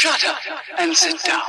Shut 0.00 0.24
up 0.24 0.38
and 0.78 0.96
sit 0.96 1.22
down. 1.24 1.42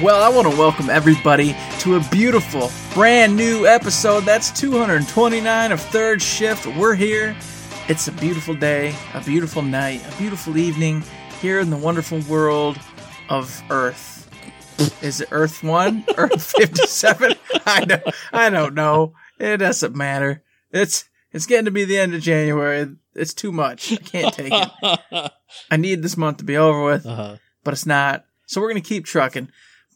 Well, 0.00 0.22
I 0.22 0.30
want 0.32 0.48
to 0.48 0.56
welcome 0.56 0.88
everybody 0.88 1.56
to 1.80 1.96
a 1.96 2.00
beautiful, 2.12 2.70
brand 2.94 3.36
new 3.36 3.66
episode. 3.66 4.20
That's 4.20 4.52
229 4.52 5.72
of 5.72 5.80
Third 5.80 6.22
Shift. 6.22 6.64
We're 6.76 6.94
here. 6.94 7.36
It's 7.88 8.06
a 8.06 8.12
beautiful 8.12 8.54
day, 8.54 8.94
a 9.14 9.20
beautiful 9.20 9.62
night, 9.62 10.00
a 10.06 10.16
beautiful 10.16 10.56
evening 10.56 11.02
here 11.40 11.58
in 11.58 11.70
the 11.70 11.76
wonderful 11.76 12.20
world 12.28 12.78
of 13.28 13.60
Earth. 13.68 14.25
Is 15.02 15.20
it 15.20 15.28
Earth 15.30 15.62
1? 15.62 16.04
Earth 16.16 16.52
57? 16.58 17.34
I 17.66 17.84
know. 17.84 18.00
I 18.32 18.50
don't 18.50 18.74
know. 18.74 19.14
It 19.38 19.58
doesn't 19.58 19.94
matter. 19.96 20.42
It's 20.72 21.04
it's 21.32 21.46
getting 21.46 21.64
to 21.66 21.70
be 21.70 21.84
the 21.84 21.98
end 21.98 22.14
of 22.14 22.20
January. 22.22 22.88
It's 23.14 23.34
too 23.34 23.52
much. 23.52 23.92
I 23.92 23.96
can't 23.96 24.34
take 24.34 24.52
it. 24.52 25.32
I 25.70 25.76
need 25.76 26.02
this 26.02 26.16
month 26.16 26.38
to 26.38 26.44
be 26.44 26.56
over 26.56 26.82
with 26.84 27.06
Uh-huh. 27.06 27.36
but 27.64 27.72
it's 27.74 27.86
not. 27.86 28.24
So 28.46 28.60
we're 28.60 28.70
going 28.70 28.82
to 28.82 28.88
keep 28.88 29.04
trucking. 29.06 29.48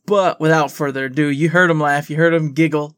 But 0.06 0.40
without 0.40 0.70
further 0.72 1.04
ado, 1.06 1.26
you 1.28 1.50
heard 1.50 1.70
him 1.70 1.80
laugh, 1.80 2.08
you 2.10 2.16
heard 2.16 2.34
him 2.34 2.52
giggle. 2.52 2.96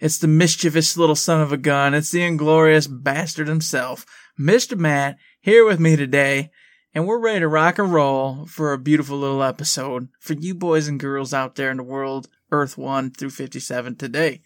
It's 0.00 0.18
the 0.18 0.28
mischievous 0.28 0.96
little 0.96 1.14
son 1.16 1.40
of 1.40 1.52
a 1.52 1.56
gun. 1.56 1.94
It's 1.94 2.10
the 2.10 2.22
inglorious 2.22 2.86
bastard 2.86 3.48
himself, 3.48 4.06
Mr. 4.38 4.76
Matt, 4.78 5.16
here 5.40 5.64
with 5.64 5.78
me 5.80 5.96
today. 5.96 6.50
And 6.96 7.08
we're 7.08 7.18
ready 7.18 7.40
to 7.40 7.48
rock 7.48 7.80
and 7.80 7.92
roll 7.92 8.46
for 8.46 8.72
a 8.72 8.78
beautiful 8.78 9.18
little 9.18 9.42
episode 9.42 10.10
for 10.20 10.34
you 10.34 10.54
boys 10.54 10.86
and 10.86 11.00
girls 11.00 11.34
out 11.34 11.56
there 11.56 11.72
in 11.72 11.78
the 11.78 11.82
world, 11.82 12.28
Earth 12.52 12.78
1 12.78 13.10
through 13.10 13.30
57 13.30 13.96
today. 13.96 14.42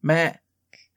Matt, 0.00 0.39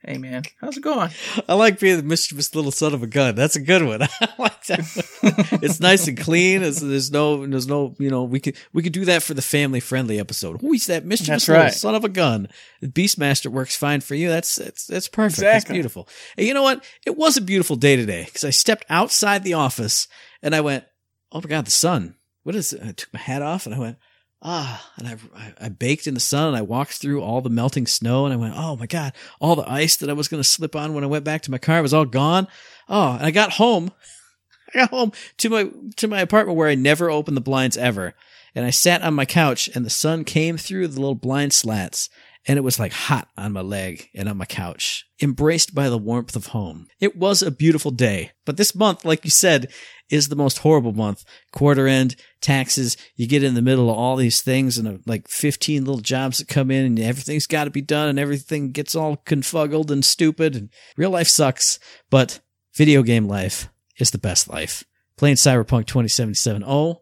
hey 0.06 0.18
man, 0.18 0.44
how's 0.60 0.78
it 0.78 0.84
going? 0.84 1.10
I 1.48 1.54
like 1.54 1.80
being 1.80 1.98
the 1.98 2.04
mischievous 2.04 2.54
little 2.54 2.72
son 2.72 2.94
of 2.94 3.04
a 3.04 3.08
gun. 3.08 3.36
That's 3.36 3.56
a 3.56 3.62
good 3.62 3.84
one. 3.84 4.02
I 4.22 4.30
like 4.38 4.64
that. 4.66 4.80
one. 5.22 5.60
it's 5.62 5.80
nice 5.80 6.08
and 6.08 6.18
clean. 6.18 6.62
It's, 6.64 6.82
there's 6.82 7.12
no, 7.12 7.46
there's 7.46 7.68
no, 7.68 7.96
you 8.00 8.10
know, 8.10 8.24
we 8.24 8.40
could 8.40 8.58
we 8.74 8.84
could 8.84 8.94
do 8.94 9.06
that 9.06 9.24
for 9.24 9.34
the 9.34 9.42
family 9.42 9.80
friendly 9.80 10.20
episode. 10.20 10.62
Who's 10.62 10.88
that 10.88 11.06
mischievous 11.06 11.48
little 11.48 11.70
son 11.70 11.96
of 11.96 12.04
a 12.04 12.10
gun? 12.10 12.50
Beastmaster 12.84 13.48
works 13.48 13.76
fine 13.76 14.02
for 14.02 14.16
you. 14.16 14.30
That's 14.30 14.56
that's 14.56 14.86
that's 14.86 15.08
perfect. 15.08 15.42
That's 15.42 15.66
beautiful. 15.66 16.08
And 16.38 16.48
you 16.48 16.54
know 16.54 16.64
what? 16.64 16.84
It 17.06 17.18
was 17.18 17.38
a 17.38 17.42
beautiful 17.42 17.76
day 17.76 17.96
today 17.96 18.26
because 18.26 18.44
I 18.44 18.50
stepped 18.50 18.86
outside 18.90 19.44
the 19.44 19.54
office 19.54 20.08
and 20.42 20.54
I 20.54 20.62
went, 20.62 20.86
oh 21.32 21.42
my 21.42 21.50
god, 21.50 21.66
the 21.66 21.72
sun. 21.72 22.16
What 22.44 22.56
is 22.56 22.74
it? 22.74 22.82
I 22.84 22.92
took 22.92 23.14
my 23.14 23.20
hat 23.20 23.42
off 23.42 23.66
and 23.66 23.74
I 23.74 23.80
went. 23.80 23.98
Ah, 24.46 24.92
and 24.98 25.08
I, 25.08 25.54
I 25.58 25.70
baked 25.70 26.06
in 26.06 26.16
the 26.16 26.20
sun 26.20 26.50
and 26.50 26.58
I 26.58 26.62
walked 26.62 26.94
through 26.94 27.22
all 27.22 27.40
the 27.40 27.50
melting 27.50 27.88
snow 27.88 28.26
and 28.26 28.34
I 28.34 28.38
went, 28.38 28.56
oh 28.58 28.76
my 28.76 28.88
God, 28.88 29.14
all 29.40 29.56
the 29.56 29.70
ice 29.70 29.96
that 29.98 30.10
I 30.10 30.14
was 30.14 30.28
going 30.28 30.44
to 30.44 30.48
slip 30.48 30.76
on 30.76 30.94
when 30.94 31.06
I 31.06 31.08
went 31.08 31.24
back 31.24 31.44
to 31.44 31.52
my 31.52 31.58
car 31.58 31.82
was 31.82 31.94
all 31.94 32.04
gone. 32.04 32.50
Oh, 32.90 33.14
and 33.14 33.26
I 33.26 33.32
got 33.32 33.54
home. 33.54 33.92
I 34.74 34.80
got 34.80 34.90
home 34.90 35.14
to 35.38 35.50
my, 35.50 35.70
to 35.96 36.08
my 36.10 36.20
apartment 36.20 36.58
where 36.58 36.68
I 36.68 36.76
never 36.76 37.10
opened 37.10 37.38
the 37.38 37.42
blinds 37.42 37.78
ever. 37.78 38.16
And 38.54 38.66
I 38.66 38.70
sat 38.70 39.02
on 39.02 39.14
my 39.14 39.26
couch 39.26 39.70
and 39.74 39.86
the 39.86 39.90
sun 39.90 40.26
came 40.26 40.58
through 40.58 40.90
the 40.90 41.00
little 41.00 41.16
blind 41.16 41.54
slats 41.54 42.10
and 42.48 42.58
it 42.58 42.62
was 42.62 42.80
like 42.80 42.92
hot 42.92 43.30
on 43.38 43.54
my 43.54 43.62
leg 43.62 44.10
and 44.14 44.28
on 44.28 44.38
my 44.38 44.46
couch, 44.46 45.06
embraced 45.22 45.74
by 45.74 45.90
the 45.90 45.98
warmth 45.98 46.36
of 46.36 46.48
home. 46.48 46.88
It 47.00 47.16
was 47.16 47.42
a 47.42 47.52
beautiful 47.52 47.92
day, 47.92 48.32
but 48.46 48.58
this 48.58 48.76
month, 48.76 49.06
like 49.06 49.24
you 49.24 49.32
said, 49.32 49.72
is 50.10 50.28
the 50.28 50.36
most 50.36 50.60
horrible 50.60 50.92
month. 50.92 51.24
Quarter 51.52 51.88
end, 51.88 52.16
taxes, 52.42 52.98
you 53.16 53.28
get 53.28 53.44
in 53.44 53.54
the 53.54 53.62
middle 53.62 53.90
of 53.90 53.98
all 53.98 54.16
these 54.16 54.42
things 54.42 54.78
and 54.78 54.88
uh, 54.88 54.98
like 55.06 55.28
15 55.30 55.86
little 55.86 56.02
jobs 56.02 56.40
that 56.40 56.48
come 56.48 56.70
in 56.70 56.86
and 56.86 57.00
everything's 57.00 57.48
got 57.48 57.64
to 57.64 57.72
be 57.72 57.82
done 57.82 58.10
and 58.10 58.20
everything 58.20 58.72
gets 58.72 58.96
all 58.96 59.18
confuggled 59.18 59.90
and 59.90 60.04
stupid 60.04 60.56
and 60.56 60.70
real 60.98 61.12
life 61.12 61.30
sucks, 61.30 61.80
but 62.10 62.42
video 62.76 63.04
game 63.04 63.28
life 63.28 63.70
is 63.98 64.12
the 64.12 64.18
best 64.18 64.50
life. 64.50 64.84
Playing 65.16 65.36
Cyberpunk 65.38 65.86
2077. 65.86 66.64
Oh 66.66 67.02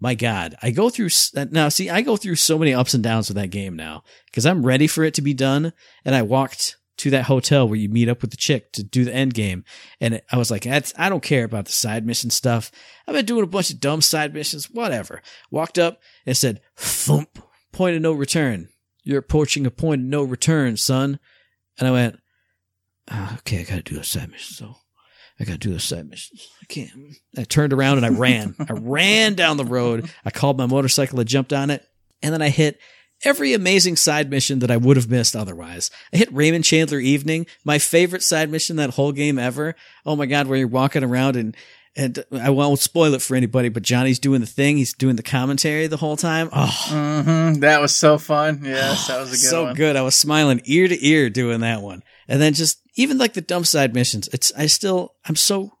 my 0.00 0.14
God. 0.14 0.54
I 0.62 0.70
go 0.70 0.90
through, 0.90 1.08
uh, 1.36 1.46
now 1.50 1.68
see, 1.68 1.90
I 1.90 2.02
go 2.02 2.16
through 2.16 2.36
so 2.36 2.58
many 2.58 2.72
ups 2.72 2.94
and 2.94 3.02
downs 3.02 3.28
with 3.28 3.36
that 3.36 3.50
game 3.50 3.76
now 3.76 4.04
because 4.26 4.46
I'm 4.46 4.64
ready 4.64 4.86
for 4.86 5.04
it 5.04 5.14
to 5.14 5.22
be 5.22 5.34
done. 5.34 5.72
And 6.04 6.14
I 6.14 6.22
walked 6.22 6.76
to 6.98 7.10
that 7.10 7.24
hotel 7.26 7.68
where 7.68 7.78
you 7.78 7.88
meet 7.88 8.08
up 8.08 8.22
with 8.22 8.30
the 8.30 8.36
chick 8.36 8.72
to 8.72 8.82
do 8.82 9.04
the 9.04 9.14
end 9.14 9.34
game. 9.34 9.64
And 10.00 10.20
I 10.30 10.36
was 10.36 10.50
like, 10.50 10.64
That's, 10.64 10.92
I 10.96 11.08
don't 11.08 11.22
care 11.22 11.44
about 11.44 11.66
the 11.66 11.72
side 11.72 12.06
mission 12.06 12.30
stuff. 12.30 12.70
I've 13.06 13.14
been 13.14 13.24
doing 13.24 13.44
a 13.44 13.48
bunch 13.48 13.70
of 13.70 13.80
dumb 13.80 14.00
side 14.00 14.34
missions, 14.34 14.70
whatever. 14.70 15.22
Walked 15.50 15.78
up 15.78 16.00
and 16.26 16.36
said, 16.36 16.60
thump, 16.76 17.38
point 17.72 17.96
of 17.96 18.02
no 18.02 18.12
return. 18.12 18.68
You're 19.04 19.20
approaching 19.20 19.64
a 19.64 19.70
point 19.70 20.02
of 20.02 20.06
no 20.06 20.22
return, 20.22 20.76
son. 20.76 21.18
And 21.78 21.88
I 21.88 21.92
went, 21.92 22.20
"Ah, 23.08 23.38
okay, 23.38 23.60
I 23.60 23.62
gotta 23.62 23.82
do 23.82 23.98
a 23.98 24.04
side 24.04 24.30
mission, 24.30 24.54
so 24.54 24.76
I 25.40 25.44
gotta 25.44 25.58
do 25.58 25.74
a 25.74 25.80
side 25.80 26.08
mission. 26.08 26.36
I 26.62 26.64
can't. 26.66 26.90
I 27.36 27.44
turned 27.44 27.72
around 27.72 27.98
and 27.98 28.06
I 28.06 28.10
ran. 28.10 28.56
I 28.58 28.72
ran 28.72 29.34
down 29.34 29.56
the 29.56 29.64
road. 29.64 30.10
I 30.24 30.30
called 30.30 30.58
my 30.58 30.66
motorcycle, 30.66 31.20
I 31.20 31.24
jumped 31.24 31.52
on 31.52 31.70
it, 31.70 31.86
and 32.22 32.32
then 32.34 32.42
I 32.42 32.48
hit 32.48 32.80
every 33.24 33.52
amazing 33.52 33.96
side 33.96 34.30
mission 34.30 34.60
that 34.60 34.70
I 34.70 34.76
would 34.76 34.96
have 34.96 35.10
missed 35.10 35.34
otherwise. 35.36 35.90
I 36.12 36.16
hit 36.18 36.32
Raymond 36.32 36.64
Chandler 36.64 36.98
Evening, 37.00 37.46
my 37.64 37.78
favorite 37.78 38.22
side 38.22 38.50
mission 38.50 38.76
that 38.76 38.90
whole 38.90 39.12
game 39.12 39.38
ever. 39.38 39.74
Oh 40.06 40.16
my 40.16 40.26
god, 40.26 40.46
where 40.46 40.58
you're 40.58 40.68
walking 40.68 41.04
around 41.04 41.36
and 41.36 41.56
and 41.96 42.24
I 42.32 42.50
won't 42.50 42.78
spoil 42.78 43.14
it 43.14 43.22
for 43.22 43.34
anybody, 43.34 43.70
but 43.70 43.82
Johnny's 43.82 44.20
doing 44.20 44.40
the 44.40 44.46
thing. 44.46 44.76
He's 44.76 44.92
doing 44.92 45.16
the 45.16 45.22
commentary 45.22 45.88
the 45.88 45.96
whole 45.96 46.16
time. 46.16 46.48
Oh, 46.52 46.66
hmm 46.88 47.54
That 47.60 47.80
was 47.80 47.96
so 47.96 48.18
fun. 48.18 48.60
Yes, 48.62 49.08
that 49.08 49.18
was 49.18 49.30
a 49.30 49.32
good 49.32 49.38
so 49.38 49.64
one. 49.64 49.74
good. 49.74 49.96
I 49.96 50.02
was 50.02 50.14
smiling 50.14 50.60
ear 50.64 50.86
to 50.86 51.06
ear 51.06 51.28
doing 51.28 51.60
that 51.60 51.82
one. 51.82 52.04
And 52.28 52.40
then 52.40 52.54
just 52.54 52.78
even 52.98 53.16
like 53.16 53.32
the 53.32 53.40
dump 53.40 53.64
side 53.64 53.94
missions, 53.94 54.28
it's 54.32 54.52
I 54.56 54.66
still 54.66 55.14
I'm 55.24 55.36
so 55.36 55.72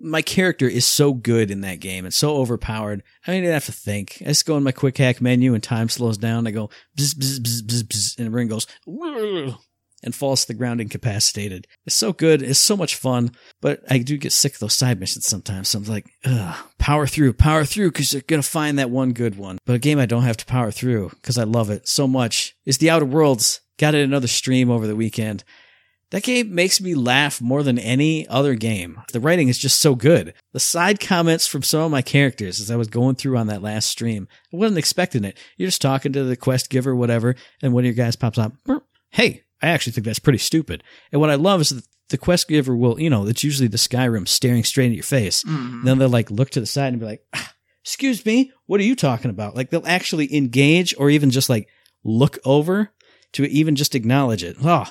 my 0.00 0.22
character 0.22 0.66
is 0.66 0.84
so 0.84 1.12
good 1.12 1.50
in 1.50 1.60
that 1.60 1.78
game 1.78 2.04
and 2.04 2.12
so 2.12 2.36
overpowered. 2.38 3.04
I 3.24 3.30
don't 3.30 3.42
even 3.42 3.52
have 3.52 3.66
to 3.66 3.72
think. 3.72 4.16
I 4.22 4.24
just 4.24 4.46
go 4.46 4.56
in 4.56 4.64
my 4.64 4.72
quick 4.72 4.98
hack 4.98 5.20
menu 5.20 5.54
and 5.54 5.62
time 5.62 5.88
slows 5.88 6.18
down. 6.18 6.46
I 6.46 6.50
go 6.50 6.70
bzz, 6.98 7.14
bzz, 7.14 7.38
bzz, 7.38 7.62
bzz, 7.62 7.82
bzz, 7.84 8.18
and 8.18 8.26
the 8.26 8.30
ring 8.30 8.48
goes 8.48 8.66
and 10.02 10.14
falls 10.14 10.40
to 10.40 10.48
the 10.48 10.58
ground 10.58 10.80
incapacitated. 10.80 11.68
It's 11.86 11.94
so 11.94 12.12
good. 12.12 12.42
It's 12.42 12.58
so 12.58 12.76
much 12.76 12.96
fun. 12.96 13.30
But 13.60 13.82
I 13.88 13.98
do 13.98 14.16
get 14.16 14.32
sick 14.32 14.54
of 14.54 14.58
those 14.58 14.74
side 14.74 14.98
missions 14.98 15.26
sometimes. 15.26 15.68
So 15.68 15.78
I'm 15.78 15.84
like, 15.84 16.06
power 16.78 17.06
through, 17.06 17.34
power 17.34 17.64
through, 17.64 17.92
because 17.92 18.12
you're 18.12 18.22
gonna 18.22 18.42
find 18.42 18.78
that 18.78 18.90
one 18.90 19.12
good 19.12 19.36
one. 19.36 19.58
But 19.66 19.76
a 19.76 19.78
game 19.78 20.00
I 20.00 20.06
don't 20.06 20.24
have 20.24 20.38
to 20.38 20.46
power 20.46 20.72
through 20.72 21.10
because 21.10 21.38
I 21.38 21.44
love 21.44 21.70
it 21.70 21.86
so 21.86 22.08
much 22.08 22.56
is 22.64 22.78
The 22.78 22.90
Outer 22.90 23.04
Worlds. 23.04 23.60
Got 23.78 23.94
it 23.94 24.02
another 24.02 24.26
stream 24.26 24.70
over 24.70 24.86
the 24.86 24.96
weekend. 24.96 25.44
That 26.12 26.22
game 26.22 26.54
makes 26.54 26.78
me 26.80 26.94
laugh 26.94 27.40
more 27.40 27.62
than 27.62 27.78
any 27.78 28.28
other 28.28 28.54
game. 28.54 29.00
The 29.12 29.18
writing 29.20 29.48
is 29.48 29.58
just 29.58 29.80
so 29.80 29.94
good. 29.94 30.34
The 30.52 30.60
side 30.60 31.00
comments 31.00 31.46
from 31.46 31.62
some 31.62 31.80
of 31.80 31.90
my 31.90 32.02
characters 32.02 32.60
as 32.60 32.70
I 32.70 32.76
was 32.76 32.88
going 32.88 33.16
through 33.16 33.38
on 33.38 33.46
that 33.46 33.62
last 33.62 33.88
stream, 33.88 34.28
I 34.52 34.56
wasn't 34.58 34.78
expecting 34.78 35.24
it. 35.24 35.38
You're 35.56 35.68
just 35.68 35.80
talking 35.80 36.12
to 36.12 36.22
the 36.24 36.36
quest 36.36 36.68
giver, 36.68 36.94
whatever, 36.94 37.34
and 37.62 37.72
one 37.72 37.82
of 37.82 37.86
your 37.86 37.94
guys 37.94 38.14
pops 38.14 38.36
up, 38.38 38.52
hey, 39.10 39.42
I 39.62 39.68
actually 39.68 39.92
think 39.94 40.04
that's 40.04 40.18
pretty 40.18 40.38
stupid. 40.38 40.82
And 41.12 41.20
what 41.20 41.30
I 41.30 41.36
love 41.36 41.62
is 41.62 41.70
that 41.70 41.86
the 42.10 42.18
quest 42.18 42.46
giver 42.46 42.76
will, 42.76 43.00
you 43.00 43.08
know, 43.08 43.26
it's 43.26 43.42
usually 43.42 43.68
the 43.68 43.78
Skyrim 43.78 44.28
staring 44.28 44.64
straight 44.64 44.88
at 44.90 44.94
your 44.94 45.02
face. 45.02 45.42
Mhm. 45.44 45.84
Then 45.84 45.96
they'll 45.98 46.10
like 46.10 46.30
look 46.30 46.50
to 46.50 46.60
the 46.60 46.66
side 46.66 46.92
and 46.92 47.00
be 47.00 47.06
like, 47.06 47.22
"Ah, 47.32 47.54
excuse 47.82 48.26
me, 48.26 48.52
what 48.66 48.80
are 48.80 48.84
you 48.84 48.94
talking 48.94 49.30
about? 49.30 49.56
Like 49.56 49.70
they'll 49.70 49.86
actually 49.86 50.34
engage 50.36 50.94
or 50.98 51.08
even 51.08 51.30
just 51.30 51.48
like 51.48 51.68
look 52.04 52.38
over 52.44 52.90
to 53.32 53.46
even 53.48 53.76
just 53.76 53.94
acknowledge 53.94 54.44
it. 54.44 54.56
Oh, 54.62 54.84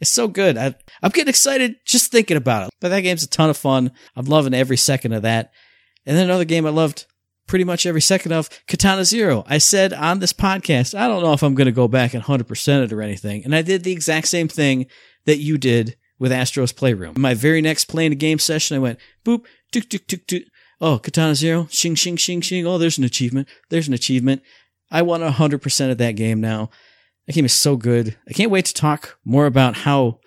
it's 0.00 0.10
so 0.10 0.28
good. 0.28 0.56
I, 0.56 0.74
I'm 1.02 1.10
getting 1.10 1.28
excited 1.28 1.76
just 1.84 2.10
thinking 2.10 2.36
about 2.36 2.64
it. 2.64 2.70
But 2.80 2.90
that 2.90 3.00
game's 3.00 3.22
a 3.22 3.28
ton 3.28 3.50
of 3.50 3.56
fun. 3.56 3.92
I'm 4.14 4.26
loving 4.26 4.54
every 4.54 4.76
second 4.76 5.12
of 5.12 5.22
that. 5.22 5.52
And 6.06 6.16
then 6.16 6.24
another 6.24 6.44
game 6.44 6.66
I 6.66 6.70
loved 6.70 7.06
pretty 7.46 7.64
much 7.64 7.86
every 7.86 8.00
second 8.00 8.32
of 8.32 8.48
Katana 8.66 9.04
Zero. 9.04 9.42
I 9.46 9.58
said 9.58 9.92
on 9.92 10.20
this 10.20 10.32
podcast, 10.32 10.96
I 10.96 11.08
don't 11.08 11.22
know 11.22 11.32
if 11.32 11.42
I'm 11.42 11.54
going 11.54 11.66
to 11.66 11.72
go 11.72 11.88
back 11.88 12.14
and 12.14 12.22
100% 12.22 12.84
it 12.84 12.92
or 12.92 13.02
anything. 13.02 13.44
And 13.44 13.54
I 13.54 13.62
did 13.62 13.82
the 13.82 13.92
exact 13.92 14.28
same 14.28 14.48
thing 14.48 14.86
that 15.24 15.38
you 15.38 15.58
did 15.58 15.96
with 16.18 16.32
Astro's 16.32 16.72
Playroom. 16.72 17.14
My 17.18 17.34
very 17.34 17.60
next 17.60 17.86
playing 17.86 18.12
a 18.12 18.16
game 18.16 18.38
session, 18.38 18.76
I 18.76 18.80
went 18.80 18.98
boop, 19.24 19.44
tuk, 19.72 19.88
tuk, 19.88 20.06
tuk, 20.06 20.26
tuk. 20.26 20.42
Oh, 20.80 20.98
Katana 20.98 21.34
Zero, 21.34 21.66
shing, 21.70 21.96
shing, 21.96 22.16
shing, 22.16 22.40
shing. 22.40 22.66
Oh, 22.66 22.78
there's 22.78 22.98
an 22.98 23.04
achievement. 23.04 23.48
There's 23.68 23.88
an 23.88 23.94
achievement. 23.94 24.42
I 24.90 25.02
want 25.02 25.22
100% 25.22 25.90
of 25.90 25.98
that 25.98 26.12
game 26.12 26.40
now. 26.40 26.70
That 27.28 27.34
game 27.34 27.44
is 27.44 27.52
so 27.52 27.76
good. 27.76 28.16
I 28.26 28.32
can't 28.32 28.50
wait 28.50 28.64
to 28.64 28.74
talk 28.74 29.18
more 29.22 29.44
about 29.44 29.76
how 29.76 30.18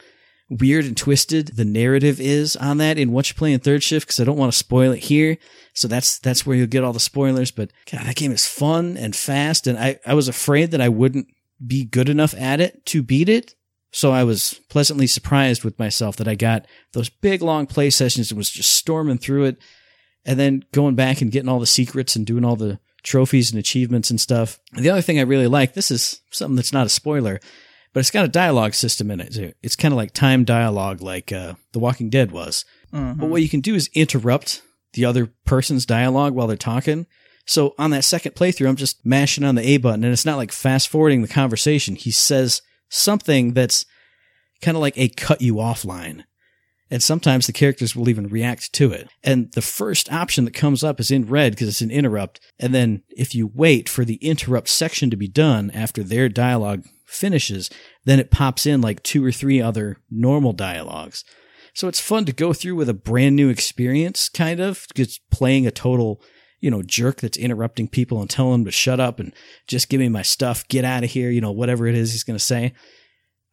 weird 0.51 0.85
and 0.85 0.95
twisted 0.95 1.47
the 1.47 1.65
narrative 1.65 2.21
is 2.21 2.55
on 2.55 2.77
that 2.77 2.99
in 2.99 3.11
what 3.11 3.27
you 3.27 3.33
play 3.33 3.53
in 3.53 3.59
third 3.59 3.81
shift 3.81 4.05
because 4.05 4.19
I 4.19 4.23
don't 4.23 4.37
want 4.37 4.51
to 4.51 4.57
spoil 4.57 4.91
it 4.91 4.99
here. 4.99 5.39
So 5.73 5.87
that's 5.87 6.19
that's 6.19 6.45
where 6.45 6.55
you'll 6.55 6.67
get 6.67 6.83
all 6.83 6.93
the 6.93 6.99
spoilers. 6.99 7.49
But 7.49 7.71
God, 7.91 8.05
that 8.05 8.17
game 8.17 8.31
is 8.31 8.45
fun 8.45 8.97
and 8.97 9.15
fast, 9.15 9.65
and 9.65 9.79
I, 9.79 9.99
I 10.05 10.13
was 10.13 10.27
afraid 10.27 10.69
that 10.71 10.81
I 10.81 10.89
wouldn't 10.89 11.25
be 11.65 11.85
good 11.85 12.07
enough 12.07 12.35
at 12.35 12.61
it 12.61 12.85
to 12.87 13.01
beat 13.01 13.29
it. 13.29 13.55
So 13.91 14.11
I 14.11 14.23
was 14.23 14.61
pleasantly 14.69 15.07
surprised 15.07 15.63
with 15.63 15.79
myself 15.79 16.17
that 16.17 16.27
I 16.27 16.35
got 16.35 16.67
those 16.93 17.09
big 17.09 17.41
long 17.41 17.65
play 17.65 17.89
sessions 17.89 18.29
and 18.29 18.37
was 18.37 18.51
just 18.51 18.73
storming 18.73 19.17
through 19.17 19.45
it 19.45 19.57
and 20.23 20.39
then 20.39 20.63
going 20.71 20.93
back 20.93 21.21
and 21.21 21.31
getting 21.31 21.49
all 21.49 21.59
the 21.59 21.65
secrets 21.65 22.15
and 22.15 22.27
doing 22.27 22.45
all 22.45 22.55
the 22.55 22.79
trophies 23.03 23.51
and 23.51 23.59
achievements 23.59 24.09
and 24.09 24.19
stuff. 24.19 24.59
The 24.73 24.89
other 24.89 25.01
thing 25.01 25.19
I 25.19 25.23
really 25.23 25.47
like, 25.47 25.73
this 25.73 25.91
is 25.91 26.21
something 26.31 26.55
that's 26.55 26.73
not 26.73 26.85
a 26.85 26.89
spoiler, 26.89 27.39
but 27.93 27.99
it's 28.01 28.11
got 28.11 28.25
a 28.25 28.29
dialogue 28.29 28.73
system 28.73 29.09
in 29.11 29.19
it. 29.19 29.33
too. 29.33 29.53
It's 29.61 29.75
kind 29.75 29.91
of 29.93 29.97
like 29.97 30.13
time 30.13 30.43
dialogue, 30.43 31.01
like 31.01 31.31
uh, 31.31 31.55
The 31.73 31.79
Walking 31.79 32.09
Dead 32.09 32.31
was. 32.31 32.63
Mhm. 32.93 33.17
But 33.19 33.29
what 33.29 33.41
you 33.41 33.49
can 33.49 33.61
do 33.61 33.75
is 33.75 33.89
interrupt 33.93 34.61
the 34.93 35.05
other 35.05 35.31
person's 35.45 35.85
dialogue 35.85 36.33
while 36.33 36.47
they're 36.47 36.57
talking. 36.57 37.05
So 37.45 37.73
on 37.79 37.89
that 37.91 38.03
second 38.03 38.35
playthrough, 38.35 38.69
I'm 38.69 38.75
just 38.75 39.05
mashing 39.05 39.43
on 39.43 39.55
the 39.55 39.67
A 39.67 39.77
button, 39.77 40.03
and 40.03 40.13
it's 40.13 40.25
not 40.25 40.37
like 40.37 40.51
fast 40.51 40.89
forwarding 40.89 41.21
the 41.21 41.27
conversation. 41.27 41.95
He 41.95 42.11
says 42.11 42.61
something 42.89 43.53
that's 43.53 43.85
kind 44.61 44.77
of 44.77 44.81
like 44.81 44.97
a 44.97 45.09
cut 45.09 45.41
you 45.41 45.59
off 45.59 45.83
line. 45.83 46.25
And 46.91 47.01
sometimes 47.01 47.47
the 47.47 47.53
characters 47.53 47.95
will 47.95 48.09
even 48.09 48.27
react 48.27 48.73
to 48.73 48.91
it. 48.91 49.09
And 49.23 49.51
the 49.53 49.61
first 49.61 50.11
option 50.11 50.43
that 50.43 50.53
comes 50.53 50.83
up 50.83 50.99
is 50.99 51.09
in 51.09 51.25
red 51.25 51.53
because 51.53 51.69
it's 51.69 51.81
an 51.81 51.89
interrupt. 51.89 52.41
And 52.59 52.75
then 52.75 53.03
if 53.09 53.33
you 53.33 53.49
wait 53.53 53.87
for 53.87 54.03
the 54.03 54.15
interrupt 54.15 54.67
section 54.67 55.09
to 55.09 55.15
be 55.15 55.29
done 55.29 55.71
after 55.71 56.03
their 56.03 56.27
dialogue 56.27 56.83
finishes, 57.05 57.69
then 58.03 58.19
it 58.19 58.29
pops 58.29 58.65
in 58.65 58.81
like 58.81 59.01
two 59.03 59.25
or 59.25 59.31
three 59.31 59.61
other 59.61 59.97
normal 60.09 60.51
dialogues. 60.51 61.23
So 61.73 61.87
it's 61.87 62.01
fun 62.01 62.25
to 62.25 62.33
go 62.33 62.51
through 62.51 62.75
with 62.75 62.89
a 62.89 62.93
brand 62.93 63.37
new 63.37 63.47
experience, 63.47 64.27
kind 64.27 64.59
of, 64.59 64.85
just 64.93 65.21
playing 65.29 65.65
a 65.65 65.71
total, 65.71 66.21
you 66.59 66.69
know, 66.69 66.83
jerk 66.83 67.21
that's 67.21 67.37
interrupting 67.37 67.87
people 67.87 68.19
and 68.19 68.29
telling 68.29 68.51
them 68.51 68.65
to 68.65 68.71
shut 68.71 68.99
up 68.99 69.19
and 69.19 69.33
just 69.67 69.87
give 69.87 70.01
me 70.01 70.09
my 70.09 70.21
stuff, 70.21 70.67
get 70.67 70.83
out 70.83 71.05
of 71.05 71.11
here, 71.11 71.29
you 71.29 71.39
know, 71.39 71.51
whatever 71.51 71.87
it 71.87 71.95
is 71.95 72.11
he's 72.11 72.25
going 72.25 72.37
to 72.37 72.43
say. 72.43 72.73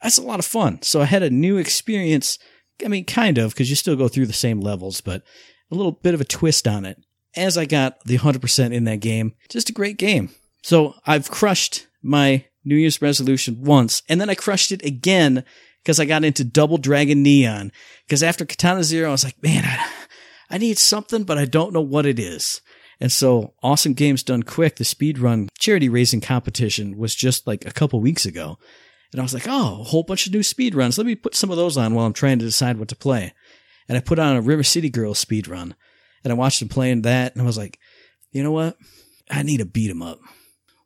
That's 0.03 0.19
a 0.19 0.23
lot 0.23 0.41
of 0.41 0.45
fun. 0.45 0.83
So 0.83 1.01
I 1.01 1.05
had 1.05 1.23
a 1.23 1.31
new 1.31 1.57
experience. 1.57 2.39
I 2.85 2.89
mean, 2.89 3.05
kind 3.05 3.39
of, 3.39 3.53
because 3.53 3.71
you 3.71 3.77
still 3.77 3.97
go 3.97 4.09
through 4.09 4.27
the 4.27 4.33
same 4.33 4.61
levels, 4.61 5.01
but 5.01 5.23
a 5.71 5.75
little 5.75 5.93
bit 5.93 6.15
of 6.15 6.21
a 6.21 6.25
twist 6.25 6.67
on 6.67 6.85
it. 6.85 6.99
As 7.37 7.59
I 7.59 7.67
got 7.67 8.03
the 8.05 8.19
100% 8.19 8.73
in 8.73 8.85
that 8.85 9.01
game, 9.01 9.35
just 9.49 9.69
a 9.69 9.75
great 9.75 9.99
game. 9.99 10.31
So 10.63 10.95
I've 11.07 11.31
crushed 11.31 11.87
my 12.03 12.47
New 12.65 12.77
Year's 12.77 13.03
resolution 13.03 13.63
once, 13.63 14.03
and 14.09 14.21
then 14.21 14.31
I 14.31 14.35
crushed 14.35 14.73
it 14.73 14.85
again 14.85 15.45
because 15.83 16.01
I 16.01 16.05
got 16.05 16.25
into 16.25 16.45
Double 16.45 16.79
Dragon 16.79 17.23
Neon. 17.23 17.71
Because 18.07 18.23
after 18.23 18.45
Katana 18.45 18.83
Zero, 18.83 19.09
I 19.09 19.13
was 19.13 19.25
like, 19.25 19.43
man, 19.43 19.65
I, 19.65 19.91
I 20.51 20.59
need 20.59 20.79
something, 20.79 21.25
but 21.25 21.39
I 21.39 21.45
don't 21.45 21.73
know 21.73 21.81
what 21.81 22.07
it 22.07 22.19
is. 22.19 22.61
And 23.01 23.13
so 23.13 23.55
Awesome 23.63 23.95
Games 23.95 24.23
Done 24.23 24.43
Quick, 24.43 24.77
the 24.77 24.85
speedrun 24.85 25.49
charity 25.59 25.89
raising 25.89 26.21
competition 26.21 26.99
was 26.99 27.15
just 27.15 27.47
like 27.47 27.65
a 27.65 27.73
couple 27.73 28.01
weeks 28.01 28.27
ago. 28.27 28.59
And 29.13 29.21
I 29.21 29.23
was 29.23 29.33
like, 29.35 29.47
oh, 29.49 29.81
a 29.81 29.85
whole 29.85 30.03
bunch 30.03 30.27
of 30.27 30.33
new 30.33 30.41
speedruns. 30.41 30.99
Let 30.99 31.07
me 31.07 31.15
put 31.15 31.35
some 31.35 31.51
of 31.51 31.57
those 31.57 31.77
on 31.77 31.95
while 31.95 32.07
I'm 32.07 32.13
trying 32.13 32.39
to 32.41 32.45
decide 32.45 32.79
what 32.79 32.89
to 32.89 32.97
play. 32.97 33.33
And 33.89 33.97
I 33.97 34.01
put 34.01 34.19
on 34.19 34.37
a 34.37 34.43
River 34.43 34.63
City 34.63 34.91
Girls 34.91 35.25
speedrun. 35.25 35.75
And 36.25 36.33
I 36.33 36.35
watched 36.35 36.59
them 36.59 36.69
playing 36.69 37.03
that, 37.03 37.33
and 37.33 37.41
I 37.41 37.47
was 37.47 37.57
like, 37.57 37.79
you 38.33 38.43
know 38.43 38.51
what? 38.53 38.77
I 39.31 39.43
need 39.43 39.61
a 39.61 39.65
beat 39.65 39.91
'em 39.91 40.03
up. 40.03 40.19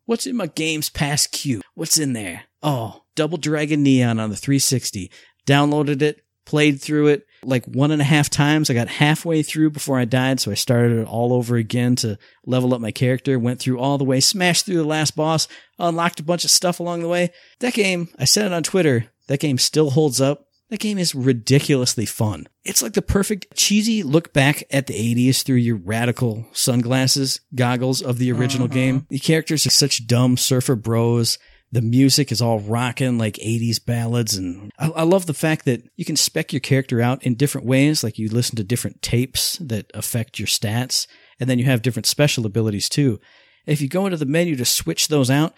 What's 0.05 0.27
in 0.27 0.37
my 0.37 0.47
Game 0.47 0.83
Pass 0.93 1.27
queue? 1.27 1.63
What's 1.75 1.99
in 1.99 2.13
there? 2.13 2.45
Oh, 2.63 3.05
Double 3.15 3.39
Dragon 3.39 3.83
Neon 3.83 4.21
on 4.21 4.31
the 4.31 4.37
360. 4.37 5.11
Downloaded 5.47 6.03
it, 6.03 6.25
played 6.45 6.81
through 6.81 7.09
it 7.09 7.27
like 7.45 7.65
one 7.67 7.91
and 7.91 8.01
a 8.01 8.05
half 8.05 8.31
times. 8.31 8.71
I 8.71 8.75
got 8.75 8.89
halfway 8.89 9.43
through 9.43 9.71
before 9.71 9.99
I 9.99 10.05
died, 10.05 10.41
so 10.41 10.51
I 10.51 10.55
started 10.55 10.99
it 10.99 11.07
all 11.07 11.33
over 11.33 11.57
again 11.57 11.97
to 11.97 12.19
level 12.47 12.75
up 12.75 12.81
my 12.81 12.93
character. 12.93 13.39
Went 13.39 13.61
through 13.61 13.79
all 13.79 13.99
the 13.99 14.05
way, 14.05 14.21
smashed 14.21 14.67
through 14.67 14.77
the 14.77 14.85
last 14.85 15.17
boss, 15.17 15.49
unlocked 15.79 16.21
a 16.21 16.25
bunch 16.25 16.45
of 16.45 16.51
stuff 16.51 16.81
along 16.81 17.03
the 17.03 17.09
way. 17.09 17.31
That 17.61 17.75
game, 17.75 18.09
I 18.19 18.25
said 18.25 18.47
it 18.47 18.53
on 18.53 18.63
Twitter, 18.63 19.07
that 19.29 19.41
game 19.41 19.59
still 19.59 19.91
holds 19.91 20.21
up. 20.21 20.47
That 20.71 20.81
game 20.81 20.97
is 20.97 21.15
ridiculously 21.15 22.07
fun. 22.07 22.47
It's 22.65 22.81
like 22.81 22.95
the 22.95 23.03
perfect 23.03 23.55
cheesy 23.55 24.03
look 24.03 24.33
back 24.33 24.65
at 24.71 24.87
the 24.87 24.95
80s 24.95 25.43
through 25.43 25.57
your 25.57 25.77
radical 25.77 26.47
sunglasses, 26.53 27.41
goggles 27.55 28.01
of 28.01 28.17
the 28.17 28.33
original 28.33 28.65
uh-huh. 28.65 28.75
game. 28.75 29.07
The 29.11 29.19
characters 29.19 29.67
are 29.67 29.71
such 29.71 30.07
dumb 30.07 30.39
surfer 30.39 30.75
bros. 30.75 31.37
The 31.73 31.83
music 31.83 32.31
is 32.31 32.43
all 32.43 32.61
rocking 32.61 33.19
like 33.19 33.35
80s 33.35 33.85
ballads. 33.85 34.37
And 34.37 34.71
I, 34.79 34.91
I 34.91 35.03
love 35.03 35.27
the 35.27 35.35
fact 35.35 35.65
that 35.65 35.83
you 35.97 36.05
can 36.05 36.17
spec 36.17 36.53
your 36.53 36.61
character 36.61 37.01
out 37.01 37.23
in 37.25 37.35
different 37.35 37.67
ways. 37.67 38.05
Like 38.05 38.19
you 38.19 38.29
listen 38.29 38.57
to 38.57 38.65
different 38.65 39.01
tapes 39.01 39.57
that 39.57 39.91
affect 39.95 40.39
your 40.39 40.47
stats. 40.47 41.07
And 41.41 41.49
then 41.49 41.59
you 41.59 41.65
have 41.65 41.83
different 41.83 42.07
special 42.07 42.47
abilities 42.47 42.89
too. 42.89 43.19
If 43.67 43.81
you 43.81 43.89
go 43.89 44.07
into 44.07 44.19
the 44.19 44.27
menu 44.27 44.55
to 44.57 44.65
switch 44.65 45.09
those 45.09 45.31
out, 45.31 45.55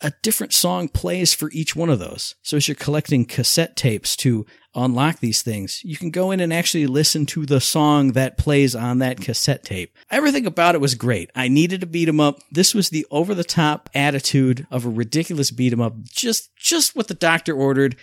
a 0.00 0.12
different 0.22 0.52
song 0.52 0.88
plays 0.88 1.34
for 1.34 1.50
each 1.52 1.74
one 1.74 1.88
of 1.88 1.98
those. 1.98 2.34
So 2.42 2.58
as 2.58 2.68
you're 2.68 2.74
collecting 2.74 3.24
cassette 3.24 3.76
tapes 3.76 4.14
to 4.16 4.46
unlock 4.76 5.18
these 5.20 5.42
things, 5.42 5.80
you 5.82 5.96
can 5.96 6.10
go 6.10 6.30
in 6.30 6.40
and 6.40 6.52
actually 6.52 6.86
listen 6.86 7.26
to 7.26 7.46
the 7.46 7.60
song 7.60 8.12
that 8.12 8.38
plays 8.38 8.74
on 8.74 8.98
that 8.98 9.20
cassette 9.20 9.64
tape. 9.64 9.96
Everything 10.10 10.46
about 10.46 10.74
it 10.74 10.80
was 10.80 10.94
great. 10.94 11.30
I 11.34 11.48
needed 11.48 11.80
to 11.80 11.86
beat 11.86 12.08
'em 12.08 12.20
up. 12.20 12.40
This 12.52 12.74
was 12.74 12.90
the 12.90 13.06
over 13.10 13.34
the 13.34 13.44
top 13.44 13.88
attitude 13.94 14.66
of 14.70 14.84
a 14.84 14.90
ridiculous 14.90 15.50
beat 15.50 15.72
'em 15.72 15.80
up. 15.80 15.94
Just, 16.04 16.50
just 16.56 16.94
what 16.94 17.08
the 17.08 17.14
doctor 17.14 17.54
ordered. 17.54 17.96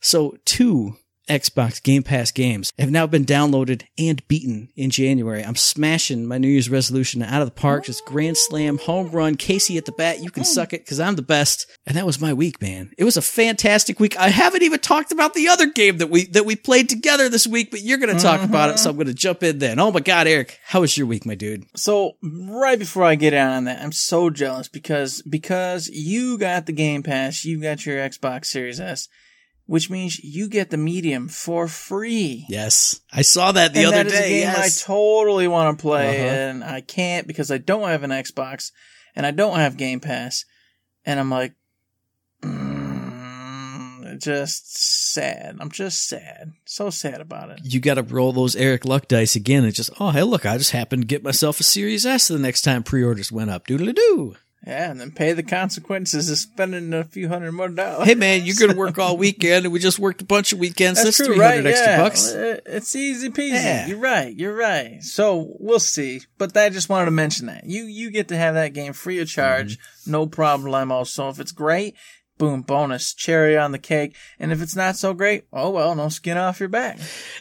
So 0.00 0.36
two 0.44 0.96
Xbox 1.28 1.82
Game 1.82 2.02
Pass 2.02 2.30
games 2.30 2.72
have 2.78 2.90
now 2.90 3.06
been 3.06 3.24
downloaded 3.24 3.82
and 3.98 4.26
beaten 4.28 4.68
in 4.76 4.90
January. 4.90 5.44
I'm 5.44 5.56
smashing 5.56 6.26
my 6.26 6.38
New 6.38 6.48
Year's 6.48 6.70
resolution 6.70 7.22
out 7.22 7.42
of 7.42 7.48
the 7.48 7.60
park. 7.60 7.84
Just 7.84 8.04
grand 8.04 8.36
slam, 8.36 8.78
home 8.78 9.10
run, 9.10 9.34
Casey 9.36 9.76
at 9.76 9.84
the 9.84 9.92
bat. 9.92 10.22
You 10.22 10.30
can 10.30 10.42
oh. 10.42 10.44
suck 10.44 10.72
it 10.72 10.84
because 10.84 11.00
I'm 11.00 11.16
the 11.16 11.22
best. 11.22 11.66
And 11.86 11.96
that 11.96 12.06
was 12.06 12.20
my 12.20 12.32
week, 12.32 12.62
man. 12.62 12.92
It 12.96 13.04
was 13.04 13.16
a 13.16 13.22
fantastic 13.22 13.98
week. 13.98 14.16
I 14.18 14.28
haven't 14.28 14.62
even 14.62 14.80
talked 14.80 15.12
about 15.12 15.34
the 15.34 15.48
other 15.48 15.66
game 15.66 15.98
that 15.98 16.10
we 16.10 16.26
that 16.26 16.46
we 16.46 16.56
played 16.56 16.88
together 16.88 17.28
this 17.28 17.46
week, 17.46 17.70
but 17.70 17.82
you're 17.82 17.98
going 17.98 18.16
to 18.16 18.22
talk 18.22 18.42
about 18.42 18.70
it, 18.70 18.78
so 18.78 18.90
I'm 18.90 18.96
going 18.96 19.06
to 19.06 19.14
jump 19.14 19.42
in 19.42 19.58
then. 19.58 19.78
Oh 19.78 19.90
my 19.90 20.00
God, 20.00 20.26
Eric, 20.26 20.58
how 20.64 20.80
was 20.80 20.96
your 20.96 21.06
week, 21.06 21.26
my 21.26 21.34
dude? 21.34 21.64
So 21.76 22.16
right 22.22 22.78
before 22.78 23.04
I 23.04 23.14
get 23.14 23.34
out 23.34 23.52
on 23.52 23.64
that, 23.64 23.82
I'm 23.82 23.92
so 23.92 24.30
jealous 24.30 24.68
because 24.68 25.22
because 25.22 25.88
you 25.88 26.38
got 26.38 26.66
the 26.66 26.72
Game 26.72 27.02
Pass, 27.02 27.44
you 27.44 27.60
got 27.60 27.84
your 27.84 27.98
Xbox 27.98 28.46
Series 28.46 28.80
S, 28.80 29.08
which 29.66 29.90
means 29.90 30.18
you 30.22 30.48
get 30.48 30.70
the 30.70 30.76
medium 30.76 31.28
for 31.28 31.66
free. 31.68 32.46
Yes, 32.48 33.00
I 33.12 33.22
saw 33.22 33.52
that 33.52 33.72
the 33.74 33.80
and 33.80 33.88
other 33.88 33.96
that 33.96 34.06
is 34.06 34.12
a 34.12 34.16
day. 34.16 34.28
game 34.30 34.40
yes. 34.42 34.82
I 34.82 34.86
totally 34.86 35.48
want 35.48 35.76
to 35.78 35.82
play, 35.82 36.20
Uh-huh. 36.26 36.36
and 36.36 36.64
I 36.64 36.80
can't 36.80 37.26
because 37.26 37.50
I 37.50 37.58
don't 37.58 37.88
have 37.88 38.02
an 38.02 38.10
Xbox 38.10 38.70
and 39.14 39.26
I 39.26 39.30
don't 39.30 39.58
have 39.58 39.76
Game 39.76 40.00
Pass, 40.00 40.44
and 41.04 41.18
I'm 41.18 41.30
like, 41.30 41.54
mm, 42.42 44.18
just 44.20 45.12
sad. 45.12 45.56
I'm 45.60 45.70
just 45.70 46.06
sad, 46.06 46.52
so 46.64 46.90
sad 46.90 47.20
about 47.20 47.50
it. 47.50 47.60
you 47.64 47.80
got 47.80 47.94
to 47.94 48.02
roll 48.02 48.32
those 48.32 48.56
Eric 48.56 48.84
Luck 48.84 49.08
dice 49.08 49.36
again 49.36 49.64
and 49.64 49.74
just, 49.74 49.90
oh, 49.98 50.10
hey, 50.10 50.22
look, 50.22 50.46
I 50.46 50.58
just 50.58 50.72
happened 50.72 51.02
to 51.02 51.06
get 51.06 51.22
myself 51.24 51.60
a 51.60 51.62
Series 51.64 52.06
S 52.06 52.28
the 52.28 52.38
next 52.38 52.62
time 52.62 52.82
pre 52.82 53.02
orders 53.02 53.32
went 53.32 53.50
up. 53.50 53.66
Doodly 53.66 53.94
doo. 53.94 54.36
Yeah, 54.66 54.90
and 54.90 55.00
then 55.00 55.12
pay 55.12 55.32
the 55.32 55.44
consequences 55.44 56.28
of 56.28 56.38
spending 56.38 56.92
a 56.92 57.04
few 57.04 57.28
hundred 57.28 57.52
more 57.52 57.68
dollars. 57.68 58.04
Hey, 58.08 58.16
man, 58.16 58.44
you're 58.44 58.56
going 58.58 58.72
to 58.72 58.76
work 58.76 58.98
all 58.98 59.16
weekend, 59.16 59.64
and 59.64 59.72
we 59.72 59.78
just 59.78 60.00
worked 60.00 60.22
a 60.22 60.24
bunch 60.24 60.52
of 60.52 60.58
weekends. 60.58 60.98
That's 61.02 61.18
That's, 61.18 61.28
true, 61.28 61.36
300 61.36 61.56
right? 61.64 61.66
extra 61.66 61.86
yeah. 61.92 61.98
bucks. 62.02 62.32
It's 62.32 62.96
easy 62.96 63.30
peasy. 63.30 63.52
Yeah. 63.52 63.86
You're 63.86 63.98
right. 64.00 64.34
You're 64.34 64.56
right. 64.56 65.00
So 65.04 65.54
we'll 65.60 65.78
see. 65.78 66.22
But 66.36 66.56
I 66.56 66.70
just 66.70 66.88
wanted 66.88 67.04
to 67.04 67.10
mention 67.12 67.46
that 67.46 67.64
you 67.66 67.84
you 67.84 68.10
get 68.10 68.26
to 68.28 68.36
have 68.36 68.54
that 68.54 68.74
game 68.74 68.92
free 68.92 69.20
of 69.20 69.28
charge, 69.28 69.78
Mm-hmm. 69.78 70.10
no 70.10 70.26
problemo. 70.26 71.06
So 71.06 71.28
if 71.28 71.38
it's 71.38 71.52
great, 71.52 71.94
boom, 72.38 72.62
bonus, 72.62 73.14
cherry 73.14 73.56
on 73.56 73.72
the 73.72 73.78
cake. 73.78 74.14
And 74.38 74.52
if 74.52 74.62
it's 74.62 74.76
not 74.76 74.96
so 74.96 75.14
great, 75.14 75.44
oh 75.52 75.70
well, 75.70 75.94
no 75.94 76.08
skin 76.08 76.36
off 76.36 76.60
your 76.60 76.68
back. 76.68 76.98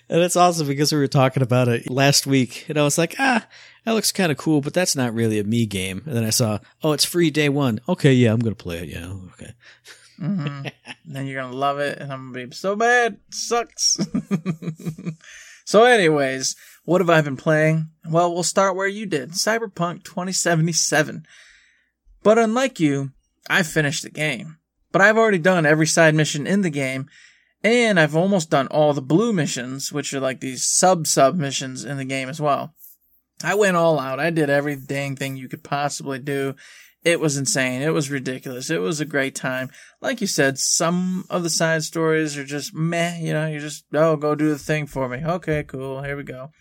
And 0.10 0.22
it's 0.22 0.36
awesome 0.36 0.68
because 0.68 0.92
we 0.92 1.00
were 1.00 1.08
talking 1.08 1.44
about 1.44 1.68
it 1.68 1.90
last 1.90 2.28
week, 2.28 2.66
and 2.70 2.78
I 2.78 2.84
was 2.84 2.98
like, 2.98 3.16
ah, 3.20 3.48
that 3.86 3.94
looks 3.94 4.12
kind 4.12 4.32
of 4.32 4.38
cool, 4.38 4.62
but 4.62 4.74
that's 4.74 4.96
not 4.96 5.14
really 5.14 5.40
a 5.40 5.44
me 5.44 5.66
game. 5.66 6.02
And 6.06 6.16
then 6.16 6.24
I 6.24 6.30
saw, 6.30 6.60
oh, 6.84 6.94
it's 6.94 7.06
free 7.06 7.30
day 7.30 7.50
one. 7.50 7.80
Okay, 7.88 8.14
yeah, 8.14 8.34
I'm 8.34 8.40
going 8.40 8.56
to 8.56 8.64
play 8.64 8.80
it. 8.80 8.90
Yeah, 8.90 9.14
okay. 9.34 9.54
hmm 10.18 10.62
then 11.06 11.28
you're 11.28 11.42
gonna 11.42 11.56
love 11.56 11.80
it, 11.80 12.00
and 12.00 12.12
I'm 12.12 12.32
gonna 12.32 12.48
be 12.48 12.56
so 12.56 12.76
bad, 12.76 13.18
sucks. 13.32 14.00
so, 15.66 15.84
anyways, 15.84 16.56
what 16.86 17.02
have 17.02 17.10
I 17.10 17.22
been 17.22 17.38
playing? 17.38 17.90
Well, 18.10 18.34
we'll 18.34 18.44
start 18.44 18.76
where 18.76 18.88
you 18.88 19.06
did, 19.06 19.32
Cyberpunk 19.32 20.04
2077. 20.04 21.26
But 22.24 22.40
unlike 22.40 22.80
you, 22.80 23.12
I 23.50 23.62
finished 23.62 24.04
the 24.04 24.10
game. 24.10 24.58
But 24.96 25.02
I've 25.02 25.18
already 25.18 25.40
done 25.40 25.66
every 25.66 25.88
side 25.88 26.16
mission 26.16 26.48
in 26.48 26.62
the 26.62 26.70
game, 26.70 27.10
and 27.62 28.00
I've 28.00 28.16
almost 28.16 28.50
done 28.50 28.68
all 28.68 28.94
the 28.94 29.02
blue 29.02 29.34
missions, 29.34 29.92
which 29.92 30.14
are 30.14 30.22
like 30.22 30.40
these 30.40 30.66
sub 30.66 31.06
sub 31.06 31.36
missions 31.36 31.84
in 31.84 31.98
the 31.98 32.06
game 32.06 32.30
as 32.30 32.40
well. 32.40 32.74
I 33.44 33.56
went 33.56 33.76
all 33.76 34.00
out. 34.00 34.22
I 34.22 34.30
did 34.30 34.50
every 34.50 34.78
dang 34.78 35.18
thing 35.18 35.36
you 35.36 35.50
could 35.50 35.66
possibly 35.66 36.20
do. 36.20 36.56
It 37.04 37.20
was 37.20 37.36
insane. 37.36 37.82
It 37.82 37.90
was 37.90 38.10
ridiculous. 38.10 38.70
It 38.70 38.80
was 38.80 39.02
a 39.02 39.06
great 39.06 39.36
time. 39.36 39.70
Like 40.00 40.22
you 40.22 40.28
said, 40.28 40.58
some 40.58 41.26
of 41.30 41.44
the 41.44 41.50
side 41.50 41.84
stories 41.84 42.38
are 42.38 42.46
just 42.46 42.74
meh, 42.74 43.20
you 43.20 43.34
know, 43.34 43.48
you 43.48 43.60
just, 43.60 43.84
oh, 43.94 44.16
go 44.16 44.34
do 44.34 44.48
the 44.48 44.58
thing 44.58 44.88
for 44.88 45.10
me. 45.10 45.26
Okay, 45.26 45.64
cool. 45.64 46.04
Here 46.04 46.16
we 46.16 46.24
go. 46.24 46.52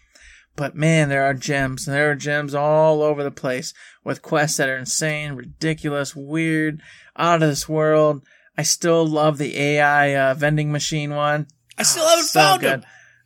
But 0.56 0.74
man, 0.76 1.08
there 1.08 1.24
are 1.24 1.34
gems. 1.34 1.86
There 1.86 2.10
are 2.10 2.14
gems 2.14 2.54
all 2.54 3.02
over 3.02 3.22
the 3.24 3.30
place 3.30 3.74
with 4.04 4.22
quests 4.22 4.58
that 4.58 4.68
are 4.68 4.76
insane, 4.76 5.32
ridiculous, 5.32 6.14
weird, 6.14 6.80
out 7.16 7.42
of 7.42 7.48
this 7.48 7.68
world. 7.68 8.22
I 8.56 8.62
still 8.62 9.04
love 9.06 9.38
the 9.38 9.58
AI 9.58 10.14
uh, 10.14 10.34
vending 10.34 10.70
machine 10.70 11.10
one. 11.14 11.48
I 11.76 11.82
still 11.82 12.06
haven't 12.08 12.26
So 12.26 12.40
found 12.40 12.60
good. 12.60 12.70
him. 12.70 12.84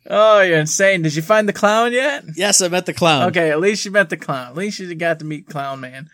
Oh, 0.09 0.41
you're 0.41 0.57
insane. 0.57 1.03
Did 1.03 1.15
you 1.15 1.21
find 1.21 1.47
the 1.47 1.53
clown 1.53 1.91
yet? 1.93 2.23
Yes, 2.35 2.61
I 2.61 2.67
met 2.67 2.87
the 2.87 2.93
clown. 2.93 3.29
Okay, 3.29 3.51
at 3.51 3.59
least 3.59 3.85
you 3.85 3.91
met 3.91 4.09
the 4.09 4.17
clown. 4.17 4.47
At 4.47 4.55
least 4.55 4.79
you 4.79 4.93
got 4.95 5.19
to 5.19 5.25
meet 5.25 5.45
Clown 5.47 5.81
Man. 5.81 6.09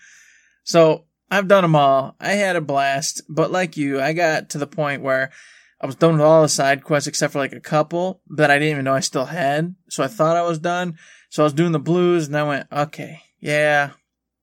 So 0.64 1.06
I've 1.32 1.48
done 1.48 1.62
them 1.62 1.76
all. 1.78 2.16
I 2.20 2.32
had 2.32 2.58
a 2.58 2.62
blast, 2.62 3.22
but 3.30 3.52
like 3.52 3.78
you, 3.78 4.02
I 4.02 4.12
got 4.12 4.50
to 4.50 4.58
the 4.58 4.68
point 4.68 5.02
where 5.02 5.32
I 5.82 5.86
was 5.86 5.96
done 5.96 6.14
with 6.14 6.22
all 6.22 6.42
the 6.42 6.50
side 6.50 6.84
quests 6.84 7.08
except 7.08 7.34
for 7.34 7.40
like 7.40 7.54
a 7.54 7.60
couple 7.60 8.22
that 8.30 8.50
I 8.50 8.56
didn't 8.56 8.72
even 8.72 8.86
know 8.86 8.94
I 8.94 9.02
still 9.02 9.26
had. 9.26 9.76
So 9.90 10.04
I 10.04 10.08
thought 10.08 10.38
I 10.38 10.44
was 10.44 10.60
done. 10.60 10.98
So 11.30 11.44
I 11.44 11.46
was 11.46 11.54
doing 11.54 11.74
the 11.74 11.80
blues 11.80 12.28
and 12.28 12.38
I 12.38 12.44
went, 12.44 12.68
okay, 12.72 13.22
yeah, 13.40 13.92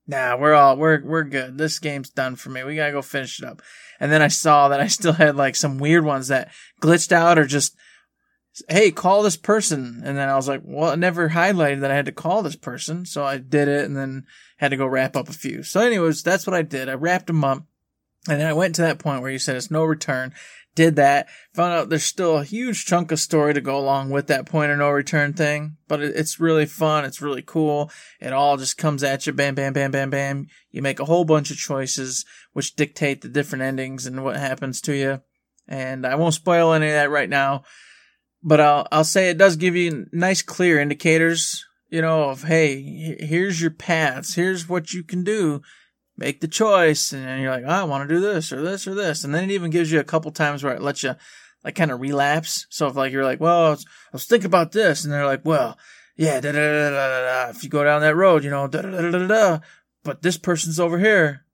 nah, 0.06 0.36
we're 0.36 0.54
all, 0.54 0.76
we're, 0.76 1.02
we're 1.02 1.24
good. 1.24 1.56
This 1.56 1.78
game's 1.78 2.10
done 2.10 2.36
for 2.36 2.50
me. 2.50 2.62
We 2.64 2.76
gotta 2.76 2.92
go 2.92 3.02
finish 3.02 3.40
it 3.40 3.46
up. 3.46 3.62
And 3.98 4.12
then 4.12 4.20
I 4.20 4.28
saw 4.28 4.68
that 4.68 4.80
I 4.80 4.86
still 4.88 5.14
had 5.14 5.36
like 5.36 5.56
some 5.56 5.78
weird 5.78 6.04
ones 6.04 6.28
that 6.28 6.52
glitched 6.82 7.12
out 7.12 7.38
or 7.38 7.46
just, 7.46 7.76
hey, 8.68 8.90
call 8.90 9.22
this 9.22 9.36
person. 9.36 10.02
And 10.04 10.18
then 10.18 10.28
I 10.28 10.36
was 10.36 10.48
like, 10.48 10.60
well, 10.62 10.92
it 10.92 10.98
never 10.98 11.30
highlighted 11.30 11.80
that 11.80 11.90
I 11.90 11.96
had 11.96 12.06
to 12.06 12.12
call 12.12 12.42
this 12.42 12.56
person. 12.56 13.06
So 13.06 13.24
I 13.24 13.38
did 13.38 13.68
it 13.68 13.84
and 13.86 13.96
then 13.96 14.26
had 14.58 14.72
to 14.72 14.76
go 14.76 14.86
wrap 14.86 15.16
up 15.16 15.28
a 15.28 15.32
few. 15.32 15.62
So 15.62 15.80
anyways, 15.80 16.22
that's 16.22 16.46
what 16.46 16.54
I 16.54 16.62
did. 16.62 16.88
I 16.88 16.94
wrapped 16.94 17.28
them 17.28 17.44
up. 17.44 17.64
And 18.28 18.40
then 18.40 18.46
I 18.46 18.52
went 18.52 18.76
to 18.76 18.82
that 18.82 19.00
point 19.00 19.20
where 19.20 19.32
you 19.32 19.38
said 19.38 19.56
it's 19.56 19.70
no 19.70 19.82
return. 19.82 20.32
Did 20.74 20.96
that. 20.96 21.28
Found 21.54 21.74
out 21.74 21.88
there's 21.90 22.04
still 22.04 22.38
a 22.38 22.44
huge 22.44 22.86
chunk 22.86 23.12
of 23.12 23.20
story 23.20 23.52
to 23.52 23.60
go 23.60 23.78
along 23.78 24.10
with 24.10 24.26
that 24.28 24.46
point 24.46 24.72
of 24.72 24.78
no 24.78 24.90
return 24.90 25.34
thing. 25.34 25.76
But 25.86 26.00
it's 26.00 26.40
really 26.40 26.64
fun. 26.64 27.04
It's 27.04 27.20
really 27.20 27.42
cool. 27.42 27.90
It 28.20 28.32
all 28.32 28.56
just 28.56 28.78
comes 28.78 29.02
at 29.02 29.26
you. 29.26 29.32
Bam, 29.34 29.54
bam, 29.54 29.74
bam, 29.74 29.90
bam, 29.90 30.08
bam. 30.08 30.46
You 30.70 30.80
make 30.80 30.98
a 30.98 31.04
whole 31.04 31.24
bunch 31.24 31.50
of 31.50 31.58
choices 31.58 32.24
which 32.54 32.74
dictate 32.74 33.20
the 33.20 33.28
different 33.28 33.62
endings 33.62 34.06
and 34.06 34.24
what 34.24 34.36
happens 34.36 34.80
to 34.82 34.94
you. 34.94 35.20
And 35.68 36.06
I 36.06 36.14
won't 36.14 36.34
spoil 36.34 36.72
any 36.72 36.86
of 36.86 36.92
that 36.92 37.10
right 37.10 37.28
now 37.28 37.64
but 38.42 38.60
I'll 38.60 38.86
I'll 38.90 39.04
say 39.04 39.30
it 39.30 39.38
does 39.38 39.56
give 39.56 39.76
you 39.76 40.06
nice 40.12 40.42
clear 40.42 40.80
indicators, 40.80 41.64
you 41.88 42.02
know, 42.02 42.30
of 42.30 42.44
hey, 42.44 43.16
here's 43.20 43.60
your 43.60 43.70
paths, 43.70 44.34
here's 44.34 44.68
what 44.68 44.92
you 44.92 45.04
can 45.04 45.22
do. 45.22 45.62
Make 46.16 46.40
the 46.40 46.48
choice, 46.48 47.12
and 47.12 47.40
you're 47.40 47.50
like, 47.50 47.64
oh, 47.66 47.70
I 47.70 47.84
want 47.84 48.08
to 48.08 48.14
do 48.14 48.20
this 48.20 48.52
or 48.52 48.60
this 48.60 48.86
or 48.86 48.94
this, 48.94 49.24
and 49.24 49.34
then 49.34 49.44
it 49.44 49.50
even 49.50 49.70
gives 49.70 49.90
you 49.90 49.98
a 49.98 50.04
couple 50.04 50.30
times 50.30 50.62
where 50.62 50.74
it 50.74 50.82
lets 50.82 51.02
you 51.02 51.14
like 51.64 51.74
kind 51.74 51.90
of 51.90 52.00
relapse. 52.00 52.66
So 52.68 52.86
if 52.86 52.96
like 52.96 53.12
you're 53.12 53.24
like, 53.24 53.40
well, 53.40 53.66
I 53.66 53.70
was, 53.70 53.86
I 53.86 54.10
was 54.12 54.26
thinking 54.26 54.46
about 54.46 54.72
this, 54.72 55.04
and 55.04 55.12
they're 55.12 55.26
like, 55.26 55.44
well, 55.44 55.78
yeah, 56.16 56.40
da 56.40 56.52
da 56.52 56.58
da 56.58 56.90
da 56.90 57.46
da. 57.46 57.50
If 57.50 57.64
you 57.64 57.70
go 57.70 57.82
down 57.82 58.02
that 58.02 58.14
road, 58.16 58.44
you 58.44 58.50
know, 58.50 58.68
da 58.68 58.82
da 58.82 58.90
da 58.90 59.10
da 59.10 59.26
da. 59.26 59.58
But 60.04 60.22
this 60.22 60.36
person's 60.36 60.78
over 60.78 60.98
here, 60.98 61.46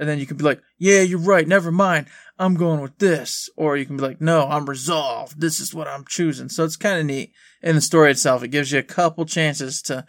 and 0.00 0.08
then 0.08 0.18
you 0.18 0.26
can 0.26 0.36
be 0.36 0.44
like, 0.44 0.60
yeah, 0.78 1.02
you're 1.02 1.18
right. 1.18 1.46
Never 1.46 1.70
mind. 1.70 2.06
I'm 2.38 2.54
going 2.54 2.80
with 2.80 2.98
this. 2.98 3.50
Or 3.56 3.76
you 3.76 3.84
can 3.84 3.98
be 3.98 4.02
like, 4.02 4.20
no, 4.20 4.48
I'm 4.48 4.68
resolved. 4.68 5.40
This 5.40 5.60
is 5.60 5.74
what 5.74 5.86
I'm 5.86 6.04
choosing. 6.06 6.48
So 6.48 6.64
it's 6.64 6.76
kind 6.76 6.98
of 6.98 7.06
neat 7.06 7.32
in 7.62 7.74
the 7.74 7.82
story 7.82 8.10
itself. 8.10 8.42
It 8.42 8.48
gives 8.48 8.72
you 8.72 8.78
a 8.78 8.82
couple 8.82 9.26
chances 9.26 9.82
to 9.82 10.06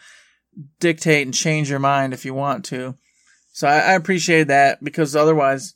dictate 0.80 1.28
and 1.28 1.34
change 1.34 1.70
your 1.70 1.80
mind 1.80 2.14
if 2.14 2.24
you 2.24 2.34
want 2.34 2.64
to. 2.66 2.96
So 3.52 3.68
I, 3.68 3.80
I 3.80 3.94
appreciate 3.94 4.48
that 4.48 4.84
because 4.84 5.16
otherwise 5.16 5.76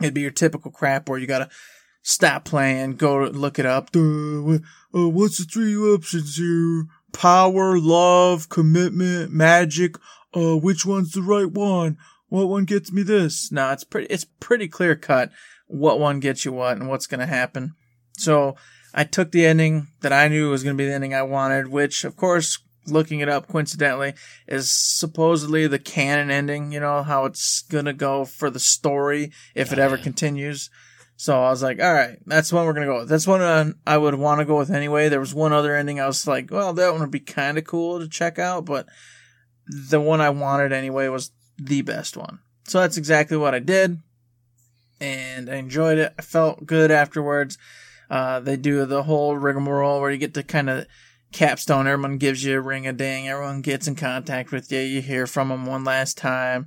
it'd 0.00 0.14
be 0.14 0.20
your 0.20 0.30
typical 0.30 0.70
crap 0.70 1.08
where 1.08 1.18
you 1.18 1.26
gotta 1.26 1.48
stop 2.02 2.44
playing, 2.44 2.96
go 2.96 3.24
look 3.24 3.58
it 3.58 3.66
up. 3.66 3.90
Uh, 3.94 4.58
what's 4.92 5.38
the 5.38 5.44
three 5.44 5.76
options 5.76 6.36
here? 6.36 6.86
Power, 7.12 7.78
love, 7.78 8.48
commitment, 8.48 9.32
magic. 9.32 9.96
Uh, 10.34 10.56
which 10.56 10.84
one's 10.84 11.12
the 11.12 11.22
right 11.22 11.50
one? 11.50 11.96
What 12.28 12.48
one 12.48 12.64
gets 12.64 12.92
me 12.92 13.02
this? 13.02 13.50
No, 13.50 13.72
it's 13.72 13.84
pretty, 13.84 14.06
it's 14.08 14.26
pretty 14.40 14.68
clear 14.68 14.96
cut 14.96 15.30
what 15.66 15.98
one 15.98 16.20
gets 16.20 16.44
you 16.44 16.52
what 16.52 16.76
and 16.76 16.88
what's 16.88 17.06
to 17.20 17.26
happen. 17.26 17.74
So 18.18 18.56
I 18.94 19.04
took 19.04 19.32
the 19.32 19.46
ending 19.46 19.88
that 20.00 20.12
I 20.12 20.28
knew 20.28 20.50
was 20.50 20.62
to 20.76 20.78
be 20.78 20.86
the 20.86 20.94
ending 20.94 21.14
I 21.14 21.22
wanted, 21.22 21.68
which 21.68 22.04
of 22.04 22.16
course, 22.16 22.58
looking 22.86 23.20
it 23.20 23.28
up 23.28 23.48
coincidentally, 23.48 24.14
is 24.46 24.70
supposedly 24.70 25.66
the 25.66 25.78
canon 25.78 26.30
ending, 26.30 26.72
you 26.72 26.80
know, 26.80 27.02
how 27.02 27.24
it's 27.24 27.62
to 27.86 27.92
go 27.92 28.24
for 28.24 28.50
the 28.50 28.60
story 28.60 29.32
if 29.54 29.72
it 29.72 29.78
ever 29.78 29.96
continues. 29.96 30.70
So 31.16 31.42
I 31.42 31.50
was 31.50 31.62
like, 31.62 31.80
all 31.80 31.94
right, 31.94 32.18
that's 32.26 32.52
one 32.52 32.66
we're 32.66 32.74
to 32.74 32.92
go 32.92 32.98
with. 33.00 33.08
That's 33.08 33.26
one 33.26 33.40
uh, 33.40 33.72
I 33.86 33.96
would 33.96 34.16
want 34.16 34.40
to 34.40 34.44
go 34.44 34.58
with 34.58 34.70
anyway. 34.70 35.08
There 35.08 35.20
was 35.20 35.34
one 35.34 35.52
other 35.52 35.74
ending 35.74 35.98
I 35.98 36.06
was 36.06 36.26
like, 36.26 36.50
well, 36.50 36.74
that 36.74 36.92
one 36.92 37.00
would 37.00 37.10
be 37.10 37.20
kind 37.20 37.56
of 37.56 37.64
cool 37.64 38.00
to 38.00 38.08
check 38.08 38.38
out, 38.38 38.66
but 38.66 38.86
the 39.66 40.00
one 40.00 40.20
I 40.20 40.30
wanted 40.30 40.72
anyway 40.72 41.08
was 41.08 41.30
the 41.56 41.82
best 41.82 42.16
one. 42.16 42.40
So 42.64 42.80
that's 42.80 42.98
exactly 42.98 43.36
what 43.36 43.54
I 43.54 43.60
did 43.60 44.02
and 45.00 45.50
I 45.50 45.56
enjoyed 45.56 45.98
it. 45.98 46.14
I 46.18 46.22
felt 46.22 46.66
good 46.66 46.90
afterwards. 46.90 47.58
Uh, 48.08 48.40
they 48.40 48.56
do 48.56 48.84
the 48.84 49.02
whole 49.02 49.36
rigmarole 49.36 50.00
where 50.00 50.10
you 50.10 50.18
get 50.18 50.34
to 50.34 50.42
kind 50.42 50.70
of 50.70 50.86
capstone. 51.32 51.86
Everyone 51.86 52.18
gives 52.18 52.44
you 52.44 52.58
a 52.58 52.60
ring 52.60 52.86
a 52.86 52.92
ding. 52.92 53.28
Everyone 53.28 53.62
gets 53.62 53.86
in 53.86 53.94
contact 53.94 54.52
with 54.52 54.70
you. 54.70 54.80
You 54.80 55.02
hear 55.02 55.26
from 55.26 55.48
them 55.48 55.66
one 55.66 55.84
last 55.84 56.16
time, 56.18 56.66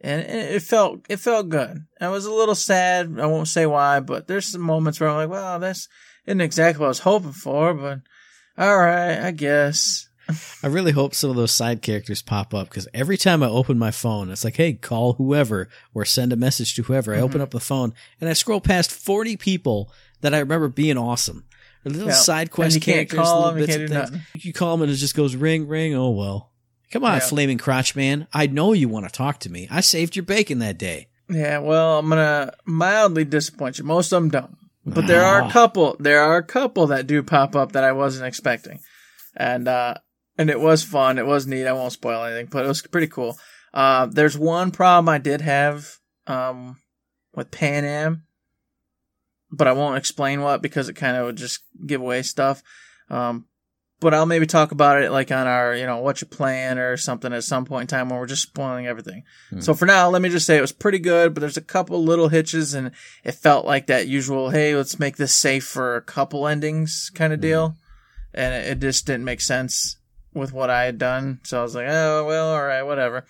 and 0.00 0.22
it 0.22 0.62
felt 0.62 1.06
it 1.08 1.18
felt 1.18 1.48
good. 1.48 1.86
I 2.00 2.08
was 2.08 2.26
a 2.26 2.32
little 2.32 2.54
sad. 2.54 3.18
I 3.18 3.26
won't 3.26 3.48
say 3.48 3.66
why, 3.66 4.00
but 4.00 4.26
there's 4.26 4.46
some 4.46 4.62
moments 4.62 5.00
where 5.00 5.08
I'm 5.08 5.16
like, 5.16 5.30
"Well, 5.30 5.58
this 5.58 5.88
isn't 6.26 6.40
exactly 6.40 6.80
what 6.80 6.86
I 6.86 6.88
was 6.88 6.98
hoping 7.00 7.32
for," 7.32 7.74
but 7.74 8.00
all 8.58 8.78
right, 8.78 9.18
I 9.18 9.30
guess. 9.32 10.08
I 10.62 10.66
really 10.66 10.92
hope 10.92 11.14
some 11.14 11.30
of 11.30 11.36
those 11.36 11.52
side 11.52 11.82
characters 11.82 12.22
pop 12.22 12.52
up 12.54 12.68
because 12.68 12.88
every 12.92 13.16
time 13.16 13.42
I 13.42 13.48
open 13.48 13.78
my 13.78 13.90
phone, 13.90 14.30
it's 14.30 14.44
like, 14.44 14.56
hey, 14.56 14.72
call 14.72 15.14
whoever 15.14 15.68
or 15.94 16.04
send 16.04 16.32
a 16.32 16.36
message 16.36 16.74
to 16.74 16.82
whoever. 16.82 17.12
I 17.12 17.16
mm-hmm. 17.16 17.24
open 17.24 17.40
up 17.40 17.50
the 17.50 17.60
phone 17.60 17.94
and 18.20 18.28
I 18.28 18.32
scroll 18.32 18.60
past 18.60 18.90
40 18.90 19.36
people 19.36 19.92
that 20.22 20.34
I 20.34 20.38
remember 20.38 20.68
being 20.68 20.98
awesome. 20.98 21.44
Little 21.88 22.12
side 22.12 22.50
quest 22.50 22.74
you 22.74 22.80
characters, 22.80 23.18
little 23.18 23.42
them, 23.42 23.56
bits 23.56 23.76
of 23.76 24.10
things. 24.10 24.44
You 24.44 24.52
call 24.52 24.76
them 24.76 24.82
and 24.82 24.92
it 24.92 24.96
just 24.96 25.14
goes 25.14 25.36
ring, 25.36 25.68
ring. 25.68 25.94
Oh, 25.94 26.10
well. 26.10 26.52
Come 26.90 27.04
on, 27.04 27.14
yeah. 27.14 27.20
flaming 27.20 27.58
crotch 27.58 27.96
man. 27.96 28.28
I 28.32 28.46
know 28.46 28.72
you 28.72 28.88
want 28.88 29.06
to 29.06 29.12
talk 29.12 29.40
to 29.40 29.50
me. 29.50 29.66
I 29.70 29.80
saved 29.80 30.14
your 30.16 30.24
bacon 30.24 30.60
that 30.60 30.78
day. 30.78 31.08
Yeah, 31.28 31.58
well, 31.58 31.98
I'm 31.98 32.08
gonna 32.08 32.52
mildly 32.64 33.24
disappoint 33.24 33.78
you. 33.78 33.84
Most 33.84 34.12
of 34.12 34.22
them 34.22 34.30
don't, 34.30 34.56
but 34.84 35.08
there 35.08 35.24
are 35.24 35.42
a 35.42 35.50
couple. 35.50 35.96
There 35.98 36.20
are 36.20 36.36
a 36.36 36.44
couple 36.44 36.86
that 36.88 37.08
do 37.08 37.22
pop 37.24 37.56
up 37.56 37.72
that 37.72 37.82
I 37.82 37.90
wasn't 37.90 38.28
expecting, 38.28 38.78
and 39.36 39.66
uh, 39.66 39.94
and 40.38 40.50
it 40.50 40.60
was 40.60 40.84
fun. 40.84 41.18
It 41.18 41.26
was 41.26 41.46
neat. 41.46 41.66
I 41.66 41.72
won't 41.72 41.92
spoil 41.92 42.24
anything, 42.24 42.46
but 42.46 42.64
it 42.64 42.68
was 42.68 42.82
pretty 42.82 43.08
cool. 43.08 43.36
Uh, 43.74 44.06
there's 44.06 44.38
one 44.38 44.70
problem 44.70 45.08
I 45.08 45.18
did 45.18 45.40
have 45.40 45.96
um, 46.28 46.76
with 47.34 47.50
Panam, 47.50 48.22
but 49.50 49.68
I 49.68 49.72
won't 49.72 49.98
explain 49.98 50.40
what 50.40 50.62
because 50.62 50.88
it 50.88 50.94
kind 50.94 51.16
of 51.16 51.26
would 51.26 51.36
just 51.36 51.60
give 51.86 52.00
away 52.00 52.22
stuff. 52.22 52.62
Um, 53.10 53.46
but 53.98 54.12
I'll 54.12 54.26
maybe 54.26 54.46
talk 54.46 54.72
about 54.72 55.02
it 55.02 55.10
like 55.10 55.30
on 55.30 55.46
our, 55.46 55.74
you 55.74 55.86
know, 55.86 55.98
what 55.98 56.20
you 56.20 56.26
plan 56.26 56.78
or 56.78 56.96
something 56.96 57.32
at 57.32 57.44
some 57.44 57.64
point 57.64 57.82
in 57.82 57.86
time 57.86 58.08
when 58.08 58.18
we're 58.18 58.26
just 58.26 58.42
spoiling 58.42 58.86
everything. 58.86 59.22
Mm. 59.50 59.62
So 59.62 59.72
for 59.72 59.86
now, 59.86 60.10
let 60.10 60.20
me 60.20 60.28
just 60.28 60.46
say 60.46 60.58
it 60.58 60.62
was 60.62 60.72
pretty 60.72 60.98
good, 60.98 61.32
but 61.32 61.40
there's 61.40 61.56
a 61.56 61.62
couple 61.62 62.02
little 62.04 62.28
hitches 62.28 62.74
and 62.74 62.90
it 63.24 63.32
felt 63.32 63.64
like 63.64 63.86
that 63.86 64.06
usual, 64.06 64.50
hey, 64.50 64.76
let's 64.76 64.98
make 64.98 65.16
this 65.16 65.34
safe 65.34 65.64
for 65.64 65.96
a 65.96 66.02
couple 66.02 66.46
endings 66.46 67.10
kind 67.14 67.32
of 67.32 67.38
hmm. 67.38 67.42
deal. 67.42 67.68
Mm. 67.70 67.76
And 68.34 68.54
it, 68.54 68.70
it 68.72 68.80
just 68.80 69.06
didn't 69.06 69.24
make 69.24 69.40
sense 69.40 69.96
with 70.34 70.52
what 70.52 70.68
I 70.68 70.84
had 70.84 70.98
done. 70.98 71.40
So 71.44 71.58
I 71.58 71.62
was 71.62 71.74
like, 71.74 71.86
oh, 71.88 72.26
well, 72.26 72.50
all 72.50 72.64
right, 72.64 72.82
whatever. 72.82 73.24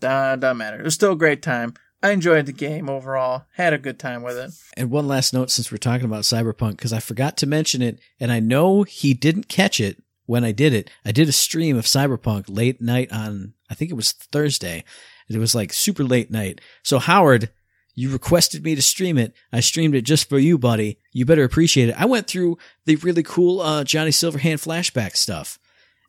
Uh, 0.00 0.36
doesn't 0.36 0.58
matter. 0.58 0.78
It 0.78 0.84
was 0.84 0.94
still 0.94 1.12
a 1.12 1.16
great 1.16 1.42
time. 1.42 1.74
I 2.04 2.10
enjoyed 2.10 2.44
the 2.44 2.52
game 2.52 2.90
overall. 2.90 3.46
Had 3.54 3.72
a 3.72 3.78
good 3.78 3.98
time 3.98 4.22
with 4.22 4.36
it. 4.36 4.50
And 4.76 4.90
one 4.90 5.08
last 5.08 5.32
note 5.32 5.50
since 5.50 5.72
we're 5.72 5.78
talking 5.78 6.04
about 6.04 6.24
Cyberpunk, 6.24 6.72
because 6.72 6.92
I 6.92 7.00
forgot 7.00 7.38
to 7.38 7.46
mention 7.46 7.80
it, 7.80 7.98
and 8.20 8.30
I 8.30 8.40
know 8.40 8.82
he 8.82 9.14
didn't 9.14 9.48
catch 9.48 9.80
it 9.80 10.02
when 10.26 10.44
I 10.44 10.52
did 10.52 10.74
it. 10.74 10.90
I 11.02 11.12
did 11.12 11.30
a 11.30 11.32
stream 11.32 11.78
of 11.78 11.86
Cyberpunk 11.86 12.44
late 12.46 12.82
night 12.82 13.10
on, 13.10 13.54
I 13.70 13.74
think 13.74 13.90
it 13.90 13.94
was 13.94 14.12
Thursday. 14.12 14.84
It 15.30 15.38
was 15.38 15.54
like 15.54 15.72
super 15.72 16.04
late 16.04 16.30
night. 16.30 16.60
So 16.82 16.98
Howard, 16.98 17.48
you 17.94 18.10
requested 18.10 18.62
me 18.62 18.74
to 18.74 18.82
stream 18.82 19.16
it. 19.16 19.32
I 19.50 19.60
streamed 19.60 19.94
it 19.94 20.02
just 20.02 20.28
for 20.28 20.38
you, 20.38 20.58
buddy. 20.58 20.98
You 21.10 21.24
better 21.24 21.44
appreciate 21.44 21.88
it. 21.88 21.98
I 21.98 22.04
went 22.04 22.26
through 22.26 22.58
the 22.84 22.96
really 22.96 23.22
cool 23.22 23.62
uh, 23.62 23.82
Johnny 23.82 24.10
Silverhand 24.10 24.62
flashback 24.62 25.16
stuff 25.16 25.58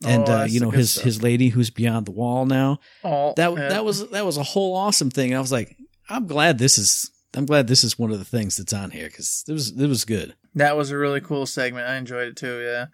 and 0.04 0.28
oh, 0.28 0.40
uh, 0.40 0.44
you 0.46 0.60
know 0.60 0.72
his 0.72 0.92
stuff. 0.92 1.04
his 1.04 1.24
lady 1.24 1.50
who's 1.50 1.70
beyond 1.70 2.06
the 2.06 2.12
wall 2.12 2.46
now. 2.46 2.80
Oh, 3.04 3.34
that 3.38 3.54
yeah. 3.54 3.70
that 3.70 3.86
was 3.86 4.10
that 4.10 4.26
was 4.26 4.38
a 4.38 4.44
whole 4.44 4.76
awesome 4.76 5.10
thing. 5.10 5.36
I 5.36 5.40
was 5.40 5.52
like, 5.52 5.78
I'm 6.10 6.28
glad 6.28 6.58
this 6.58 6.78
is 6.78 7.12
I'm 7.36 7.46
glad 7.46 7.68
this 7.68 7.84
is 7.84 8.00
one 8.00 8.12
of 8.12 8.20
the 8.20 8.26
things 8.26 8.58
that's 8.58 8.74
on 8.74 8.92
here 8.92 9.08
because 9.08 9.44
it 9.48 9.54
was 9.54 9.72
it 9.72 9.88
was 9.88 10.06
good. 10.06 10.36
That 10.56 10.78
was 10.78 10.92
a 10.92 10.98
really 10.98 11.22
cool 11.22 11.46
segment. 11.46 11.88
I 11.88 11.96
enjoyed 11.96 12.28
it 12.28 12.38
too. 12.38 12.62
Yeah, 12.62 12.88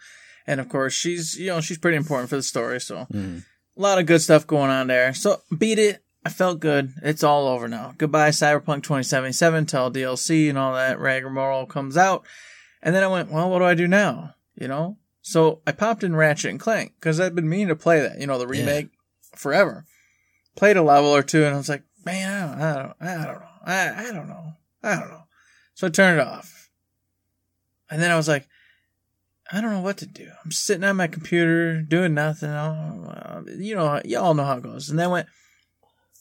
and 0.47 0.59
of 0.59 0.69
course 0.69 0.93
she's 0.93 1.37
you 1.37 1.47
know 1.47 1.61
she's 1.61 1.77
pretty 1.77 1.97
important 1.97 2.29
for 2.29 2.35
the 2.35 2.43
story. 2.43 2.79
So 2.79 3.07
mm. 3.11 3.43
a 3.77 3.81
lot 3.81 3.99
of 3.99 4.05
good 4.05 4.21
stuff 4.21 4.47
going 4.47 4.69
on 4.69 4.87
there. 4.87 5.13
So 5.13 5.41
beat 5.57 5.79
it. 5.79 6.03
I 6.23 6.29
felt 6.29 6.59
good. 6.59 6.93
It's 7.01 7.23
all 7.23 7.47
over 7.47 7.67
now. 7.67 7.95
Goodbye, 7.97 8.29
Cyberpunk 8.29 8.83
2077. 8.83 9.65
Tell 9.65 9.91
DLC 9.91 10.49
and 10.49 10.57
all 10.57 10.75
that 10.75 10.99
rigmarole 10.99 11.65
comes 11.65 11.97
out. 11.97 12.25
And 12.83 12.93
then 12.93 13.03
I 13.03 13.07
went, 13.07 13.31
well, 13.31 13.49
what 13.49 13.59
do 13.59 13.65
I 13.65 13.73
do 13.73 13.87
now? 13.87 14.35
You 14.55 14.67
know, 14.67 14.97
so 15.21 15.61
I 15.67 15.71
popped 15.71 16.03
in 16.03 16.15
Ratchet 16.15 16.51
and 16.51 16.59
Clank 16.59 16.93
because 16.99 17.19
I've 17.19 17.35
been 17.35 17.49
meaning 17.49 17.67
to 17.67 17.75
play 17.75 17.99
that, 18.01 18.19
you 18.19 18.27
know, 18.27 18.37
the 18.37 18.47
remake 18.47 18.89
yeah. 18.91 19.37
forever. 19.37 19.85
Played 20.55 20.77
a 20.77 20.81
level 20.81 21.09
or 21.09 21.23
two 21.23 21.43
and 21.43 21.53
I 21.53 21.57
was 21.57 21.69
like, 21.69 21.83
man, 22.05 22.59
I 22.59 22.73
don't, 22.73 22.95
I 22.99 23.13
don't, 23.15 23.21
I 23.21 23.25
don't 23.25 23.39
know. 23.39 23.47
I, 23.65 24.07
I 24.07 24.11
don't 24.11 24.27
know. 24.27 24.53
I 24.83 24.95
don't 24.95 25.09
know. 25.09 25.23
So 25.75 25.87
I 25.87 25.89
turned 25.89 26.19
it 26.19 26.27
off. 26.27 26.69
And 27.89 28.01
then 28.01 28.11
I 28.11 28.15
was 28.15 28.27
like, 28.27 28.47
I 29.51 29.59
don't 29.59 29.71
know 29.71 29.81
what 29.81 29.97
to 29.97 30.05
do. 30.05 30.29
I'm 30.43 30.51
sitting 30.51 30.83
on 30.83 30.95
my 30.95 31.07
computer 31.07 31.81
doing 31.81 32.13
nothing. 32.13 32.49
You 33.59 33.75
know, 33.75 34.01
y'all 34.05 34.33
know 34.33 34.45
how 34.45 34.57
it 34.57 34.63
goes. 34.63 34.89
And 34.89 34.97
then 34.97 35.09
I 35.09 35.11
went, 35.11 35.27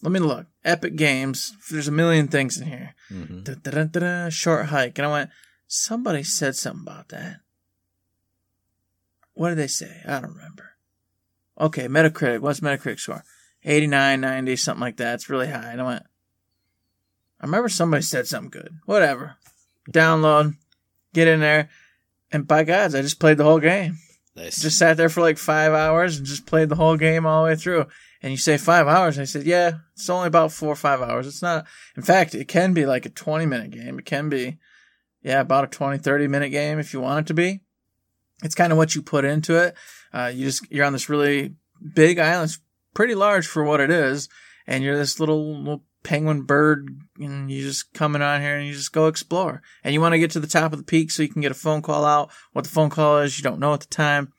Let 0.02 0.10
me 0.10 0.18
look. 0.18 0.46
Epic 0.64 0.96
Games. 0.96 1.52
There's 1.70 1.86
a 1.86 1.92
million 1.92 2.26
things 2.26 2.60
in 2.60 2.66
here. 2.66 2.94
Mm-hmm. 3.10 4.28
Short 4.30 4.66
hike. 4.66 4.98
And 4.98 5.06
I 5.06 5.12
went, 5.12 5.30
somebody 5.68 6.24
said 6.24 6.56
something 6.56 6.82
about 6.82 7.10
that. 7.10 7.36
What 9.40 9.48
did 9.48 9.56
they 9.56 9.68
say? 9.68 10.02
I 10.06 10.20
don't 10.20 10.34
remember. 10.34 10.72
Okay, 11.58 11.88
Metacritic. 11.88 12.40
What's 12.40 12.60
Metacritic 12.60 13.00
score? 13.00 13.24
89, 13.64 14.20
90, 14.20 14.56
something 14.56 14.82
like 14.82 14.98
that. 14.98 15.14
It's 15.14 15.30
really 15.30 15.48
high. 15.48 15.70
And 15.70 15.80
I 15.80 15.84
went, 15.84 16.02
I 17.40 17.46
remember 17.46 17.70
somebody 17.70 18.02
said 18.02 18.26
something 18.26 18.50
good. 18.50 18.80
Whatever. 18.84 19.36
Download, 19.90 20.56
get 21.14 21.26
in 21.26 21.40
there. 21.40 21.70
And 22.30 22.46
by 22.46 22.64
gods, 22.64 22.94
I 22.94 23.00
just 23.00 23.18
played 23.18 23.38
the 23.38 23.44
whole 23.44 23.60
game. 23.60 23.96
Nice. 24.36 24.60
Just 24.60 24.76
sat 24.76 24.98
there 24.98 25.08
for 25.08 25.22
like 25.22 25.38
five 25.38 25.72
hours 25.72 26.18
and 26.18 26.26
just 26.26 26.44
played 26.44 26.68
the 26.68 26.76
whole 26.76 26.98
game 26.98 27.24
all 27.24 27.42
the 27.42 27.48
way 27.48 27.56
through. 27.56 27.86
And 28.22 28.32
you 28.32 28.36
say 28.36 28.58
five 28.58 28.88
hours. 28.88 29.18
I 29.18 29.24
said, 29.24 29.46
yeah, 29.46 29.78
it's 29.94 30.10
only 30.10 30.26
about 30.26 30.52
four 30.52 30.68
or 30.68 30.76
five 30.76 31.00
hours. 31.00 31.26
It's 31.26 31.40
not, 31.40 31.64
in 31.96 32.02
fact, 32.02 32.34
it 32.34 32.46
can 32.46 32.74
be 32.74 32.84
like 32.84 33.06
a 33.06 33.08
20 33.08 33.46
minute 33.46 33.70
game. 33.70 33.98
It 33.98 34.04
can 34.04 34.28
be, 34.28 34.58
yeah, 35.22 35.40
about 35.40 35.64
a 35.64 35.68
20, 35.68 35.96
30 35.96 36.28
minute 36.28 36.50
game 36.50 36.78
if 36.78 36.92
you 36.92 37.00
want 37.00 37.24
it 37.24 37.28
to 37.28 37.34
be. 37.34 37.62
It's 38.42 38.54
kind 38.54 38.72
of 38.72 38.78
what 38.78 38.94
you 38.94 39.02
put 39.02 39.24
into 39.24 39.56
it. 39.56 39.74
Uh, 40.12 40.30
you 40.34 40.46
just, 40.46 40.70
you're 40.70 40.84
on 40.84 40.92
this 40.92 41.08
really 41.08 41.54
big 41.94 42.18
island. 42.18 42.50
It's 42.50 42.60
pretty 42.94 43.14
large 43.14 43.46
for 43.46 43.64
what 43.64 43.80
it 43.80 43.90
is. 43.90 44.28
And 44.66 44.82
you're 44.82 44.96
this 44.96 45.20
little, 45.20 45.58
little 45.58 45.84
penguin 46.02 46.42
bird 46.42 47.00
and 47.18 47.50
you 47.50 47.62
just 47.62 47.92
coming 47.92 48.22
on 48.22 48.40
here 48.40 48.56
and 48.56 48.66
you 48.66 48.72
just 48.72 48.92
go 48.92 49.06
explore. 49.06 49.62
And 49.84 49.92
you 49.92 50.00
want 50.00 50.12
to 50.12 50.18
get 50.18 50.30
to 50.32 50.40
the 50.40 50.46
top 50.46 50.72
of 50.72 50.78
the 50.78 50.84
peak 50.84 51.10
so 51.10 51.22
you 51.22 51.28
can 51.28 51.42
get 51.42 51.52
a 51.52 51.54
phone 51.54 51.82
call 51.82 52.04
out. 52.04 52.30
What 52.52 52.64
the 52.64 52.70
phone 52.70 52.90
call 52.90 53.18
is, 53.18 53.38
you 53.38 53.42
don't 53.42 53.60
know 53.60 53.74
at 53.74 53.80
the 53.80 53.86
time. 53.86 54.32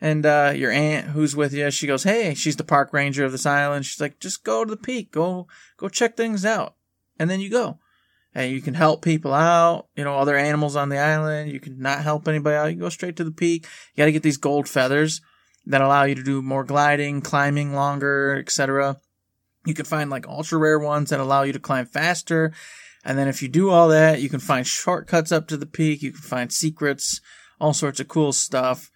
And 0.00 0.26
uh, 0.26 0.52
your 0.54 0.70
aunt 0.70 1.08
who's 1.08 1.36
with 1.36 1.54
you, 1.54 1.70
she 1.70 1.86
goes, 1.86 2.02
"Hey, 2.02 2.34
she's 2.34 2.56
the 2.56 2.64
park 2.64 2.92
ranger 2.92 3.24
of 3.24 3.32
this 3.32 3.46
island." 3.46 3.86
She's 3.86 4.00
like, 4.00 4.18
"Just 4.18 4.44
go 4.44 4.64
to 4.64 4.70
the 4.70 4.76
peak, 4.76 5.12
go 5.12 5.46
go 5.78 5.88
check 5.88 6.16
things 6.16 6.44
out," 6.44 6.74
and 7.18 7.30
then 7.30 7.40
you 7.40 7.48
go, 7.48 7.78
and 8.34 8.50
you 8.50 8.60
can 8.60 8.74
help 8.74 9.02
people 9.02 9.32
out. 9.32 9.86
You 9.96 10.04
know, 10.04 10.18
other 10.18 10.36
animals 10.36 10.76
on 10.76 10.88
the 10.88 10.98
island. 10.98 11.52
You 11.52 11.60
can 11.60 11.78
not 11.78 12.02
help 12.02 12.26
anybody 12.26 12.56
out. 12.56 12.66
You 12.66 12.80
go 12.80 12.88
straight 12.88 13.16
to 13.16 13.24
the 13.24 13.30
peak. 13.30 13.66
You 13.94 14.02
got 14.02 14.06
to 14.06 14.12
get 14.12 14.22
these 14.22 14.36
gold 14.36 14.68
feathers 14.68 15.20
that 15.66 15.80
allow 15.80 16.04
you 16.04 16.14
to 16.14 16.22
do 16.22 16.42
more 16.42 16.64
gliding, 16.64 17.20
climbing 17.20 17.74
longer, 17.74 18.36
etc. 18.38 18.98
You 19.64 19.74
can 19.74 19.86
find 19.86 20.10
like 20.10 20.26
ultra 20.26 20.58
rare 20.58 20.78
ones 20.78 21.10
that 21.10 21.20
allow 21.20 21.42
you 21.42 21.52
to 21.52 21.60
climb 21.60 21.86
faster. 21.86 22.52
And 23.04 23.18
then 23.18 23.28
if 23.28 23.42
you 23.42 23.48
do 23.48 23.70
all 23.70 23.88
that, 23.88 24.20
you 24.20 24.28
can 24.28 24.40
find 24.40 24.66
shortcuts 24.66 25.30
up 25.30 25.46
to 25.48 25.56
the 25.56 25.66
peak. 25.66 26.02
You 26.02 26.12
can 26.12 26.22
find 26.22 26.52
secrets, 26.52 27.20
all 27.60 27.72
sorts 27.72 28.00
of 28.00 28.08
cool 28.08 28.32
stuff. 28.32 28.90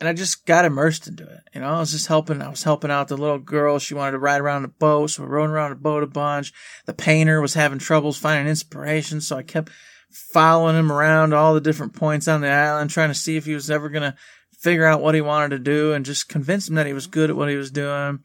And 0.00 0.08
I 0.08 0.14
just 0.14 0.46
got 0.46 0.64
immersed 0.64 1.06
into 1.06 1.24
it. 1.24 1.40
You 1.54 1.60
know, 1.60 1.68
I 1.68 1.78
was 1.78 1.92
just 1.92 2.06
helping, 2.06 2.40
I 2.40 2.48
was 2.48 2.62
helping 2.62 2.90
out 2.90 3.08
the 3.08 3.18
little 3.18 3.38
girl. 3.38 3.78
She 3.78 3.92
wanted 3.92 4.12
to 4.12 4.18
ride 4.18 4.40
around 4.40 4.64
a 4.64 4.68
boat. 4.68 5.10
So 5.10 5.22
we're 5.22 5.28
rowing 5.28 5.50
around 5.50 5.72
a 5.72 5.76
boat 5.76 6.02
a 6.02 6.06
bunch. 6.06 6.54
The 6.86 6.94
painter 6.94 7.40
was 7.42 7.52
having 7.52 7.78
troubles 7.78 8.16
finding 8.16 8.48
inspiration. 8.48 9.20
So 9.20 9.36
I 9.36 9.42
kept 9.42 9.70
following 10.10 10.76
him 10.76 10.90
around 10.90 11.34
all 11.34 11.52
the 11.52 11.60
different 11.60 11.94
points 11.94 12.26
on 12.28 12.40
the 12.40 12.48
island, 12.48 12.90
trying 12.90 13.10
to 13.10 13.14
see 13.14 13.36
if 13.36 13.44
he 13.44 13.54
was 13.54 13.70
ever 13.70 13.90
to 13.90 14.14
figure 14.58 14.86
out 14.86 15.02
what 15.02 15.14
he 15.14 15.20
wanted 15.20 15.50
to 15.50 15.58
do 15.58 15.92
and 15.92 16.04
just 16.04 16.28
convince 16.28 16.68
him 16.68 16.74
that 16.76 16.86
he 16.86 16.92
was 16.92 17.06
good 17.06 17.30
at 17.30 17.36
what 17.36 17.48
he 17.48 17.56
was 17.56 17.70
doing. 17.70 18.20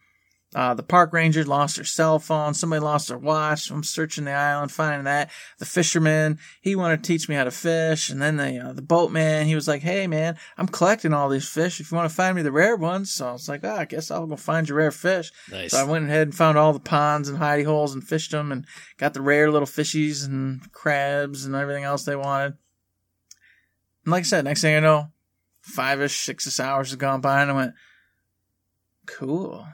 Uh, 0.55 0.73
the 0.73 0.83
park 0.83 1.11
ranger 1.11 1.43
lost 1.43 1.75
her 1.75 1.83
cell 1.83 2.17
phone. 2.17 2.53
Somebody 2.53 2.79
lost 2.79 3.09
their 3.09 3.17
watch. 3.17 3.69
I'm 3.69 3.83
searching 3.83 4.23
the 4.23 4.31
island, 4.31 4.71
finding 4.71 5.03
that. 5.03 5.29
The 5.59 5.65
fisherman, 5.65 6.39
he 6.61 6.77
wanted 6.77 7.03
to 7.03 7.07
teach 7.07 7.27
me 7.27 7.35
how 7.35 7.43
to 7.43 7.51
fish. 7.51 8.09
And 8.09 8.21
then 8.21 8.37
the, 8.37 8.59
uh, 8.59 8.71
the 8.71 8.81
boatman, 8.81 9.47
he 9.47 9.55
was 9.55 9.67
like, 9.67 9.81
Hey 9.81 10.07
man, 10.07 10.37
I'm 10.57 10.69
collecting 10.69 11.11
all 11.11 11.27
these 11.27 11.49
fish. 11.49 11.81
If 11.81 11.91
you 11.91 11.97
want 11.97 12.09
to 12.09 12.15
find 12.15 12.37
me 12.37 12.41
the 12.41 12.53
rare 12.53 12.77
ones. 12.77 13.11
So 13.11 13.27
I 13.27 13.33
was 13.33 13.49
like, 13.49 13.65
oh, 13.65 13.75
I 13.75 13.83
guess 13.83 14.09
I'll 14.09 14.27
go 14.27 14.37
find 14.37 14.69
your 14.69 14.77
rare 14.77 14.91
fish. 14.91 15.29
Nice. 15.51 15.71
So 15.71 15.77
I 15.77 15.83
went 15.83 16.05
ahead 16.05 16.27
and 16.27 16.35
found 16.35 16.57
all 16.57 16.71
the 16.71 16.79
ponds 16.79 17.27
and 17.27 17.37
hidey 17.37 17.65
holes 17.65 17.93
and 17.93 18.01
fished 18.01 18.31
them 18.31 18.53
and 18.53 18.65
got 18.97 19.13
the 19.13 19.21
rare 19.21 19.51
little 19.51 19.67
fishies 19.67 20.25
and 20.25 20.71
crabs 20.71 21.43
and 21.43 21.53
everything 21.53 21.83
else 21.83 22.05
they 22.05 22.15
wanted. 22.15 22.53
And 24.05 24.11
like 24.13 24.21
I 24.21 24.23
said, 24.23 24.45
next 24.45 24.61
thing 24.61 24.77
I 24.77 24.79
know, 24.79 25.09
five 25.61 26.01
ish, 26.01 26.17
six 26.17 26.47
ish 26.47 26.61
hours 26.61 26.91
have 26.91 26.99
gone 26.99 27.19
by 27.19 27.41
and 27.41 27.51
I 27.51 27.55
went, 27.55 27.73
cool. 29.05 29.67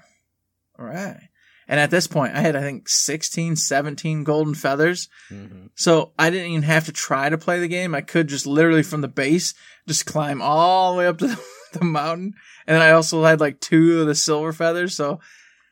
All 0.81 0.87
right. 0.87 1.29
And 1.67 1.79
at 1.79 1.91
this 1.91 2.07
point, 2.07 2.35
I 2.35 2.41
had, 2.41 2.55
I 2.55 2.61
think, 2.61 2.89
16, 2.89 3.55
17 3.55 4.23
golden 4.23 4.55
feathers. 4.55 5.07
Mhm. 5.29 5.69
So 5.75 6.11
I 6.17 6.29
didn't 6.29 6.49
even 6.49 6.63
have 6.63 6.85
to 6.85 6.91
try 6.91 7.29
to 7.29 7.37
play 7.37 7.59
the 7.59 7.67
game. 7.67 7.93
I 7.95 8.01
could 8.01 8.27
just 8.27 8.45
literally 8.47 8.83
from 8.83 9.01
the 9.01 9.07
base, 9.07 9.53
just 9.87 10.05
climb 10.05 10.41
all 10.41 10.91
the 10.91 10.97
way 10.97 11.07
up 11.07 11.19
to 11.19 11.27
the, 11.27 11.39
the 11.73 11.85
mountain. 11.85 12.33
And 12.67 12.75
then 12.75 12.81
I 12.81 12.91
also 12.91 13.23
had 13.23 13.39
like 13.39 13.61
two 13.61 14.01
of 14.01 14.07
the 14.07 14.15
silver 14.15 14.51
feathers. 14.51 14.95
So 14.95 15.19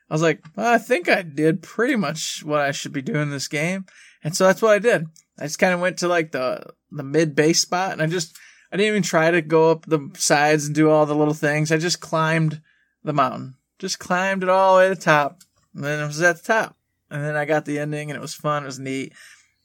I 0.10 0.14
was 0.14 0.22
like, 0.22 0.42
well, 0.56 0.72
I 0.72 0.78
think 0.78 1.10
I 1.10 1.22
did 1.24 1.64
pretty 1.64 1.96
much 1.96 2.44
what 2.46 2.62
I 2.62 2.72
should 2.72 2.94
be 2.94 3.02
doing 3.02 3.30
this 3.32 3.48
game. 3.48 3.86
And 4.24 4.36
so 4.36 4.46
that's 4.46 4.62
what 4.62 4.72
I 4.74 4.80
did. 4.80 5.06
I 5.40 5.44
just 5.44 5.60
kind 5.60 5.74
of 5.74 5.80
went 5.82 5.98
to 6.00 6.08
like 6.08 6.32
the, 6.32 6.64
the 6.92 7.04
mid 7.04 7.36
base 7.36 7.62
spot 7.62 7.94
and 7.94 8.02
I 8.02 8.06
just, 8.06 8.38
I 8.72 8.78
didn't 8.78 8.90
even 8.90 9.04
try 9.04 9.32
to 9.32 9.42
go 9.42 9.72
up 9.72 9.86
the 9.86 10.12
sides 10.16 10.68
and 10.68 10.76
do 10.76 10.90
all 10.90 11.06
the 11.06 11.16
little 11.16 11.34
things. 11.34 11.72
I 11.72 11.78
just 11.78 12.00
climbed 12.00 12.62
the 13.04 13.14
mountain. 13.14 13.56
Just 13.80 13.98
climbed 13.98 14.44
it 14.44 14.50
all 14.50 14.76
the 14.76 14.80
way 14.80 14.90
to 14.90 14.96
the 14.96 15.02
top. 15.02 15.42
And 15.74 15.84
then 15.84 16.04
it 16.04 16.08
was 16.08 16.22
at 16.22 16.38
the 16.38 16.44
top. 16.44 16.78
And 17.10 17.24
then 17.24 17.36
I 17.36 17.46
got 17.46 17.66
the 17.66 17.80
ending 17.80 18.12
and 18.12 18.18
it 18.18 18.22
was 18.22 18.36
fun. 18.36 18.64
It 18.64 18.68
was 18.68 18.80
neat. 18.80 19.14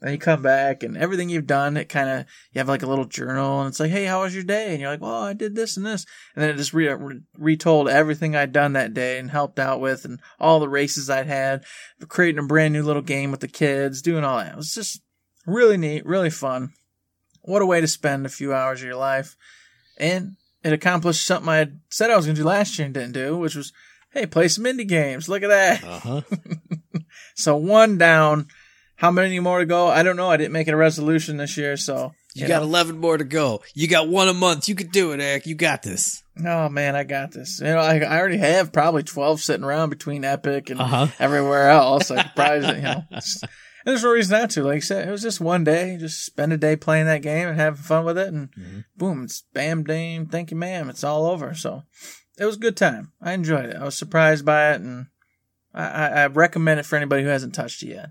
Then 0.00 0.12
you 0.12 0.18
come 0.18 0.42
back 0.42 0.82
and 0.82 0.96
everything 0.98 1.30
you've 1.30 1.46
done, 1.46 1.76
it 1.78 1.88
kind 1.88 2.10
of, 2.10 2.26
you 2.52 2.58
have 2.58 2.68
like 2.68 2.82
a 2.82 2.86
little 2.86 3.06
journal 3.06 3.60
and 3.60 3.68
it's 3.68 3.80
like, 3.80 3.90
hey, 3.90 4.04
how 4.04 4.22
was 4.22 4.34
your 4.34 4.44
day? 4.44 4.72
And 4.72 4.80
you're 4.80 4.90
like, 4.90 5.00
well, 5.00 5.22
I 5.22 5.32
did 5.32 5.54
this 5.54 5.76
and 5.76 5.86
this. 5.86 6.04
And 6.34 6.42
then 6.42 6.50
it 6.50 6.56
just 6.56 6.74
re- 6.74 6.92
re- 6.92 7.20
retold 7.38 7.88
everything 7.88 8.36
I'd 8.36 8.52
done 8.52 8.74
that 8.74 8.92
day 8.92 9.18
and 9.18 9.30
helped 9.30 9.58
out 9.58 9.80
with 9.80 10.04
and 10.04 10.20
all 10.38 10.60
the 10.60 10.68
races 10.68 11.08
I'd 11.08 11.26
had, 11.26 11.64
creating 12.08 12.38
a 12.44 12.46
brand 12.46 12.74
new 12.74 12.82
little 12.82 13.02
game 13.02 13.30
with 13.30 13.40
the 13.40 13.48
kids, 13.48 14.02
doing 14.02 14.24
all 14.24 14.38
that. 14.38 14.52
It 14.52 14.56
was 14.56 14.74
just 14.74 15.00
really 15.46 15.78
neat, 15.78 16.04
really 16.04 16.30
fun. 16.30 16.74
What 17.40 17.62
a 17.62 17.66
way 17.66 17.80
to 17.80 17.88
spend 17.88 18.26
a 18.26 18.30
few 18.30 18.52
hours 18.52 18.80
of 18.80 18.86
your 18.86 18.96
life. 18.96 19.36
And 19.96 20.36
it 20.62 20.72
accomplished 20.72 21.26
something 21.26 21.48
I 21.48 21.56
had 21.56 21.80
said 21.88 22.10
I 22.10 22.16
was 22.16 22.26
going 22.26 22.36
to 22.36 22.42
do 22.42 22.48
last 22.48 22.78
year 22.78 22.84
and 22.84 22.94
didn't 22.94 23.12
do, 23.12 23.38
which 23.38 23.54
was, 23.54 23.72
hey, 24.14 24.24
play 24.26 24.48
some 24.48 24.64
indie 24.64 24.88
games. 24.88 25.28
Look 25.28 25.42
at 25.42 25.48
that. 25.48 25.84
Uh-huh. 25.84 26.20
So 27.36 27.56
one 27.56 27.98
down. 27.98 28.46
How 28.96 29.10
many 29.10 29.38
more 29.40 29.58
to 29.58 29.66
go? 29.66 29.88
I 29.88 30.02
don't 30.04 30.16
know. 30.16 30.30
I 30.30 30.36
didn't 30.36 30.52
make 30.52 30.68
it 30.68 30.74
a 30.74 30.76
resolution 30.76 31.36
this 31.36 31.56
year, 31.56 31.76
so 31.76 32.12
You 32.34 32.46
got 32.46 32.60
know. 32.62 32.68
11 32.68 32.98
more 32.98 33.18
to 33.18 33.24
go. 33.24 33.60
You 33.74 33.88
got 33.88 34.08
one 34.08 34.28
a 34.28 34.32
month. 34.34 34.68
You 34.68 34.76
could 34.76 34.92
do 34.92 35.10
it, 35.12 35.20
Eric. 35.20 35.46
You 35.46 35.56
got 35.56 35.82
this. 35.82 36.22
Oh 36.46 36.68
man, 36.68 36.94
I 36.94 37.02
got 37.04 37.32
this. 37.32 37.58
You 37.60 37.66
know, 37.66 37.78
I, 37.78 37.98
I 37.98 38.18
already 38.18 38.36
have 38.38 38.72
probably 38.72 39.02
twelve 39.02 39.40
sitting 39.40 39.64
around 39.64 39.90
between 39.90 40.24
Epic 40.24 40.70
and 40.70 40.80
Uh-huh. 40.80 41.08
everywhere 41.18 41.70
else. 41.70 42.10
I 42.12 42.22
probably, 42.36 42.76
you 42.76 42.82
know, 42.82 43.02
there's 43.84 44.02
no 44.04 44.10
reason 44.10 44.38
not 44.38 44.50
to. 44.50 44.62
Like 44.64 44.76
I 44.76 44.80
said, 44.80 45.08
it 45.08 45.10
was 45.12 45.22
just 45.22 45.40
one 45.40 45.62
day. 45.64 45.96
Just 45.98 46.24
spend 46.24 46.52
a 46.52 46.56
day 46.56 46.74
playing 46.76 47.06
that 47.06 47.22
game 47.22 47.48
and 47.48 47.58
having 47.58 47.82
fun 47.82 48.04
with 48.04 48.18
it, 48.18 48.32
and 48.32 48.48
boom, 48.96 49.24
it's 49.24 49.42
bam, 49.52 49.82
dame, 49.84 50.26
thank 50.26 50.50
you, 50.52 50.56
ma'am. 50.56 50.88
It's 50.88 51.04
all 51.04 51.26
over. 51.26 51.54
So 51.54 51.82
it 52.38 52.44
was 52.44 52.56
a 52.56 52.60
good 52.60 52.76
time. 52.76 53.12
I 53.20 53.32
enjoyed 53.32 53.66
it. 53.66 53.76
I 53.76 53.84
was 53.84 53.96
surprised 53.96 54.44
by 54.44 54.72
it, 54.72 54.80
and 54.80 55.06
I, 55.72 55.84
I, 55.84 56.06
I 56.06 56.26
recommend 56.26 56.80
it 56.80 56.86
for 56.86 56.96
anybody 56.96 57.22
who 57.22 57.28
hasn't 57.28 57.54
touched 57.54 57.82
it 57.82 57.88
yet. 57.88 58.10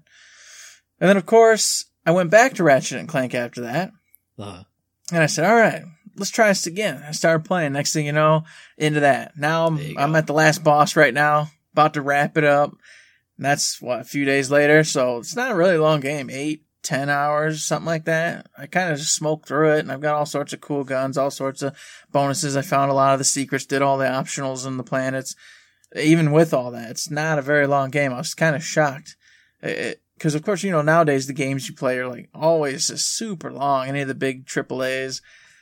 And 1.00 1.10
then, 1.10 1.18
of 1.18 1.26
course, 1.26 1.86
I 2.06 2.12
went 2.12 2.32
back 2.32 2.54
to 2.54 2.64
Ratchet 2.64 3.00
and 3.00 3.10
Clank 3.10 3.34
after 3.36 3.62
that. 3.62 3.92
Uh-huh. 4.38 4.64
And 5.12 5.22
I 5.22 5.26
said, 5.26 5.46
all 5.46 5.56
right, 5.56 5.84
let's 6.16 6.32
try 6.32 6.48
this 6.48 6.68
again. 6.68 7.04
I 7.06 7.12
started 7.12 7.46
playing. 7.46 7.74
Next 7.74 7.94
thing 7.94 8.06
you 8.06 8.12
know, 8.12 8.46
into 8.78 9.02
that. 9.02 9.38
Now 9.38 9.68
I'm, 9.68 9.98
I'm 9.98 10.16
at 10.16 10.28
the 10.28 10.34
last 10.34 10.64
boss 10.64 10.96
right 10.96 11.14
now, 11.14 11.50
about 11.74 11.96
to 11.96 12.02
wrap 12.02 12.38
it 12.38 12.44
up. 12.44 12.72
And 13.38 13.46
that's 13.46 13.82
what, 13.82 14.00
a 14.00 14.06
few 14.06 14.26
days 14.26 14.50
later. 14.50 14.84
So 14.84 15.18
it's 15.18 15.36
not 15.36 15.52
a 15.52 15.56
really 15.56 15.78
long 15.78 16.00
game. 16.00 16.30
Eight, 16.30 16.63
ten 16.84 17.10
hours, 17.10 17.64
something 17.64 17.88
like 17.88 18.06
that. 18.06 18.48
I 18.58 18.68
kind 18.68 18.92
of 18.92 19.00
just 19.00 19.16
smoked 19.16 19.48
through 19.48 19.74
it 19.74 19.80
and 19.80 19.92
I've 19.92 20.02
got 20.02 20.16
all 20.16 20.26
sorts 20.26 20.54
of 20.54 20.62
cool 20.62 20.84
guns, 20.84 21.18
all 21.18 21.32
sorts 21.32 21.62
of 21.62 21.76
bonuses. 22.12 22.56
I 22.56 22.62
found 22.62 22.92
a 22.92 22.96
lot 22.96 23.14
of 23.14 23.20
the 23.20 23.26
secrets, 23.26 23.66
did 23.66 23.82
all 23.82 23.98
the 23.98 24.06
optionals 24.06 24.66
and 24.66 24.78
the 24.78 24.84
planets. 24.84 25.36
Even 25.96 26.32
with 26.32 26.54
all 26.54 26.72
that, 26.72 26.92
it's 26.92 27.10
not 27.10 27.40
a 27.40 27.44
very 27.44 27.68
long 27.68 27.90
game. 27.90 28.14
I 28.14 28.18
was 28.18 28.34
kind 28.34 28.56
of 28.56 28.64
shocked. 28.64 29.16
Because, 29.62 30.36
of 30.36 30.44
course, 30.44 30.64
you 30.64 30.72
know, 30.72 30.82
nowadays 30.82 31.28
the 31.28 31.34
games 31.34 31.70
you 31.70 31.76
play 31.76 31.98
are 32.00 32.08
like 32.08 32.30
always 32.34 32.88
just 32.88 33.16
super 33.16 33.52
long. 33.52 33.88
Any 33.88 34.02
of 34.02 34.08
the 34.08 34.16
big 34.16 34.46
AAAs. 34.46 35.22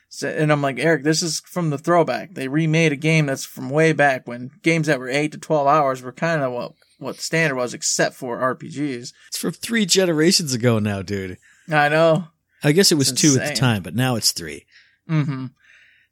So, 0.09 0.27
and 0.27 0.51
I'm 0.51 0.61
like, 0.61 0.79
Eric, 0.79 1.03
this 1.03 1.21
is 1.21 1.39
from 1.41 1.69
the 1.69 1.77
throwback. 1.77 2.33
They 2.33 2.47
remade 2.47 2.91
a 2.91 2.97
game 2.97 3.27
that's 3.27 3.45
from 3.45 3.69
way 3.69 3.93
back 3.93 4.27
when 4.27 4.51
games 4.61 4.87
that 4.87 4.99
were 4.99 5.09
8 5.09 5.31
to 5.33 5.37
12 5.37 5.67
hours 5.67 6.01
were 6.01 6.11
kind 6.11 6.41
of 6.41 6.51
what, 6.51 6.73
what 7.01 7.17
the 7.17 7.21
standard 7.21 7.55
was, 7.55 7.73
except 7.73 8.15
for 8.15 8.37
RPGs. 8.37 9.13
It's 9.27 9.37
from 9.37 9.51
three 9.51 9.85
generations 9.85 10.53
ago 10.53 10.79
now, 10.79 11.01
dude. 11.01 11.37
I 11.71 11.89
know. 11.89 12.27
I 12.63 12.71
guess 12.71 12.91
it 12.91 12.95
was 12.95 13.11
It's 13.11 13.21
two 13.21 13.39
at 13.39 13.49
the 13.49 13.59
time, 13.59 13.81
but 13.81 13.95
now 13.95 14.15
it's 14.15 14.31
three. 14.31 14.65
mm-hmm. 15.09 15.47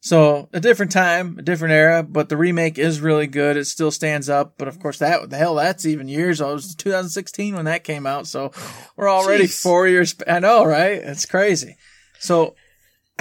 So 0.02 0.48
a 0.54 0.62
different 0.62 0.94
time, 0.94 1.38
a 1.40 1.42
different 1.42 1.74
era, 1.74 2.04
but 2.04 2.30
the 2.30 2.38
remake 2.38 2.80
is 2.80 3.02
really 3.02 3.28
good. 3.28 3.58
It 3.58 3.66
still 3.66 3.92
stands 3.92 4.30
up. 4.30 4.54
But 4.58 4.70
of 4.70 4.80
course, 4.80 5.00
that 5.00 5.30
the 5.30 5.36
hell, 5.36 5.56
that's 5.56 5.86
even 5.86 6.08
years 6.08 6.40
old. 6.40 6.52
It 6.52 6.56
was 6.56 6.76
2016 6.76 7.54
when 7.56 7.66
that 7.66 7.84
came 7.84 8.08
out. 8.08 8.26
So 8.26 8.52
we're 8.96 9.10
already 9.10 9.44
Jeez. 9.44 9.62
four 9.62 9.88
years. 9.90 10.16
I 10.26 10.40
know, 10.40 10.64
right? 10.64 10.94
It's 10.94 11.26
crazy. 11.26 11.76
So 12.18 12.56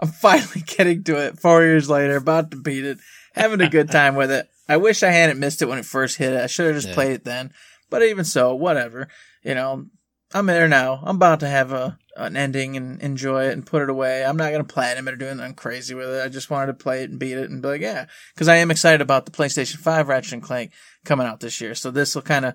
I'm 0.00 0.08
finally 0.08 0.62
getting 0.66 1.04
to 1.04 1.16
it 1.16 1.38
four 1.38 1.62
years 1.62 1.88
later, 1.88 2.16
about 2.16 2.50
to 2.50 2.56
beat 2.56 2.84
it, 2.84 2.98
having 3.34 3.60
a 3.60 3.70
good 3.70 3.90
time 3.90 4.16
with 4.16 4.32
it. 4.32 4.49
I 4.70 4.76
wish 4.76 5.02
I 5.02 5.10
hadn't 5.10 5.38
missed 5.40 5.60
it 5.62 5.68
when 5.68 5.78
it 5.78 5.84
first 5.84 6.16
hit. 6.16 6.32
I 6.34 6.46
should 6.46 6.66
have 6.66 6.76
just 6.76 6.88
Yeah. 6.88 6.94
played 6.94 7.12
it 7.12 7.24
then. 7.24 7.52
But 7.90 8.02
even 8.04 8.24
so, 8.24 8.54
whatever. 8.54 9.08
You 9.42 9.54
know, 9.54 9.86
I'm 10.32 10.46
there 10.46 10.68
now. 10.68 11.02
I'm 11.04 11.16
about 11.16 11.40
to 11.40 11.48
have 11.48 11.72
a 11.72 11.98
an 12.16 12.36
ending 12.36 12.76
and 12.76 13.00
enjoy 13.00 13.46
it 13.48 13.52
and 13.52 13.64
put 13.66 13.82
it 13.82 13.88
away. 13.88 14.24
I'm 14.24 14.36
not 14.36 14.52
gonna 14.52 14.64
platinum 14.64 15.08
it 15.08 15.14
or 15.14 15.16
do 15.16 15.26
anything 15.26 15.54
crazy 15.54 15.94
with 15.94 16.08
it. 16.08 16.22
I 16.24 16.28
just 16.28 16.50
wanted 16.50 16.66
to 16.66 16.74
play 16.74 17.02
it 17.02 17.10
and 17.10 17.18
beat 17.18 17.36
it 17.38 17.48
and 17.50 17.62
be 17.62 17.68
like, 17.68 17.80
yeah, 17.80 18.06
because 18.34 18.46
I 18.48 18.56
am 18.56 18.70
excited 18.70 19.00
about 19.00 19.24
the 19.26 19.32
PlayStation 19.32 19.76
Five 19.76 20.06
Ratchet 20.08 20.34
and 20.34 20.42
Clank 20.42 20.72
coming 21.04 21.26
out 21.26 21.40
this 21.40 21.60
year. 21.60 21.74
So 21.74 21.90
this 21.90 22.14
will 22.14 22.22
kind 22.22 22.44
of, 22.44 22.54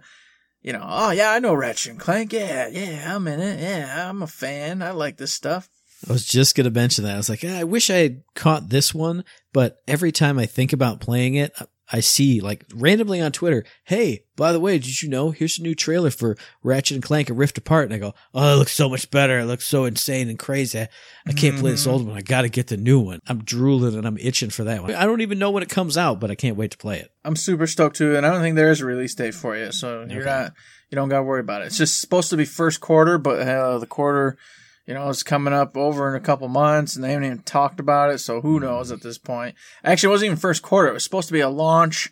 you 0.62 0.72
know, 0.74 0.86
oh 0.88 1.12
yeah, 1.12 1.32
I 1.32 1.40
know 1.40 1.54
Ratchet 1.54 1.92
and 1.94 2.00
Clank. 2.00 2.32
Yeah, 2.32 2.68
yeah, 2.68 3.14
I'm 3.16 3.28
in 3.28 3.40
it. 3.42 3.60
Yeah, 3.60 4.10
I'm 4.10 4.22
a 4.22 4.28
fan. 4.28 4.82
I 4.82 4.92
like 4.92 5.18
this 5.18 5.34
stuff. 5.34 5.68
I 6.08 6.14
was 6.14 6.26
just 6.26 6.54
going 6.56 6.66
to 6.66 6.72
mention 6.72 7.04
that. 7.06 7.16
I 7.16 7.18
was 7.18 7.30
like, 7.30 7.44
"Ah, 7.44 7.58
I 7.58 7.64
wish 7.64 7.90
I 7.90 7.96
had 7.96 8.22
caught 8.36 8.70
this 8.70 8.94
one, 8.94 9.24
but 9.54 9.82
every 9.88 10.12
time 10.12 10.38
I 10.38 10.46
think 10.46 10.72
about 10.74 11.00
playing 11.02 11.34
it, 11.36 11.54
I 11.92 12.00
see 12.00 12.42
like 12.42 12.66
randomly 12.74 13.22
on 13.22 13.32
Twitter, 13.32 13.64
hey, 13.84 14.24
by 14.36 14.52
the 14.52 14.60
way, 14.60 14.80
did 14.80 15.02
you 15.02 15.10
know 15.10 15.32
here's 15.32 15.60
a 15.60 15.62
new 15.62 15.76
trailer 15.76 16.10
for 16.10 16.36
Ratchet 16.64 16.96
and 16.96 17.04
Clank 17.04 17.30
and 17.30 17.38
Rift 17.38 17.58
Apart? 17.58 17.86
And 17.86 17.94
I 17.94 17.98
go, 17.98 18.14
oh, 18.34 18.54
it 18.54 18.58
looks 18.58 18.74
so 18.74 18.90
much 18.90 19.12
better. 19.12 19.40
It 19.40 19.46
looks 19.46 19.66
so 19.66 19.86
insane 19.86 20.30
and 20.30 20.40
crazy. 20.40 20.88
I, 21.28 21.34
can't 21.34 21.58
play 21.58 21.72
this 21.72 21.88
old 21.88 22.08
one. 22.08 22.18
I 22.18 22.22
got 22.22 22.42
to 22.42 22.50
get 22.50 22.68
the 22.68 22.78
new 22.78 23.00
one. 23.00 23.22
I'm 23.28 23.44
drooling 23.44 23.96
and 23.96 24.08
I'm 24.08 24.18
itching 24.18 24.50
for 24.50 24.64
that 24.64 24.82
one. 24.82 24.94
I 24.94 25.06
don't 25.06 25.22
even 25.22 25.40
know 25.40 25.52
when 25.52 25.64
it 25.64 25.70
comes 25.70 25.98
out, 25.98 26.20
but 26.20 26.32
I 26.32 26.36
can't 26.36 26.58
wait 26.58 26.72
to 26.72 26.78
play 26.78 27.00
it. 27.00 27.12
I'm 27.24 27.36
super 27.36 27.68
stoked 27.68 27.98
too, 27.98 28.16
and 28.16 28.26
I 28.26 28.32
don't 28.32 28.42
think 28.42 28.56
there 28.56 28.72
is 28.72 28.82
a 28.82 28.86
release 28.86 29.16
date 29.16 29.34
for 29.34 29.56
it, 29.56 29.74
so 29.74 30.06
you're 30.10 30.26
not, 30.26 30.54
you 30.90 30.96
don't 30.96 31.10
got 31.10 31.18
to 31.18 31.24
worry 31.24 31.40
about 31.40 31.62
it. 31.62 31.66
It's 31.66 31.78
just 31.78 32.02
supposed 32.02 32.30
to 32.32 32.38
be 32.38 32.46
first 32.46 32.82
quarter, 32.82 33.18
but 33.18 33.48
uh, 33.48 33.78
the 33.80 33.88
quarter, 33.88 34.38
you 34.86 34.94
know, 34.94 35.10
it's 35.10 35.24
coming 35.24 35.54
up 35.54 35.76
over 35.76 36.10
in 36.10 36.16
a 36.22 36.24
couple 36.24 36.48
months, 36.48 36.96
and 36.96 37.04
they 37.04 37.12
haven't 37.12 37.26
even 37.26 37.40
talked 37.40 37.80
about 37.80 38.12
it, 38.12 38.20
so 38.20 38.42
who 38.42 38.60
knows 38.60 38.92
at 38.92 39.02
this 39.02 39.18
point? 39.18 39.56
Actually, 39.84 40.08
it 40.08 40.12
wasn't 40.12 40.26
even 40.28 40.38
first 40.38 40.62
quarter. 40.62 40.90
It 40.90 40.94
was 40.94 41.04
supposed 41.04 41.28
to 41.28 41.34
be 41.34 41.40
a 41.40 41.50
launch, 41.50 42.10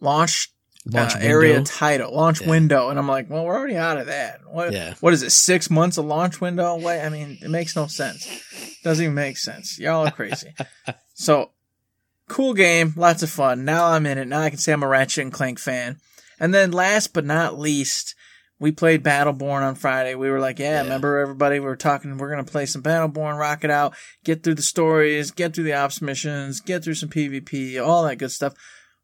launch. 0.00 0.50
Launch 0.86 1.14
uh, 1.14 1.18
area 1.22 1.62
title, 1.62 2.14
launch 2.14 2.42
Yeah. 2.42 2.50
window, 2.50 2.90
and 2.90 2.98
I'm 2.98 3.08
like, 3.08 3.30
well, 3.30 3.46
we're 3.46 3.56
already 3.56 3.76
out 3.76 3.96
of 3.96 4.08
that. 4.08 4.40
What? 4.46 4.74
Yeah. 4.74 4.92
What 5.00 5.14
is 5.14 5.22
it? 5.22 5.30
Six 5.30 5.70
months 5.70 5.96
of 5.96 6.04
launch 6.04 6.42
window? 6.42 6.76
Wait, 6.76 7.00
I 7.00 7.08
mean, 7.08 7.38
it 7.40 7.48
makes 7.48 7.74
no 7.74 7.86
sense. 7.86 8.28
Doesn't 8.84 9.02
even 9.02 9.14
make 9.14 9.38
sense. 9.38 9.78
Y'all 9.78 10.06
are 10.06 10.10
crazy. 10.10 10.52
so 11.14 11.52
cool 12.28 12.52
game, 12.52 12.92
lots 12.96 13.22
of 13.22 13.30
fun. 13.30 13.64
Now 13.64 13.86
I'm 13.86 14.04
in 14.04 14.18
it. 14.18 14.28
Now 14.28 14.40
I 14.42 14.50
can 14.50 14.58
say 14.58 14.74
I'm 14.74 14.82
a 14.82 14.86
Ratchet 14.86 15.22
and 15.22 15.32
Clank 15.32 15.58
fan. 15.58 15.96
And 16.38 16.52
then 16.52 16.70
last 16.70 17.14
but 17.14 17.24
not 17.24 17.58
least, 17.58 18.14
we 18.60 18.70
played 18.72 19.02
Battleborn 19.02 19.62
on 19.62 19.74
Friday. 19.74 20.14
We 20.14 20.30
were 20.30 20.40
like, 20.40 20.58
yeah, 20.58 20.76
Yeah. 20.76 20.82
remember 20.82 21.18
everybody? 21.18 21.58
We 21.58 21.66
were 21.66 21.76
talking, 21.76 22.16
we're 22.16 22.30
going 22.30 22.44
to 22.44 22.50
play 22.50 22.66
some 22.66 22.82
Battleborn, 22.82 23.38
rock 23.38 23.64
it 23.64 23.70
out, 23.70 23.94
get 24.24 24.42
through 24.42 24.54
the 24.54 24.62
stories, 24.62 25.30
get 25.30 25.54
through 25.54 25.64
the 25.64 25.74
ops 25.74 26.00
missions, 26.00 26.60
get 26.60 26.84
through 26.84 26.94
some 26.94 27.08
PvP, 27.08 27.84
all 27.84 28.04
that 28.04 28.16
good 28.16 28.30
stuff. 28.32 28.54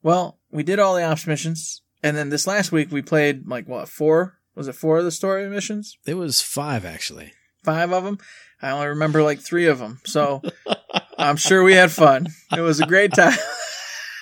Well, 0.02 0.38
we 0.50 0.62
did 0.62 0.78
all 0.78 0.94
the 0.94 1.04
ops 1.04 1.26
missions. 1.26 1.82
And 2.02 2.16
then 2.16 2.30
this 2.30 2.46
last 2.46 2.72
week 2.72 2.90
we 2.90 3.02
played 3.02 3.46
like 3.46 3.68
what, 3.68 3.88
four? 3.88 4.38
Was 4.54 4.68
it 4.68 4.74
four 4.74 4.98
of 4.98 5.04
the 5.04 5.10
story 5.10 5.48
missions? 5.48 5.98
It 6.06 6.14
was 6.14 6.40
five 6.40 6.84
actually. 6.84 7.32
Five 7.64 7.92
of 7.92 8.04
them? 8.04 8.18
I 8.62 8.70
only 8.70 8.86
remember 8.88 9.22
like 9.22 9.40
three 9.40 9.66
of 9.66 9.78
them. 9.78 10.00
So 10.04 10.42
I'm 11.18 11.36
sure 11.36 11.62
we 11.62 11.74
had 11.74 11.90
fun. 11.90 12.28
It 12.56 12.60
was 12.60 12.80
a 12.80 12.86
great 12.86 13.12
time. 13.12 13.36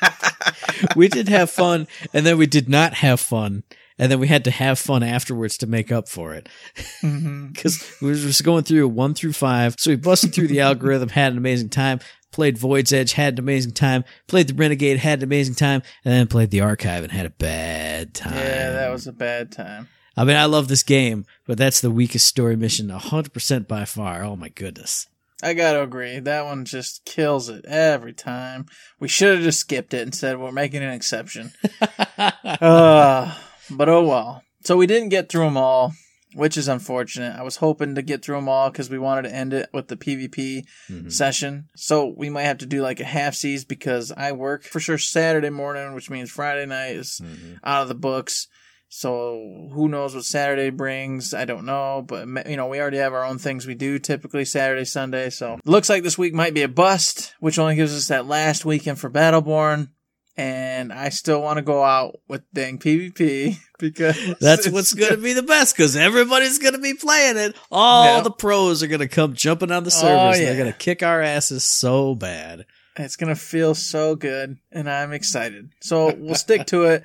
we 0.96 1.08
did 1.08 1.28
have 1.28 1.50
fun 1.50 1.86
and 2.12 2.24
then 2.26 2.38
we 2.38 2.46
did 2.46 2.68
not 2.68 2.94
have 2.94 3.20
fun. 3.20 3.62
And 3.98 4.10
then 4.12 4.20
we 4.20 4.28
had 4.28 4.44
to 4.44 4.50
have 4.50 4.78
fun 4.78 5.02
afterwards 5.02 5.58
to 5.58 5.66
make 5.66 5.90
up 5.90 6.08
for 6.08 6.34
it. 6.34 6.48
Because 7.48 7.82
we 8.00 8.08
were 8.08 8.14
just 8.14 8.44
going 8.44 8.62
through 8.62 8.86
one 8.88 9.14
through 9.14 9.32
five. 9.32 9.74
So 9.78 9.90
we 9.90 9.96
busted 9.96 10.34
through 10.34 10.48
the 10.48 10.60
algorithm, 10.68 11.08
had 11.08 11.32
an 11.32 11.38
amazing 11.38 11.70
time. 11.70 12.00
Played 12.30 12.58
Void's 12.58 12.92
Edge, 12.92 13.12
had 13.12 13.34
an 13.34 13.38
amazing 13.40 13.72
time. 13.72 14.04
Played 14.26 14.48
the 14.48 14.54
Renegade, 14.54 14.98
had 14.98 15.20
an 15.20 15.24
amazing 15.24 15.54
time, 15.54 15.82
and 16.04 16.12
then 16.12 16.26
played 16.26 16.50
the 16.50 16.60
Archive 16.60 17.02
and 17.02 17.12
had 17.12 17.26
a 17.26 17.30
bad 17.30 18.14
time. 18.14 18.34
Yeah, 18.34 18.70
that 18.70 18.90
was 18.90 19.06
a 19.06 19.12
bad 19.12 19.50
time. 19.50 19.88
I 20.16 20.24
mean, 20.24 20.36
I 20.36 20.44
love 20.44 20.68
this 20.68 20.82
game, 20.82 21.24
but 21.46 21.58
that's 21.58 21.80
the 21.80 21.90
weakest 21.90 22.26
story 22.26 22.56
mission, 22.56 22.88
hundred 22.90 23.32
percent 23.32 23.66
by 23.66 23.84
far. 23.84 24.22
Oh 24.24 24.36
my 24.36 24.48
goodness. 24.50 25.06
I 25.42 25.54
gotta 25.54 25.82
agree. 25.82 26.18
That 26.18 26.44
one 26.44 26.64
just 26.64 27.04
kills 27.04 27.48
it 27.48 27.64
every 27.64 28.12
time. 28.12 28.66
We 28.98 29.06
should 29.06 29.36
have 29.36 29.44
just 29.44 29.60
skipped 29.60 29.94
it 29.94 30.02
instead. 30.02 30.38
We're 30.38 30.50
making 30.50 30.82
an 30.82 30.90
exception. 30.90 31.52
uh, 32.18 33.34
but 33.70 33.88
oh 33.88 34.02
well. 34.06 34.42
So 34.64 34.76
we 34.76 34.86
didn't 34.86 35.08
get 35.10 35.28
through 35.28 35.44
them 35.44 35.56
all, 35.56 35.92
which 36.34 36.56
is 36.56 36.68
unfortunate. 36.68 37.36
I 37.38 37.42
was 37.42 37.56
hoping 37.56 37.94
to 37.94 38.02
get 38.02 38.24
through 38.24 38.36
them 38.36 38.48
all 38.48 38.70
because 38.70 38.90
we 38.90 38.98
wanted 38.98 39.22
to 39.28 39.34
end 39.34 39.52
it 39.54 39.68
with 39.72 39.88
the 39.88 39.96
PvP 39.96 40.64
Mhm. 40.90 41.12
session. 41.12 41.68
So 41.76 42.12
we 42.16 42.28
might 42.28 42.42
have 42.42 42.58
to 42.58 42.66
do 42.66 42.82
like 42.82 43.00
a 43.00 43.04
half 43.04 43.34
seas 43.34 43.64
because 43.64 44.12
I 44.16 44.32
work 44.32 44.64
for 44.64 44.80
sure 44.80 44.98
Saturday 44.98 45.50
morning, 45.50 45.94
which 45.94 46.10
means 46.10 46.30
Friday 46.30 46.66
night 46.66 46.96
is 46.96 47.20
Mhm. 47.22 47.58
out 47.64 47.82
of 47.82 47.88
the 47.88 47.94
books. 47.94 48.48
So 48.90 49.68
who 49.74 49.86
knows 49.88 50.14
what 50.14 50.24
Saturday 50.24 50.70
brings? 50.70 51.34
I 51.34 51.44
don't 51.44 51.66
know, 51.66 52.02
but 52.06 52.26
you 52.48 52.56
know 52.56 52.66
we 52.68 52.80
already 52.80 52.96
have 52.96 53.12
our 53.12 53.22
own 53.24 53.38
things 53.38 53.66
we 53.66 53.74
do 53.74 53.98
typically 53.98 54.46
Saturday, 54.46 54.86
Sunday. 54.86 55.28
So 55.30 55.58
looks 55.66 55.90
like 55.90 56.02
this 56.02 56.16
week 56.16 56.32
might 56.32 56.54
be 56.54 56.62
a 56.62 56.68
bust, 56.68 57.34
which 57.38 57.58
only 57.58 57.76
gives 57.76 57.94
us 57.94 58.08
that 58.08 58.26
last 58.26 58.64
weekend 58.64 58.98
for 58.98 59.10
Battleborn. 59.10 59.88
And 60.38 60.92
I 60.92 61.08
still 61.08 61.42
want 61.42 61.56
to 61.56 61.62
go 61.62 61.82
out 61.82 62.20
with 62.28 62.42
dang 62.54 62.78
PvP 62.78 63.56
because 63.80 64.16
That's 64.40 64.68
what's 64.68 64.94
going 64.94 65.10
to 65.10 65.16
be 65.16 65.32
the 65.32 65.42
best 65.42 65.76
because 65.76 65.96
everybody's 65.96 66.58
going 66.58 66.74
to 66.74 66.80
be 66.80 66.94
playing 66.94 67.36
it. 67.36 67.56
All 67.72 68.22
the 68.22 68.30
pros 68.30 68.82
are 68.82 68.86
going 68.86 69.00
to 69.00 69.08
come 69.08 69.34
jumping 69.34 69.72
on 69.72 69.82
the 69.82 69.88
Oh, 69.88 70.00
servers. 70.00 70.36
and 70.36 70.42
yeah. 70.44 70.48
They're 70.52 70.58
going 70.62 70.72
to 70.72 70.78
kick 70.78 71.02
our 71.02 71.20
asses 71.20 71.66
so 71.66 72.14
bad. 72.14 72.64
It's 73.00 73.14
gonna 73.14 73.36
feel 73.36 73.76
so 73.76 74.16
good, 74.16 74.56
and 74.72 74.90
I'm 74.90 75.12
excited. 75.12 75.70
So 75.80 76.12
we'll 76.16 76.34
stick 76.34 76.66
to 76.66 76.82
it. 76.86 77.04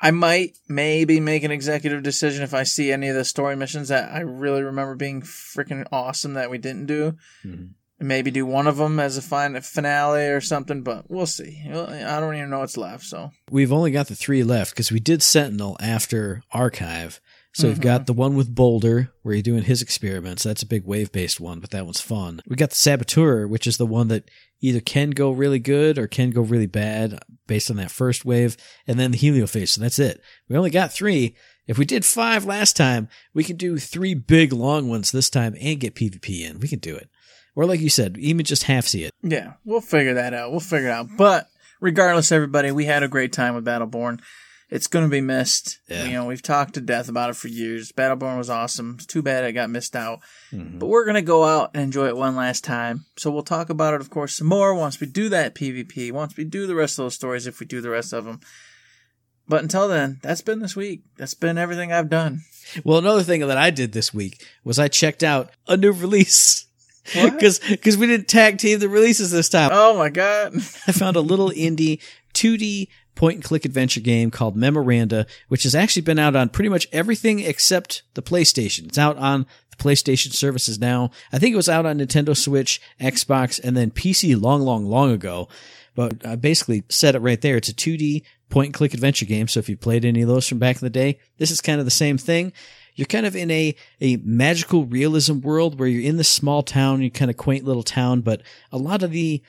I 0.00 0.12
might 0.12 0.56
maybe 0.68 1.18
make 1.18 1.42
an 1.42 1.50
executive 1.50 2.04
decision 2.04 2.44
if 2.44 2.54
I 2.54 2.62
see 2.62 2.92
any 2.92 3.08
of 3.08 3.16
the 3.16 3.24
story 3.24 3.56
missions 3.56 3.88
that 3.88 4.12
I 4.12 4.20
really 4.20 4.62
remember 4.62 4.94
being 4.94 5.20
freaking 5.22 5.84
awesome 5.90 6.34
that 6.34 6.48
we 6.48 6.58
didn't 6.58 6.86
do. 6.86 7.16
Mhm. 7.44 7.70
And 8.02 8.08
Maybe 8.08 8.32
do 8.32 8.44
one 8.44 8.66
of 8.66 8.78
them 8.78 8.98
as 8.98 9.16
a 9.16 9.22
fin- 9.22 9.60
finale 9.60 10.26
or 10.26 10.40
something, 10.40 10.82
but 10.82 11.08
we'll 11.08 11.24
see. 11.24 11.62
I 11.70 12.18
don't 12.18 12.34
even 12.34 12.50
know 12.50 12.58
what's 12.58 12.76
left. 12.76 13.04
So 13.04 13.30
We've 13.48 13.72
only 13.72 13.92
got 13.92 14.08
the 14.08 14.16
three 14.16 14.42
left 14.42 14.72
because 14.72 14.90
we 14.90 14.98
did 14.98 15.22
Sentinel 15.22 15.76
after 15.78 16.42
Archive. 16.50 17.20
So 17.54 17.68
we've 17.68 17.80
got 17.80 18.00
mm-hmm. 18.00 18.04
the 18.06 18.12
one 18.14 18.34
with 18.34 18.52
Boulder 18.54 19.12
where 19.22 19.36
you're 19.36 19.42
doing 19.42 19.62
his 19.62 19.82
experiments. 19.82 20.42
That's 20.42 20.64
a 20.64 20.66
big 20.66 20.84
wave 20.84 21.12
based 21.12 21.38
one, 21.38 21.60
but 21.60 21.70
that 21.70 21.84
one's 21.84 22.00
fun. 22.00 22.40
We 22.48 22.56
got 22.56 22.70
the 22.70 22.76
Saboteur, 22.76 23.46
which 23.46 23.68
is 23.68 23.76
the 23.76 23.86
one 23.86 24.08
that 24.08 24.28
either 24.60 24.80
can 24.80 25.10
go 25.10 25.30
really 25.30 25.60
good 25.60 25.96
or 25.96 26.08
can 26.08 26.30
go 26.30 26.40
really 26.40 26.66
bad 26.66 27.22
based 27.46 27.70
on 27.70 27.76
that 27.76 27.92
first 27.92 28.24
wave, 28.24 28.56
and 28.86 28.98
then 28.98 29.12
the 29.12 29.18
Heliophage. 29.18 29.68
So 29.68 29.80
that's 29.80 30.00
it. 30.00 30.20
We 30.48 30.56
only 30.56 30.70
got 30.70 30.92
three. 30.92 31.36
If 31.68 31.78
we 31.78 31.84
did 31.84 32.04
five 32.04 32.44
last 32.44 32.76
time, 32.76 33.08
we 33.32 33.44
can 33.44 33.56
do 33.56 33.78
three 33.78 34.14
big 34.14 34.52
long 34.52 34.88
ones 34.88 35.12
this 35.12 35.30
time 35.30 35.54
and 35.60 35.78
get 35.78 35.94
PvP 35.94 36.40
in. 36.40 36.58
We 36.58 36.66
can 36.66 36.80
do 36.80 36.96
it. 36.96 37.08
Or 37.54 37.66
like 37.66 37.80
you 37.80 37.90
said, 37.90 38.16
even 38.18 38.44
just 38.44 38.62
half 38.64 38.86
see 38.86 39.04
it. 39.04 39.12
yeah, 39.22 39.54
we'll 39.64 39.80
figure 39.82 40.14
that 40.14 40.32
out. 40.34 40.50
We'll 40.50 40.60
figure 40.60 40.88
it 40.88 40.92
out. 40.92 41.08
But 41.18 41.48
regardless, 41.80 42.32
everybody, 42.32 42.70
we 42.72 42.86
had 42.86 43.02
a 43.02 43.08
great 43.08 43.32
time 43.32 43.54
with 43.54 43.64
Battleborn. 43.66 44.20
It's 44.70 44.86
going 44.86 45.04
to 45.04 45.10
be 45.10 45.20
missed. 45.20 45.78
Yeah. 45.86 46.04
You 46.04 46.12
know, 46.14 46.24
we've 46.24 46.40
talked 46.40 46.72
to 46.74 46.80
death 46.80 47.10
about 47.10 47.28
it 47.28 47.36
for 47.36 47.48
years. 47.48 47.92
Battleborn 47.92 48.38
was 48.38 48.48
awesome. 48.48 48.94
It's 48.94 49.04
too 49.04 49.20
bad 49.20 49.44
it 49.44 49.52
got 49.52 49.68
missed 49.68 49.94
out. 49.94 50.20
Mhm. 50.50 50.78
But 50.78 50.86
we're 50.86 51.04
going 51.04 51.16
to 51.16 51.20
go 51.20 51.44
out 51.44 51.72
and 51.74 51.82
enjoy 51.82 52.06
it 52.08 52.16
one 52.16 52.36
last 52.36 52.64
time. 52.64 53.04
So 53.18 53.30
we'll 53.30 53.42
talk 53.42 53.68
about 53.68 53.92
it, 53.92 54.00
of 54.00 54.08
course, 54.08 54.36
some 54.36 54.46
more 54.46 54.74
once 54.74 54.98
we 54.98 55.06
do 55.06 55.28
that 55.28 55.54
PvP, 55.54 56.10
once 56.10 56.38
we 56.38 56.44
do 56.44 56.66
the 56.66 56.74
rest 56.74 56.98
of 56.98 57.04
those 57.04 57.14
stories, 57.14 57.46
if 57.46 57.60
we 57.60 57.66
do 57.66 57.82
the 57.82 57.90
rest 57.90 58.14
of 58.14 58.24
them. 58.24 58.40
But 59.46 59.62
until 59.62 59.88
then, 59.88 60.20
that's 60.22 60.40
been 60.40 60.60
this 60.60 60.74
week. 60.74 61.02
That's 61.18 61.34
been 61.34 61.58
everything 61.58 61.92
I've 61.92 62.08
done. 62.08 62.40
Well, 62.82 62.96
another 62.96 63.22
thing 63.24 63.40
that 63.46 63.58
I 63.58 63.68
did 63.68 63.92
this 63.92 64.14
week 64.14 64.42
was 64.64 64.78
I 64.78 64.88
checked 64.88 65.22
out 65.22 65.50
a 65.68 65.76
new 65.76 65.92
release. 65.92 66.64
Because 67.04 67.58
because 67.58 67.96
we 67.96 68.06
didn't 68.06 68.28
tag 68.28 68.58
team 68.58 68.78
the 68.78 68.88
releases 68.88 69.30
this 69.30 69.48
time. 69.48 69.70
Oh 69.72 69.96
my 69.96 70.08
god. 70.08 70.54
I 70.86 70.92
found 70.92 71.16
a 71.16 71.20
little 71.20 71.50
indie 71.50 72.00
2D 72.34 72.88
point 73.14 73.36
and 73.36 73.44
click 73.44 73.64
adventure 73.64 74.00
game 74.00 74.30
called 74.30 74.56
Memoranda, 74.56 75.26
which 75.48 75.64
has 75.64 75.74
actually 75.74 76.02
been 76.02 76.18
out 76.18 76.36
on 76.36 76.48
pretty 76.48 76.68
much 76.68 76.88
everything 76.92 77.40
except 77.40 78.02
the 78.14 78.22
PlayStation. 78.22 78.86
It's 78.86 78.98
out 78.98 79.18
on 79.18 79.46
the 79.70 79.76
PlayStation 79.76 80.32
services 80.32 80.78
now. 80.78 81.10
I 81.32 81.38
think 81.38 81.52
it 81.52 81.56
was 81.56 81.68
out 81.68 81.86
on 81.86 81.98
Nintendo 81.98 82.36
Switch, 82.36 82.80
Xbox, 83.00 83.60
and 83.62 83.76
then 83.76 83.90
PC 83.90 84.40
long, 84.40 84.62
long, 84.62 84.86
long 84.86 85.10
ago. 85.10 85.48
But 85.94 86.26
I 86.26 86.36
basically 86.36 86.84
said 86.88 87.14
it 87.14 87.20
right 87.20 87.40
there. 87.40 87.56
It's 87.56 87.68
a 87.68 87.74
2D 87.74 88.22
point 88.48 88.68
and 88.68 88.74
click 88.74 88.94
adventure 88.94 89.26
game. 89.26 89.48
So 89.48 89.60
if 89.60 89.68
you 89.68 89.76
played 89.76 90.04
any 90.04 90.22
of 90.22 90.28
those 90.28 90.48
from 90.48 90.58
back 90.58 90.76
in 90.76 90.86
the 90.86 90.90
day, 90.90 91.18
this 91.38 91.50
is 91.50 91.60
kind 91.60 91.80
of 91.80 91.84
the 91.84 91.90
same 91.90 92.16
thing. 92.16 92.52
You're 92.94 93.06
kind 93.06 93.26
of 93.26 93.34
in 93.34 93.50
a, 93.50 93.74
a 94.00 94.16
magical 94.16 94.84
realism 94.84 95.40
world 95.40 95.78
where 95.78 95.88
you're 95.88 96.08
in 96.08 96.16
this 96.16 96.28
small 96.28 96.62
town, 96.62 97.02
you 97.02 97.10
kind 97.10 97.30
of 97.30 97.36
quaint 97.36 97.64
little 97.64 97.82
town, 97.82 98.20
but 98.20 98.42
a 98.70 98.78
lot 98.78 99.02
of 99.02 99.10
the 99.12 99.42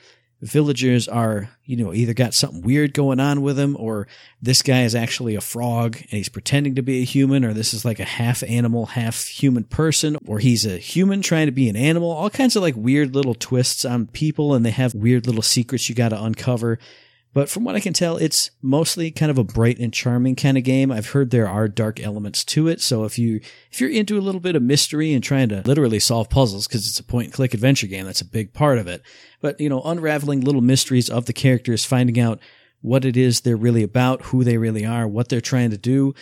villagers 0.44 1.08
are, 1.08 1.48
you 1.64 1.76
know, 1.76 1.94
either 1.94 2.12
got 2.12 2.34
something 2.34 2.60
weird 2.60 2.92
going 2.92 3.18
on 3.18 3.40
with 3.40 3.56
them 3.56 3.76
or 3.78 4.06
this 4.42 4.60
guy 4.60 4.82
is 4.82 4.94
actually 4.94 5.34
a 5.34 5.40
frog 5.40 5.96
and 5.96 6.10
he's 6.10 6.28
pretending 6.28 6.74
to 6.74 6.82
be 6.82 7.00
a 7.00 7.04
human 7.04 7.44
or 7.44 7.54
this 7.54 7.72
is 7.72 7.84
like 7.84 7.98
a 7.98 8.04
half 8.04 8.42
animal, 8.42 8.86
half 8.86 9.24
human 9.24 9.64
person 9.64 10.18
or 10.26 10.38
he's 10.38 10.66
a 10.66 10.76
human 10.76 11.22
trying 11.22 11.46
to 11.46 11.52
be 11.52 11.68
an 11.68 11.76
animal. 11.76 12.10
All 12.10 12.28
kinds 12.28 12.56
of 12.56 12.62
like 12.62 12.76
weird 12.76 13.14
little 13.14 13.34
twists 13.34 13.84
on 13.84 14.06
people 14.08 14.54
and 14.54 14.66
they 14.66 14.70
have 14.70 14.94
weird 14.94 15.26
little 15.26 15.42
secrets 15.42 15.88
you 15.88 15.94
got 15.94 16.10
to 16.10 16.22
uncover. 16.22 16.78
But 17.34 17.50
from 17.50 17.64
what 17.64 17.74
I 17.74 17.80
can 17.80 17.92
tell, 17.92 18.16
it's 18.16 18.52
mostly 18.62 19.10
kind 19.10 19.28
of 19.28 19.38
a 19.38 19.44
bright 19.44 19.80
and 19.80 19.92
charming 19.92 20.36
kind 20.36 20.56
of 20.56 20.62
game. 20.62 20.92
I've 20.92 21.10
heard 21.10 21.30
there 21.30 21.48
are 21.48 21.66
dark 21.66 22.00
elements 22.00 22.44
to 22.44 22.68
it. 22.68 22.80
So 22.80 23.02
if 23.02 23.18
you, 23.18 23.40
if 23.72 23.80
you're 23.80 23.90
into 23.90 24.16
a 24.16 24.22
little 24.22 24.40
bit 24.40 24.54
of 24.54 24.62
mystery 24.62 25.12
and 25.12 25.22
trying 25.22 25.48
to 25.48 25.60
literally 25.66 25.98
solve 25.98 26.30
puzzles, 26.30 26.68
because 26.68 26.86
it's 26.86 27.00
a 27.00 27.04
point 27.04 27.26
and 27.26 27.34
click 27.34 27.52
adventure 27.52 27.88
game, 27.88 28.06
that's 28.06 28.20
a 28.20 28.24
big 28.24 28.54
part 28.54 28.78
of 28.78 28.86
it. 28.86 29.02
But, 29.40 29.60
you 29.60 29.68
know, 29.68 29.82
unraveling 29.82 30.42
little 30.42 30.60
mysteries 30.60 31.10
of 31.10 31.26
the 31.26 31.32
characters, 31.32 31.84
finding 31.84 32.20
out 32.20 32.38
what 32.82 33.04
it 33.04 33.16
is 33.16 33.40
they're 33.40 33.56
really 33.56 33.82
about, 33.82 34.22
who 34.26 34.44
they 34.44 34.56
really 34.56 34.86
are, 34.86 35.08
what 35.08 35.28
they're 35.28 35.40
trying 35.40 35.70
to 35.70 35.78
do, 35.78 36.14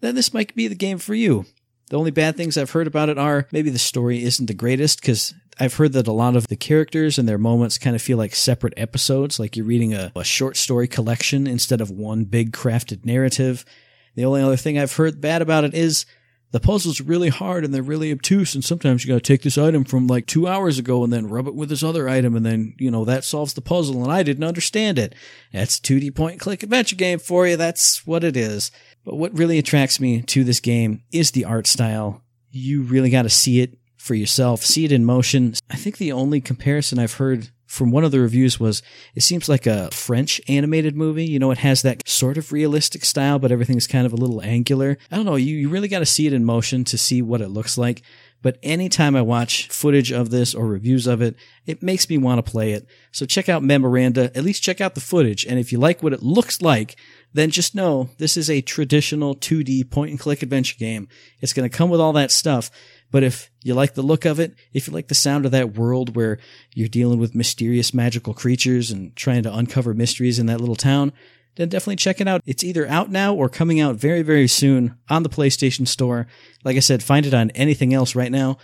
then 0.00 0.14
this 0.14 0.34
might 0.34 0.54
be 0.54 0.68
the 0.68 0.74
game 0.74 0.98
for 0.98 1.14
you. 1.14 1.46
The 1.92 1.98
only 1.98 2.10
bad 2.10 2.38
things 2.38 2.56
I've 2.56 2.70
heard 2.70 2.86
about 2.86 3.10
it 3.10 3.18
are 3.18 3.46
maybe 3.52 3.68
the 3.68 3.78
story 3.78 4.24
isn't 4.24 4.46
the 4.46 4.54
greatest 4.54 5.02
because 5.02 5.34
I've 5.60 5.74
heard 5.74 5.92
that 5.92 6.08
a 6.08 6.12
lot 6.12 6.36
of 6.36 6.46
the 6.46 6.56
characters 6.56 7.18
and 7.18 7.28
their 7.28 7.36
moments 7.36 7.76
kind 7.76 7.94
of 7.94 8.00
feel 8.00 8.16
like 8.16 8.34
separate 8.34 8.72
episodes, 8.78 9.38
like 9.38 9.58
you're 9.58 9.66
reading 9.66 9.92
a, 9.92 10.10
a 10.16 10.24
short 10.24 10.56
story 10.56 10.88
collection 10.88 11.46
instead 11.46 11.82
of 11.82 11.90
one 11.90 12.24
big 12.24 12.52
crafted 12.52 13.04
narrative. 13.04 13.66
The 14.14 14.24
only 14.24 14.40
other 14.40 14.56
thing 14.56 14.78
I've 14.78 14.96
heard 14.96 15.20
bad 15.20 15.42
about 15.42 15.64
it 15.64 15.74
is 15.74 16.06
the 16.52 16.60
puzzle's 16.60 16.98
are 16.98 17.04
really 17.04 17.28
hard 17.28 17.62
and 17.62 17.74
they're 17.74 17.82
really 17.82 18.10
obtuse 18.10 18.54
and 18.54 18.64
sometimes 18.64 19.04
you 19.04 19.08
gotta 19.08 19.20
take 19.20 19.42
this 19.42 19.58
item 19.58 19.84
from 19.84 20.06
like 20.06 20.26
two 20.26 20.46
hours 20.46 20.78
ago 20.78 21.04
and 21.04 21.12
then 21.12 21.28
rub 21.28 21.46
it 21.46 21.54
with 21.54 21.68
this 21.68 21.82
other 21.82 22.08
item 22.08 22.34
and 22.34 22.46
then, 22.46 22.74
you 22.78 22.90
know, 22.90 23.04
that 23.04 23.24
solves 23.24 23.52
the 23.52 23.60
puzzle 23.60 24.02
and 24.02 24.12
I 24.12 24.22
didn't 24.22 24.44
understand 24.44 24.98
it. 24.98 25.14
That's 25.52 25.78
a 25.78 25.82
2D 25.82 26.14
point 26.14 26.16
point 26.16 26.40
click 26.40 26.62
adventure 26.62 26.96
game 26.96 27.18
for 27.18 27.46
you. 27.46 27.58
That's 27.58 28.06
what 28.06 28.24
it 28.24 28.36
is. 28.36 28.70
But 29.04 29.16
what 29.16 29.36
really 29.36 29.58
attracts 29.58 30.00
me 30.00 30.22
to 30.22 30.44
this 30.44 30.60
game 30.60 31.02
is 31.12 31.30
the 31.32 31.44
art 31.44 31.66
style. 31.66 32.22
You 32.50 32.82
really 32.82 33.10
got 33.10 33.22
to 33.22 33.30
see 33.30 33.60
it 33.60 33.78
for 33.96 34.14
yourself, 34.14 34.62
see 34.62 34.84
it 34.84 34.92
in 34.92 35.04
motion. 35.04 35.54
I 35.70 35.76
think 35.76 35.98
the 35.98 36.12
only 36.12 36.40
comparison 36.40 36.98
I've 36.98 37.14
heard 37.14 37.50
from 37.72 37.90
one 37.90 38.04
of 38.04 38.10
the 38.10 38.20
reviews 38.20 38.60
was 38.60 38.82
it 39.14 39.22
seems 39.22 39.48
like 39.48 39.66
a 39.66 39.88
French 39.92 40.40
animated 40.46 40.94
movie. 40.94 41.24
You 41.24 41.38
know, 41.38 41.50
it 41.52 41.58
has 41.58 41.80
that 41.82 42.06
sort 42.06 42.36
of 42.36 42.52
realistic 42.52 43.02
style, 43.04 43.38
but 43.38 43.50
everything's 43.50 43.86
kind 43.86 44.04
of 44.04 44.12
a 44.12 44.16
little 44.16 44.42
angular. 44.42 44.98
I 45.10 45.16
don't 45.16 45.24
know. 45.24 45.36
You, 45.36 45.56
you 45.56 45.68
really 45.70 45.88
got 45.88 46.00
to 46.00 46.06
see 46.06 46.26
it 46.26 46.34
in 46.34 46.44
motion 46.44 46.84
to 46.84 46.98
see 46.98 47.22
what 47.22 47.40
it 47.40 47.48
looks 47.48 47.78
like. 47.78 48.02
But 48.42 48.58
anytime 48.62 49.16
I 49.16 49.22
watch 49.22 49.68
footage 49.68 50.12
of 50.12 50.30
this 50.30 50.54
or 50.54 50.66
reviews 50.66 51.06
of 51.06 51.22
it, 51.22 51.36
it 51.64 51.82
makes 51.82 52.10
me 52.10 52.18
want 52.18 52.44
to 52.44 52.50
play 52.50 52.72
it. 52.72 52.86
So 53.12 53.24
check 53.24 53.48
out 53.48 53.62
Memoranda, 53.62 54.36
at 54.36 54.44
least 54.44 54.62
check 54.64 54.80
out 54.80 54.94
the 54.94 55.00
footage. 55.00 55.46
And 55.46 55.58
if 55.58 55.72
you 55.72 55.78
like 55.78 56.02
what 56.02 56.12
it 56.12 56.22
looks 56.22 56.60
like, 56.60 56.96
then 57.32 57.50
just 57.50 57.74
know 57.74 58.10
this 58.18 58.36
is 58.36 58.50
a 58.50 58.60
traditional 58.60 59.34
2D 59.34 59.90
point 59.90 60.10
and 60.10 60.20
click 60.20 60.42
adventure 60.42 60.76
game. 60.78 61.08
It's 61.40 61.52
going 61.52 61.68
to 61.68 61.76
come 61.76 61.90
with 61.90 62.00
all 62.00 62.12
that 62.14 62.30
stuff. 62.30 62.70
But 63.10 63.22
if 63.22 63.50
you 63.62 63.74
like 63.74 63.94
the 63.94 64.02
look 64.02 64.24
of 64.24 64.40
it, 64.40 64.54
if 64.72 64.86
you 64.86 64.92
like 64.92 65.08
the 65.08 65.14
sound 65.14 65.44
of 65.44 65.52
that 65.52 65.74
world 65.74 66.16
where 66.16 66.38
you're 66.74 66.88
dealing 66.88 67.18
with 67.18 67.34
mysterious 67.34 67.92
magical 67.92 68.34
creatures 68.34 68.90
and 68.90 69.14
trying 69.16 69.42
to 69.42 69.54
uncover 69.54 69.94
mysteries 69.94 70.38
in 70.38 70.46
that 70.46 70.60
little 70.60 70.76
town, 70.76 71.12
then 71.56 71.68
definitely 71.68 71.96
check 71.96 72.20
it 72.20 72.28
out. 72.28 72.40
It's 72.46 72.64
either 72.64 72.86
out 72.88 73.10
now 73.10 73.34
or 73.34 73.48
coming 73.48 73.80
out 73.80 73.96
very, 73.96 74.22
very 74.22 74.48
soon 74.48 74.96
on 75.10 75.22
the 75.22 75.28
PlayStation 75.28 75.86
Store. 75.86 76.26
Like 76.64 76.76
I 76.76 76.80
said, 76.80 77.02
find 77.02 77.26
it 77.26 77.34
on 77.34 77.50
anything 77.50 77.92
else 77.92 78.14
right 78.14 78.32
now 78.32 78.56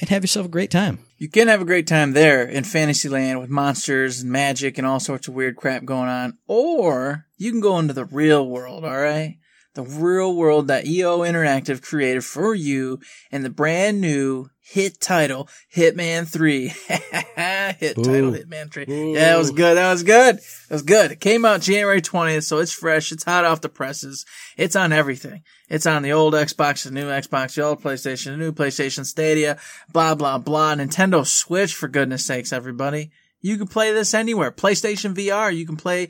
and 0.00 0.10
have 0.10 0.22
yourself 0.22 0.46
a 0.46 0.50
great 0.50 0.70
time. 0.70 0.98
You 1.16 1.30
can 1.30 1.48
have 1.48 1.62
a 1.62 1.66
great 1.66 1.86
time 1.86 2.12
there 2.12 2.44
in 2.44 2.64
Fantasyland 2.64 3.40
with 3.40 3.48
monsters 3.48 4.20
and 4.20 4.30
magic 4.30 4.76
and 4.76 4.86
all 4.86 5.00
sorts 5.00 5.28
of 5.28 5.34
weird 5.34 5.56
crap 5.56 5.84
going 5.84 6.08
on. 6.08 6.36
Or 6.46 7.25
you 7.36 7.50
can 7.50 7.60
go 7.60 7.78
into 7.78 7.92
the 7.92 8.04
real 8.04 8.46
world, 8.48 8.84
alright? 8.84 9.36
The 9.74 9.82
real 9.82 10.34
world 10.34 10.68
that 10.68 10.86
IO 10.86 11.18
Interactive 11.18 11.82
created 11.82 12.24
for 12.24 12.54
you 12.54 12.98
and 13.30 13.44
the 13.44 13.50
brand 13.50 14.00
new 14.00 14.48
hit 14.62 15.00
title, 15.00 15.48
Hitman 15.74 16.26
3. 16.26 16.68
hit 17.78 17.98
Ooh. 17.98 18.02
title, 18.02 18.32
Hitman 18.32 18.72
3. 18.72 18.86
Ooh. 18.88 19.12
Yeah, 19.12 19.32
that 19.32 19.38
was 19.38 19.50
good. 19.50 19.76
That 19.76 19.92
was 19.92 20.02
good. 20.02 20.36
That 20.36 20.74
was 20.74 20.82
good. 20.82 21.12
It 21.12 21.20
came 21.20 21.44
out 21.44 21.60
January 21.60 22.00
20th, 22.00 22.44
so 22.44 22.58
it's 22.58 22.72
fresh. 22.72 23.12
It's 23.12 23.24
hot 23.24 23.44
off 23.44 23.60
the 23.60 23.68
presses. 23.68 24.24
It's 24.56 24.76
on 24.76 24.92
everything. 24.92 25.42
It's 25.68 25.86
on 25.86 26.02
the 26.02 26.12
old 26.12 26.32
Xbox, 26.32 26.84
the 26.84 26.90
new 26.90 27.06
Xbox, 27.06 27.54
the 27.54 27.62
old 27.62 27.82
PlayStation, 27.82 28.32
the 28.32 28.38
new 28.38 28.52
PlayStation 28.52 29.04
Stadia, 29.04 29.58
blah, 29.92 30.14
blah, 30.14 30.38
blah. 30.38 30.74
Nintendo 30.74 31.26
Switch, 31.26 31.74
for 31.74 31.88
goodness 31.88 32.24
sakes, 32.24 32.52
everybody. 32.52 33.10
You 33.42 33.58
can 33.58 33.68
play 33.68 33.92
this 33.92 34.14
anywhere. 34.14 34.50
PlayStation 34.50 35.14
VR, 35.14 35.54
you 35.54 35.66
can 35.66 35.76
play 35.76 36.08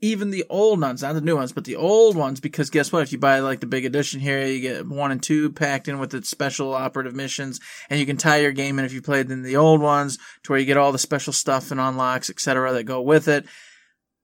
even 0.00 0.30
the 0.30 0.44
old 0.48 0.80
ones, 0.80 1.02
not 1.02 1.14
the 1.14 1.20
new 1.20 1.36
ones, 1.36 1.52
but 1.52 1.64
the 1.64 1.76
old 1.76 2.16
ones, 2.16 2.40
because 2.40 2.70
guess 2.70 2.92
what? 2.92 3.02
If 3.02 3.12
you 3.12 3.18
buy 3.18 3.40
like 3.40 3.60
the 3.60 3.66
big 3.66 3.84
edition 3.84 4.20
here, 4.20 4.46
you 4.46 4.60
get 4.60 4.86
one 4.86 5.10
and 5.10 5.22
two 5.22 5.50
packed 5.50 5.88
in 5.88 5.98
with 5.98 6.10
the 6.10 6.22
special 6.24 6.72
operative 6.72 7.14
missions, 7.14 7.60
and 7.90 7.98
you 7.98 8.06
can 8.06 8.16
tie 8.16 8.38
your 8.38 8.52
game 8.52 8.78
in 8.78 8.84
if 8.84 8.92
you 8.92 9.02
played 9.02 9.30
in 9.30 9.42
the 9.42 9.56
old 9.56 9.80
ones 9.80 10.18
to 10.44 10.52
where 10.52 10.60
you 10.60 10.66
get 10.66 10.76
all 10.76 10.92
the 10.92 10.98
special 10.98 11.32
stuff 11.32 11.70
and 11.70 11.80
unlocks, 11.80 12.30
etc., 12.30 12.72
that 12.72 12.84
go 12.84 13.00
with 13.00 13.26
it. 13.26 13.44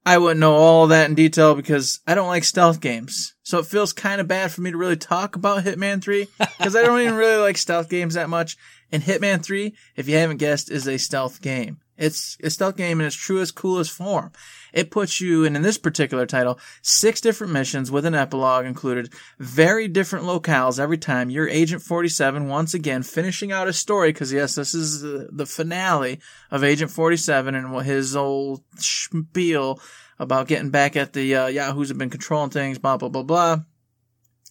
I 0.06 0.18
wouldn't 0.18 0.40
know 0.40 0.54
all 0.54 0.84
of 0.84 0.90
that 0.90 1.08
in 1.08 1.14
detail 1.14 1.54
because 1.54 2.00
I 2.06 2.14
don't 2.14 2.28
like 2.28 2.44
stealth 2.44 2.80
games. 2.80 3.34
So 3.42 3.58
it 3.58 3.66
feels 3.66 3.92
kind 3.94 4.20
of 4.20 4.28
bad 4.28 4.52
for 4.52 4.60
me 4.60 4.70
to 4.70 4.76
really 4.76 4.96
talk 4.96 5.34
about 5.34 5.64
Hitman 5.64 6.02
3 6.02 6.28
because 6.38 6.76
I 6.76 6.82
don't 6.82 7.00
even 7.00 7.14
really 7.14 7.40
like 7.40 7.56
stealth 7.56 7.88
games 7.88 8.14
that 8.14 8.28
much. 8.28 8.56
And 8.92 9.02
Hitman 9.02 9.42
3, 9.42 9.74
if 9.96 10.06
you 10.06 10.16
haven't 10.16 10.36
guessed, 10.36 10.70
is 10.70 10.86
a 10.86 10.98
stealth 10.98 11.40
game. 11.40 11.78
It's 11.96 12.36
a 12.42 12.50
stealth 12.50 12.76
game 12.76 13.00
in 13.00 13.06
its 13.06 13.16
truest, 13.16 13.54
coolest 13.54 13.92
form. 13.92 14.32
It 14.74 14.90
puts 14.90 15.20
you 15.20 15.44
in, 15.44 15.54
in 15.54 15.62
this 15.62 15.78
particular 15.78 16.26
title, 16.26 16.58
six 16.82 17.20
different 17.20 17.52
missions 17.52 17.92
with 17.92 18.04
an 18.04 18.14
epilogue 18.14 18.66
included, 18.66 19.12
very 19.38 19.86
different 19.86 20.24
locales 20.24 20.80
every 20.80 20.98
time. 20.98 21.30
You're 21.30 21.48
Agent 21.48 21.80
47 21.80 22.48
once 22.48 22.74
again 22.74 23.04
finishing 23.04 23.52
out 23.52 23.68
his 23.68 23.78
story 23.78 24.12
because 24.12 24.32
yes, 24.32 24.56
this 24.56 24.74
is 24.74 25.00
the, 25.00 25.28
the 25.30 25.46
finale 25.46 26.18
of 26.50 26.64
Agent 26.64 26.90
47 26.90 27.54
and 27.54 27.82
his 27.86 28.16
old 28.16 28.64
spiel 28.76 29.80
about 30.18 30.48
getting 30.48 30.70
back 30.70 30.96
at 30.96 31.12
the 31.12 31.34
uh, 31.34 31.46
Yahoos 31.46 31.88
have 31.88 31.98
been 31.98 32.10
controlling 32.10 32.50
things, 32.50 32.78
blah, 32.78 32.96
blah, 32.96 33.08
blah, 33.08 33.22
blah. 33.22 33.58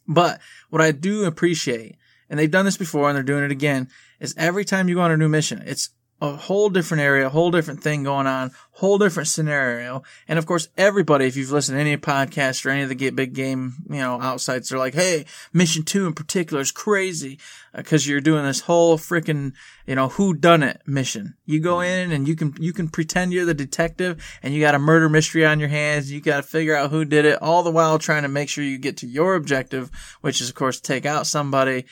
But 0.07 0.39
what 0.69 0.81
I 0.81 0.91
do 0.91 1.25
appreciate, 1.25 1.97
and 2.29 2.39
they've 2.39 2.49
done 2.49 2.65
this 2.65 2.77
before 2.77 3.09
and 3.09 3.15
they're 3.15 3.23
doing 3.23 3.43
it 3.43 3.51
again, 3.51 3.89
is 4.21 4.33
every 4.37 4.63
time 4.63 4.87
you 4.87 4.95
go 4.95 5.01
on 5.01 5.11
a 5.11 5.17
new 5.17 5.29
mission, 5.29 5.61
it's 5.65 5.89
a 6.23 6.37
whole 6.37 6.69
different 6.69 7.03
area, 7.03 7.27
a 7.27 7.29
whole 7.29 7.51
different 7.51 7.83
thing 7.83 8.01
going 8.01 8.27
on, 8.27 8.49
whole 8.71 8.97
different 8.97 9.27
scenario. 9.27 10.03
And 10.25 10.39
of 10.39 10.45
course, 10.45 10.69
everybody, 10.77 11.25
if 11.25 11.35
you've 11.35 11.51
listened 11.51 11.75
to 11.75 11.81
any 11.81 11.97
podcast 11.97 12.65
or 12.65 12.69
any 12.69 12.81
of 12.81 12.87
the 12.87 12.95
get 12.95 13.13
big 13.13 13.33
game, 13.33 13.73
you 13.89 13.97
know, 13.97 14.21
outsides, 14.21 14.69
they're 14.69 14.79
like, 14.79 14.93
Hey, 14.93 15.25
mission 15.51 15.83
two 15.83 16.07
in 16.07 16.13
particular 16.13 16.61
is 16.61 16.71
crazy 16.71 17.39
because 17.75 18.07
uh, 18.07 18.09
you're 18.09 18.21
doing 18.21 18.45
this 18.45 18.61
whole 18.61 18.97
freaking, 18.97 19.51
you 19.85 19.95
know, 19.95 20.07
who 20.07 20.33
done 20.33 20.63
it 20.63 20.81
mission. 20.87 21.35
You 21.45 21.59
go 21.59 21.81
in 21.81 22.13
and 22.13 22.25
you 22.25 22.37
can, 22.37 22.55
you 22.57 22.71
can 22.71 22.87
pretend 22.87 23.33
you're 23.33 23.43
the 23.43 23.53
detective 23.53 24.23
and 24.41 24.53
you 24.53 24.61
got 24.61 24.75
a 24.75 24.79
murder 24.79 25.09
mystery 25.09 25.45
on 25.45 25.59
your 25.59 25.67
hands. 25.67 26.09
You 26.09 26.21
got 26.21 26.37
to 26.37 26.43
figure 26.43 26.73
out 26.73 26.89
who 26.89 27.03
did 27.03 27.25
it 27.25 27.41
all 27.41 27.63
the 27.63 27.71
while 27.71 27.99
trying 27.99 28.23
to 28.23 28.29
make 28.29 28.47
sure 28.47 28.63
you 28.63 28.77
get 28.77 28.95
to 28.97 29.07
your 29.07 29.35
objective, 29.35 29.91
which 30.21 30.39
is 30.39 30.47
of 30.47 30.55
course 30.55 30.79
take 30.79 31.05
out 31.05 31.27
somebody. 31.27 31.83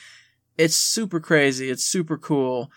It's 0.56 0.74
super 0.74 1.20
crazy. 1.20 1.68
It's 1.68 1.84
super 1.84 2.16
cool 2.16 2.70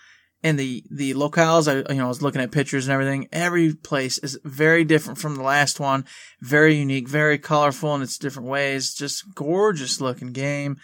and 0.46 0.60
the 0.60 0.84
the 0.92 1.12
locales 1.14 1.66
I 1.66 1.92
you 1.92 1.98
know 1.98 2.04
I 2.04 2.08
was 2.08 2.22
looking 2.22 2.40
at 2.40 2.52
pictures 2.52 2.86
and 2.86 2.92
everything. 2.92 3.28
Every 3.32 3.74
place 3.74 4.16
is 4.18 4.38
very 4.44 4.84
different 4.84 5.18
from 5.18 5.34
the 5.34 5.42
last 5.42 5.80
one, 5.80 6.04
very 6.40 6.76
unique, 6.76 7.08
very 7.08 7.36
colorful 7.36 7.92
in 7.96 8.02
its 8.02 8.16
different 8.16 8.48
ways. 8.48 8.94
Just 8.94 9.34
gorgeous 9.34 10.00
looking 10.00 10.32
game. 10.32 10.76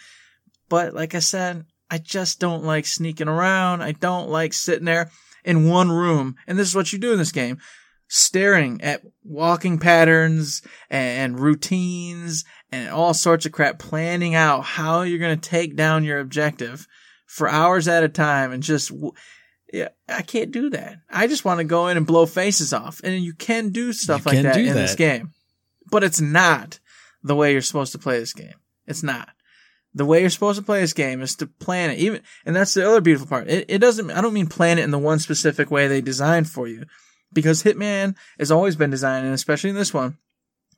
But 0.67 0.93
like 0.93 1.15
I 1.15 1.19
said, 1.19 1.65
I 1.89 1.97
just 1.97 2.41
don't 2.41 2.65
like 2.65 2.85
sneaking 2.85 3.29
around. 3.29 3.81
I 3.81 3.93
don't 3.93 4.29
like 4.29 4.51
sitting 4.51 4.85
there 4.85 5.09
in 5.45 5.69
one 5.69 5.89
room. 5.89 6.35
And 6.45 6.59
this 6.59 6.67
is 6.67 6.75
what 6.75 6.91
you 6.91 6.99
do 6.99 7.13
in 7.13 7.17
this 7.17 7.31
game. 7.31 7.57
Staring 8.09 8.81
at 8.81 9.01
walking 9.23 9.79
patterns 9.79 10.61
and 10.89 11.39
routines 11.39 12.43
and 12.69 12.89
all 12.89 13.13
sorts 13.13 13.45
of 13.45 13.53
crap, 13.53 13.79
planning 13.79 14.35
out 14.35 14.65
how 14.65 15.03
you're 15.03 15.19
going 15.19 15.39
to 15.39 15.49
take 15.49 15.77
down 15.77 16.03
your 16.03 16.19
objective 16.19 16.85
for 17.25 17.47
hours 17.47 17.87
at 17.87 18.03
a 18.03 18.09
time 18.09 18.51
and 18.51 18.61
just 18.61 18.91
yeah, 19.73 19.89
I 20.07 20.21
can't 20.21 20.51
do 20.51 20.69
that. 20.69 20.99
I 21.09 21.25
just 21.25 21.43
want 21.43 21.57
to 21.57 21.63
go 21.63 21.87
in 21.87 21.97
and 21.97 22.05
blow 22.05 22.27
faces 22.27 22.73
off. 22.73 23.01
And 23.03 23.23
you 23.23 23.33
can 23.33 23.71
do 23.71 23.91
stuff 23.91 24.23
You 24.27 24.31
like 24.31 24.43
that 24.43 24.57
in 24.57 24.67
that. 24.67 24.73
this 24.73 24.93
game. 24.93 25.31
But 25.89 26.03
it's 26.03 26.21
not 26.21 26.79
the 27.23 27.35
way 27.35 27.51
you're 27.51 27.61
supposed 27.61 27.91
to 27.93 27.97
play 27.97 28.19
this 28.19 28.33
game. 28.33 28.53
It's 28.85 29.01
not. 29.01 29.29
The 29.95 30.05
way 30.05 30.21
you're 30.21 30.29
supposed 30.29 30.59
to 30.59 30.65
play 30.65 30.81
this 30.81 30.93
game 30.93 31.23
is 31.23 31.35
to 31.37 31.47
plan 31.47 31.89
it. 31.89 31.97
Even, 31.97 32.21
and 32.45 32.55
that's 32.55 32.75
the 32.75 32.87
other 32.87 33.01
beautiful 33.01 33.27
part. 33.27 33.49
It, 33.49 33.65
it 33.67 33.79
doesn't, 33.79 34.11
I 34.11 34.21
don't 34.21 34.33
mean 34.33 34.45
plan 34.45 34.77
it 34.77 34.83
in 34.83 34.91
the 34.91 34.99
one 34.99 35.17
specific 35.17 35.71
way 35.71 35.87
they 35.87 36.01
designed 36.01 36.47
for 36.47 36.67
you. 36.67 36.85
Because 37.33 37.63
Hitman 37.63 38.15
has 38.37 38.51
always 38.51 38.75
been 38.75 38.91
designed, 38.91 39.25
and 39.25 39.33
especially 39.33 39.71
in 39.71 39.75
this 39.75 39.91
one, 39.93 40.17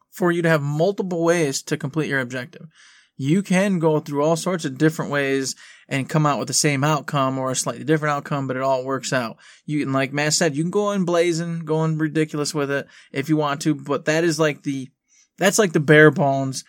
for 0.10 0.32
you 0.32 0.42
to 0.42 0.50
have 0.50 0.62
multiple 0.62 1.22
ways 1.22 1.62
to 1.64 1.76
complete 1.76 2.08
your 2.08 2.22
objective. 2.22 2.68
You 3.17 3.41
can 3.41 3.80
go 3.80 3.99
through 3.99 4.23
all 4.23 4.36
sorts 4.36 4.65
of 4.65 4.78
different 4.78 5.12
ways 5.12 5.56
and 5.88 6.10
come 6.10 6.25
out 6.25 6.39
with 6.39 6.47
the 6.47 6.54
same 6.54 6.84
outcome 6.84 7.38
or 7.38 7.51
a 7.51 7.56
slightly 7.56 7.84
different 7.84 8.13
outcome, 8.13 8.47
but 8.47 8.58
it 8.58 8.63
all 8.63 8.84
works 8.84 9.13
out. 9.13 9.38
You 9.65 9.80
can, 9.80 9.93
like 9.93 10.12
Matt 10.12 10.34
said, 10.34 10.56
you 10.56 10.63
can 10.63 10.71
go 10.71 10.91
in 10.91 11.06
blazing, 11.06 11.60
going 11.60 11.97
ridiculous 11.97 12.54
with 12.54 12.71
it 12.71 12.88
if 13.12 13.30
you 13.30 13.38
want 13.38 13.62
to, 13.62 13.75
but 13.75 14.06
that 14.06 14.23
is 14.23 14.39
like 14.39 14.63
the, 14.63 14.89
that's 15.38 15.60
like 15.60 15.73
the 15.73 15.80
bare 15.80 16.12
bones. 16.12 16.63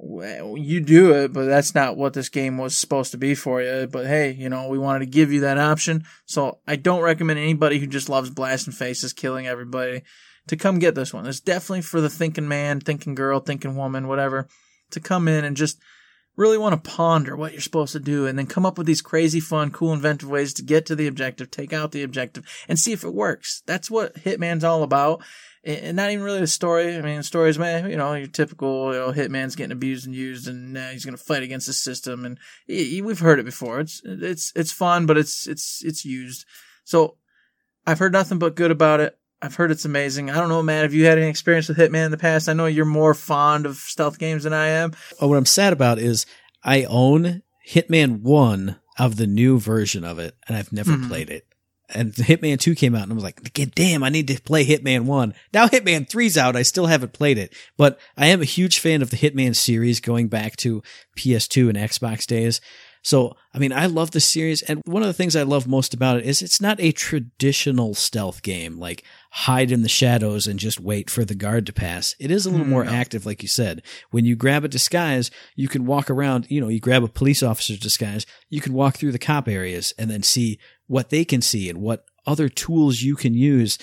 You 0.00 0.80
do 0.80 1.14
it, 1.14 1.32
but 1.32 1.44
that's 1.44 1.76
not 1.76 1.96
what 1.96 2.14
this 2.14 2.28
game 2.28 2.58
was 2.58 2.76
supposed 2.76 3.12
to 3.12 3.18
be 3.18 3.36
for 3.36 3.62
you. 3.62 3.86
But 3.86 4.06
hey, 4.06 4.32
you 4.32 4.48
know, 4.48 4.68
we 4.68 4.78
wanted 4.78 5.00
to 5.00 5.10
give 5.10 5.30
you 5.30 5.42
that 5.42 5.58
option. 5.58 6.04
So 6.26 6.58
I 6.66 6.74
don't 6.74 7.02
recommend 7.02 7.38
anybody 7.38 7.78
who 7.78 7.86
just 7.86 8.08
loves 8.08 8.30
blasting 8.30 8.72
faces, 8.72 9.12
killing 9.12 9.46
everybody, 9.46 10.02
to 10.48 10.56
come 10.56 10.80
get 10.80 10.96
this 10.96 11.14
one. 11.14 11.26
It's 11.26 11.38
definitely 11.38 11.82
for 11.82 12.00
the 12.00 12.10
thinking 12.10 12.48
man, 12.48 12.80
thinking 12.80 13.14
girl, 13.14 13.38
thinking 13.38 13.76
woman, 13.76 14.08
whatever, 14.08 14.48
to 14.92 15.00
come 15.00 15.28
in 15.28 15.44
and 15.44 15.56
just 15.56 15.78
really 16.36 16.58
want 16.58 16.72
to 16.82 16.90
ponder 16.90 17.36
what 17.36 17.52
you're 17.52 17.60
supposed 17.60 17.92
to 17.92 18.00
do 18.00 18.26
and 18.26 18.38
then 18.38 18.46
come 18.46 18.64
up 18.64 18.78
with 18.78 18.86
these 18.86 19.02
crazy 19.02 19.40
fun, 19.40 19.70
cool, 19.70 19.92
inventive 19.92 20.30
ways 20.30 20.54
to 20.54 20.62
get 20.62 20.86
to 20.86 20.96
the 20.96 21.06
objective, 21.06 21.50
take 21.50 21.72
out 21.72 21.92
the 21.92 22.02
objective 22.02 22.44
and 22.68 22.78
see 22.78 22.92
if 22.92 23.04
it 23.04 23.14
works. 23.14 23.62
That's 23.66 23.90
what 23.90 24.14
Hitman's 24.16 24.64
all 24.64 24.82
about. 24.82 25.22
And 25.64 25.96
not 25.96 26.10
even 26.10 26.24
really 26.24 26.40
the 26.40 26.46
story. 26.46 26.96
I 26.96 27.02
mean, 27.02 27.18
the 27.18 27.22
story 27.22 27.50
is, 27.50 27.58
man, 27.58 27.88
you 27.88 27.96
know, 27.96 28.14
your 28.14 28.26
typical, 28.26 28.92
you 28.92 28.98
know, 28.98 29.12
Hitman's 29.12 29.54
getting 29.54 29.72
abused 29.72 30.06
and 30.06 30.14
used 30.14 30.48
and 30.48 30.76
uh, 30.76 30.88
he's 30.88 31.04
going 31.04 31.16
to 31.16 31.22
fight 31.22 31.42
against 31.42 31.66
the 31.68 31.72
system. 31.72 32.24
And 32.24 32.38
he, 32.66 32.84
he, 32.84 33.02
we've 33.02 33.20
heard 33.20 33.38
it 33.38 33.44
before. 33.44 33.78
It's, 33.78 34.00
it's, 34.04 34.52
it's 34.56 34.72
fun, 34.72 35.06
but 35.06 35.18
it's, 35.18 35.46
it's, 35.46 35.84
it's 35.84 36.04
used. 36.04 36.46
So 36.84 37.16
I've 37.86 37.98
heard 37.98 38.12
nothing 38.12 38.38
but 38.38 38.56
good 38.56 38.70
about 38.72 39.00
it. 39.00 39.18
I've 39.44 39.56
heard 39.56 39.72
it's 39.72 39.84
amazing. 39.84 40.30
I 40.30 40.34
don't 40.36 40.48
know, 40.48 40.62
Matt. 40.62 40.82
Have 40.84 40.94
you 40.94 41.04
had 41.06 41.18
any 41.18 41.26
experience 41.28 41.66
with 41.68 41.76
Hitman 41.76 42.04
in 42.04 42.10
the 42.12 42.16
past? 42.16 42.48
I 42.48 42.52
know 42.52 42.66
you're 42.66 42.84
more 42.84 43.12
fond 43.12 43.66
of 43.66 43.76
stealth 43.76 44.18
games 44.18 44.44
than 44.44 44.52
I 44.52 44.68
am. 44.68 44.92
Oh, 45.20 45.26
what 45.26 45.36
I'm 45.36 45.46
sad 45.46 45.72
about 45.72 45.98
is 45.98 46.26
I 46.62 46.84
own 46.84 47.42
Hitman 47.68 48.20
1 48.20 48.76
of 48.98 49.16
the 49.16 49.26
new 49.26 49.58
version 49.58 50.04
of 50.04 50.18
it, 50.20 50.36
and 50.46 50.56
I've 50.56 50.72
never 50.72 50.92
Mhm. 50.92 51.08
played 51.08 51.28
it. 51.30 51.44
And 51.94 52.14
Hitman 52.14 52.58
2 52.58 52.74
came 52.76 52.94
out, 52.94 53.02
and 53.02 53.12
I 53.12 53.14
was 53.16 53.24
like, 53.24 53.52
"God 53.52 53.72
damn, 53.74 54.02
I 54.04 54.08
need 54.10 54.28
to 54.28 54.40
play 54.40 54.64
Hitman 54.64 55.02
1. 55.02 55.34
Now 55.52 55.66
Hitman 55.66 56.08
3's 56.08 56.38
out. 56.38 56.54
I 56.56 56.62
still 56.62 56.86
haven't 56.86 57.12
played 57.12 57.36
it. 57.36 57.52
But 57.76 57.98
I 58.16 58.28
am 58.28 58.40
a 58.40 58.46
huge 58.46 58.78
fan 58.78 59.02
of 59.02 59.10
the 59.10 59.16
Hitman 59.16 59.56
series 59.56 60.00
going 60.00 60.28
back 60.28 60.56
to 60.58 60.82
PS2 61.16 61.68
and 61.68 61.76
Xbox 61.76 62.26
days. 62.26 62.60
So, 63.04 63.36
I 63.52 63.58
mean, 63.58 63.72
I 63.72 63.86
love 63.86 64.12
the 64.12 64.20
series. 64.20 64.62
And 64.62 64.80
one 64.84 65.02
of 65.02 65.08
the 65.08 65.12
things 65.12 65.34
I 65.34 65.42
love 65.42 65.66
most 65.66 65.92
about 65.92 66.18
it 66.18 66.24
is 66.24 66.40
it's 66.40 66.60
not 66.60 66.80
a 66.80 66.92
traditional 66.92 67.94
stealth 67.94 68.42
game, 68.42 68.78
like 68.78 69.02
hide 69.32 69.72
in 69.72 69.82
the 69.82 69.88
shadows 69.88 70.46
and 70.46 70.58
just 70.58 70.78
wait 70.78 71.10
for 71.10 71.24
the 71.24 71.34
guard 71.34 71.66
to 71.66 71.72
pass. 71.72 72.14
It 72.20 72.30
is 72.30 72.46
a 72.46 72.50
little 72.50 72.64
Hmm, 72.64 72.70
more 72.70 72.84
no. 72.84 72.92
active, 72.92 73.26
like 73.26 73.42
you 73.42 73.48
said. 73.48 73.82
When 74.12 74.24
you 74.24 74.36
grab 74.36 74.64
a 74.64 74.68
disguise, 74.68 75.32
you 75.56 75.66
can 75.66 75.84
walk 75.84 76.10
around, 76.10 76.46
you 76.48 76.60
know, 76.60 76.68
you 76.68 76.78
grab 76.78 77.02
a 77.02 77.08
police 77.08 77.42
officer's 77.42 77.80
disguise, 77.80 78.24
you 78.48 78.60
can 78.60 78.72
walk 78.72 78.96
through 78.96 79.12
the 79.12 79.18
cop 79.18 79.48
areas 79.48 79.92
and 79.98 80.08
then 80.08 80.22
see 80.22 80.60
what 80.86 81.10
they 81.10 81.24
can 81.24 81.42
see 81.42 81.68
and 81.68 81.80
what 81.80 82.04
other 82.24 82.48
tools 82.48 83.02
you 83.02 83.16
can 83.16 83.34
use. 83.34 83.78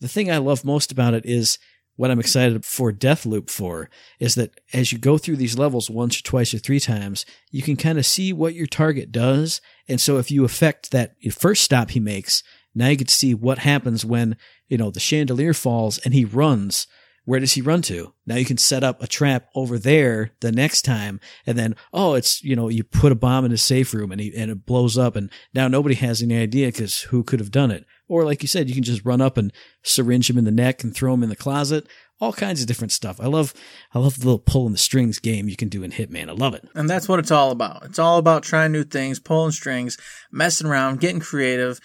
The 0.00 0.08
thing 0.08 0.30
I 0.30 0.38
love 0.38 0.64
most 0.64 0.92
about 0.92 1.14
it 1.14 1.26
is 1.26 1.58
what 1.96 2.10
I'm 2.10 2.20
excited 2.20 2.64
for 2.64 2.92
Deathloop 2.92 3.50
for 3.50 3.90
is 4.18 4.34
that 4.34 4.58
as 4.72 4.92
you 4.92 4.98
go 4.98 5.18
through 5.18 5.36
these 5.36 5.58
levels 5.58 5.90
once 5.90 6.18
or 6.18 6.22
twice 6.22 6.54
or 6.54 6.58
three 6.58 6.80
times, 6.80 7.26
you 7.50 7.62
can 7.62 7.76
kind 7.76 7.98
of 7.98 8.06
see 8.06 8.32
what 8.32 8.54
your 8.54 8.66
target 8.66 9.12
does. 9.12 9.60
And 9.88 10.00
so 10.00 10.18
if 10.18 10.30
you 10.30 10.44
affect 10.44 10.90
that 10.90 11.14
first 11.32 11.62
stop 11.62 11.90
he 11.90 12.00
makes, 12.00 12.42
now 12.74 12.88
you 12.88 12.96
get 12.96 13.08
to 13.08 13.14
see 13.14 13.34
what 13.34 13.58
happens 13.58 14.04
when, 14.04 14.36
you 14.68 14.78
know, 14.78 14.90
the 14.90 15.00
chandelier 15.00 15.52
falls 15.52 15.98
and 15.98 16.14
he 16.14 16.24
runs. 16.24 16.86
Where 17.24 17.38
does 17.38 17.52
he 17.52 17.60
run 17.60 17.82
to? 17.82 18.14
Now 18.26 18.34
you 18.36 18.44
can 18.44 18.56
set 18.56 18.82
up 18.82 19.00
a 19.00 19.06
trap 19.06 19.48
over 19.54 19.78
there 19.78 20.32
the 20.40 20.50
next 20.50 20.82
time. 20.82 21.20
And 21.46 21.56
then, 21.56 21.76
oh, 21.92 22.14
it's, 22.14 22.42
you 22.42 22.56
know, 22.56 22.68
you 22.68 22.82
put 22.82 23.12
a 23.12 23.16
bomb 23.16 23.44
in 23.44 23.52
his 23.52 23.62
safe 23.62 23.94
room 23.94 24.10
and 24.10 24.20
he, 24.20 24.34
and 24.36 24.50
it 24.50 24.66
blows 24.66 24.98
up. 24.98 25.14
And 25.14 25.30
now 25.54 25.68
nobody 25.68 25.94
has 25.96 26.20
any 26.20 26.36
idea 26.36 26.68
because 26.68 27.02
who 27.02 27.22
could 27.22 27.38
have 27.38 27.52
done 27.52 27.70
it? 27.70 27.84
Or 28.12 28.26
like 28.26 28.42
you 28.42 28.48
said, 28.48 28.68
you 28.68 28.74
can 28.74 28.84
just 28.84 29.06
run 29.06 29.22
up 29.22 29.38
and 29.38 29.50
syringe 29.82 30.28
him 30.28 30.36
in 30.36 30.44
the 30.44 30.50
neck 30.50 30.84
and 30.84 30.94
throw 30.94 31.14
him 31.14 31.22
in 31.22 31.30
the 31.30 31.34
closet. 31.34 31.86
All 32.20 32.34
kinds 32.34 32.60
of 32.60 32.66
different 32.66 32.92
stuff. 32.92 33.18
I 33.18 33.26
love, 33.26 33.54
I 33.94 34.00
love 34.00 34.20
the 34.20 34.26
little 34.26 34.38
pull 34.38 34.52
pulling 34.52 34.72
the 34.72 34.78
strings 34.78 35.18
game 35.18 35.48
you 35.48 35.56
can 35.56 35.70
do 35.70 35.82
in 35.82 35.92
Hitman. 35.92 36.28
I 36.28 36.32
love 36.32 36.52
it. 36.52 36.68
And 36.74 36.90
that's 36.90 37.08
what 37.08 37.20
it's 37.20 37.30
all 37.30 37.52
about. 37.52 37.86
It's 37.86 37.98
all 37.98 38.18
about 38.18 38.42
trying 38.42 38.70
new 38.70 38.84
things, 38.84 39.18
pulling 39.18 39.52
strings, 39.52 39.96
messing 40.30 40.66
around, 40.66 41.00
getting 41.00 41.20
creative, 41.20 41.80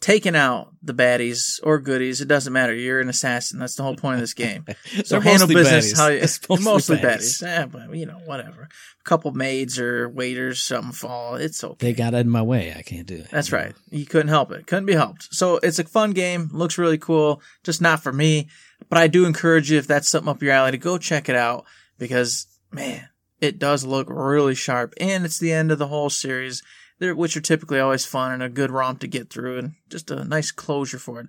taking 0.00 0.34
out 0.34 0.72
the 0.82 0.94
baddies 0.94 1.60
or 1.62 1.78
goodies. 1.78 2.20
It 2.20 2.28
doesn't 2.28 2.52
matter. 2.52 2.74
You're 2.74 3.00
an 3.00 3.08
assassin. 3.10 3.58
That's 3.58 3.74
the 3.74 3.82
whole 3.82 3.96
point 3.96 4.14
of 4.14 4.20
this 4.20 4.34
game. 4.34 4.64
So 5.04 5.20
handle 5.20 5.46
mostly 5.46 5.54
business 5.54 5.92
baddies. 5.92 5.96
how 5.96 6.08
you, 6.08 6.18
It's 6.22 6.40
mostly, 6.48 6.64
mostly 6.64 6.96
baddies. 6.96 7.42
baddies. 7.42 7.62
Eh, 7.62 7.66
but 7.66 7.94
you 7.96 8.06
know, 8.06 8.20
whatever. 8.24 8.62
A 8.62 9.04
couple 9.04 9.30
maids 9.32 9.78
or 9.78 10.08
waiters, 10.08 10.62
something 10.62 10.92
fall. 10.92 11.34
It's 11.36 11.62
okay. 11.62 11.86
They 11.86 11.92
got 11.92 12.14
in 12.14 12.28
my 12.30 12.42
way. 12.42 12.74
I 12.76 12.82
can't 12.82 13.06
do 13.06 13.16
it. 13.16 13.30
That's 13.30 13.52
right. 13.52 13.74
You 13.90 14.06
couldn't 14.06 14.28
help 14.28 14.52
it. 14.52 14.66
Couldn't 14.66 14.86
be 14.86 14.94
helped. 14.94 15.34
So 15.34 15.58
it's 15.62 15.78
a 15.78 15.84
fun 15.84 16.12
game. 16.12 16.48
Looks 16.52 16.78
really 16.78 16.98
cool. 16.98 17.42
Just 17.62 17.80
not 17.80 18.02
for 18.02 18.12
me. 18.12 18.48
But 18.88 18.98
I 18.98 19.08
do 19.08 19.26
encourage 19.26 19.70
you, 19.70 19.78
if 19.78 19.86
that's 19.86 20.08
something 20.08 20.30
up 20.30 20.42
your 20.42 20.52
alley, 20.52 20.70
to 20.72 20.78
go 20.78 20.96
check 20.96 21.28
it 21.28 21.36
out 21.36 21.66
because, 21.98 22.46
man, 22.72 23.08
it 23.40 23.58
does 23.58 23.84
look 23.84 24.06
really 24.08 24.54
sharp. 24.54 24.94
And 24.98 25.24
it's 25.24 25.38
the 25.38 25.52
end 25.52 25.70
of 25.70 25.78
the 25.78 25.88
whole 25.88 26.10
series, 26.10 26.62
which 27.00 27.36
are 27.36 27.40
typically 27.40 27.80
always 27.80 28.04
fun 28.04 28.32
and 28.32 28.42
a 28.42 28.48
good 28.48 28.70
romp 28.70 29.00
to 29.00 29.06
get 29.06 29.30
through 29.30 29.58
and 29.58 29.72
just 29.88 30.10
a 30.10 30.24
nice 30.24 30.50
closure 30.50 30.98
for 30.98 31.20
it. 31.20 31.26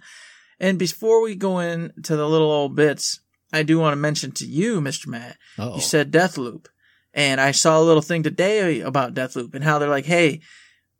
And 0.59 0.77
before 0.77 1.21
we 1.21 1.35
go 1.35 1.59
into 1.59 2.15
the 2.15 2.27
little 2.29 2.51
old 2.51 2.75
bits, 2.75 3.19
I 3.53 3.63
do 3.63 3.79
want 3.79 3.93
to 3.93 3.97
mention 3.97 4.31
to 4.33 4.45
you, 4.45 4.79
Mr. 4.79 5.07
Matt, 5.07 5.37
Uh-oh. 5.57 5.75
you 5.75 5.81
said 5.81 6.11
Deathloop. 6.11 6.67
And 7.13 7.41
I 7.41 7.51
saw 7.51 7.79
a 7.79 7.83
little 7.83 8.01
thing 8.01 8.23
today 8.23 8.79
about 8.79 9.13
Deathloop 9.13 9.53
and 9.53 9.63
how 9.63 9.79
they're 9.79 9.89
like, 9.89 10.05
hey, 10.05 10.41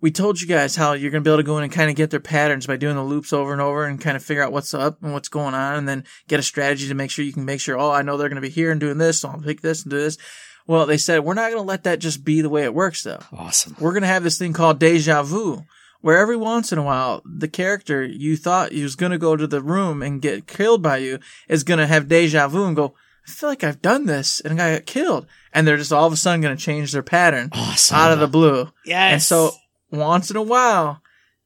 we 0.02 0.12
told 0.12 0.42
you 0.42 0.48
guys 0.48 0.76
how 0.76 0.94
you're 0.94 1.12
going 1.12 1.24
to 1.24 1.28
be 1.28 1.32
able 1.32 1.38
to 1.38 1.44
go 1.46 1.58
in 1.60 1.64
and 1.64 1.72
kind 1.72 1.90
of 1.90 1.96
get 1.96 2.10
their 2.10 2.20
patterns 2.20 2.66
by 2.66 2.76
doing 2.76 2.96
the 2.96 3.04
loops 3.04 3.32
over 3.32 3.54
and 3.54 3.62
over 3.62 3.86
and 3.86 4.02
kind 4.02 4.18
of 4.18 4.24
figure 4.24 4.44
out 4.44 4.52
what's 4.52 4.74
up 4.74 5.02
and 5.04 5.14
what's 5.14 5.30
going 5.30 5.54
on 5.54 5.76
and 5.76 5.88
then 5.88 6.04
get 6.28 6.40
a 6.40 6.44
strategy 6.44 6.88
to 6.88 6.96
make 6.96 7.12
sure 7.12 7.24
you 7.24 7.32
can 7.32 7.46
make 7.46 7.62
sure, 7.62 7.78
oh, 7.78 7.92
I 7.92 8.02
know 8.02 8.18
they're 8.18 8.28
going 8.28 8.42
to 8.42 8.48
be 8.48 8.50
here 8.50 8.72
and 8.72 8.80
doing 8.80 8.98
this, 8.98 9.22
so 9.22 9.30
I'll 9.30 9.40
pick 9.40 9.62
this 9.62 9.84
and 9.84 9.92
do 9.92 9.98
this. 10.00 10.18
Well, 10.68 10.86
they 10.86 10.98
said, 10.98 11.20
we're 11.26 11.34
not 11.34 11.52
going 11.52 11.64
to 11.64 11.68
let 11.68 11.84
that 11.84 12.00
just 12.00 12.24
be 12.24 12.42
the 12.42 12.50
way 12.50 12.64
it 12.64 12.74
works 12.74 13.04
though. 13.04 13.20
awesome. 13.32 13.76
We're 13.80 13.92
going 13.94 14.02
to 14.04 14.08
have 14.08 14.24
this 14.24 14.38
thing 14.38 14.54
called 14.54 14.80
deja 14.80 15.24
vu, 15.24 15.64
where 16.02 16.18
every 16.18 16.38
once 16.38 16.72
in 16.72 16.78
a 16.78 16.84
while, 16.84 17.22
the 17.26 17.48
character 17.48 18.04
you 18.04 18.38
thought 18.38 18.72
he 18.72 18.84
was 18.84 18.96
going 18.96 19.12
to 19.12 19.18
go 19.18 19.36
to 19.36 19.48
the 19.48 19.62
room 19.62 20.02
and 20.02 20.22
get 20.22 20.48
killed 20.48 20.82
by 20.82 20.98
you 20.98 21.20
is 21.48 21.64
going 21.64 21.80
to 21.80 21.88
have 21.88 22.08
deja 22.08 22.48
vu 22.48 22.64
and 22.66 22.76
go, 22.76 22.94
I 23.28 23.32
feel 23.32 23.50
like 23.50 23.64
I've 23.64 23.82
done 23.82 24.06
this 24.06 24.40
and 24.40 24.60
I 24.62 24.76
got 24.78 24.86
killed. 24.86 25.28
And 25.54 25.68
they're 25.68 25.78
just 25.78 25.92
all 25.94 26.08
of 26.08 26.14
a 26.14 26.18
sudden 26.18 26.42
going 26.42 26.56
to 26.58 26.64
change 26.64 26.92
their 26.92 27.04
pattern 27.04 27.50
Awesome. 27.54 27.98
out 27.98 28.12
of 28.12 28.20
the 28.20 28.28
blue. 28.28 28.70
yes. 28.86 29.14
And 29.14 29.22
so 29.22 29.52
once 29.92 30.32
in 30.32 30.38
a 30.38 30.42
while, 30.42 31.02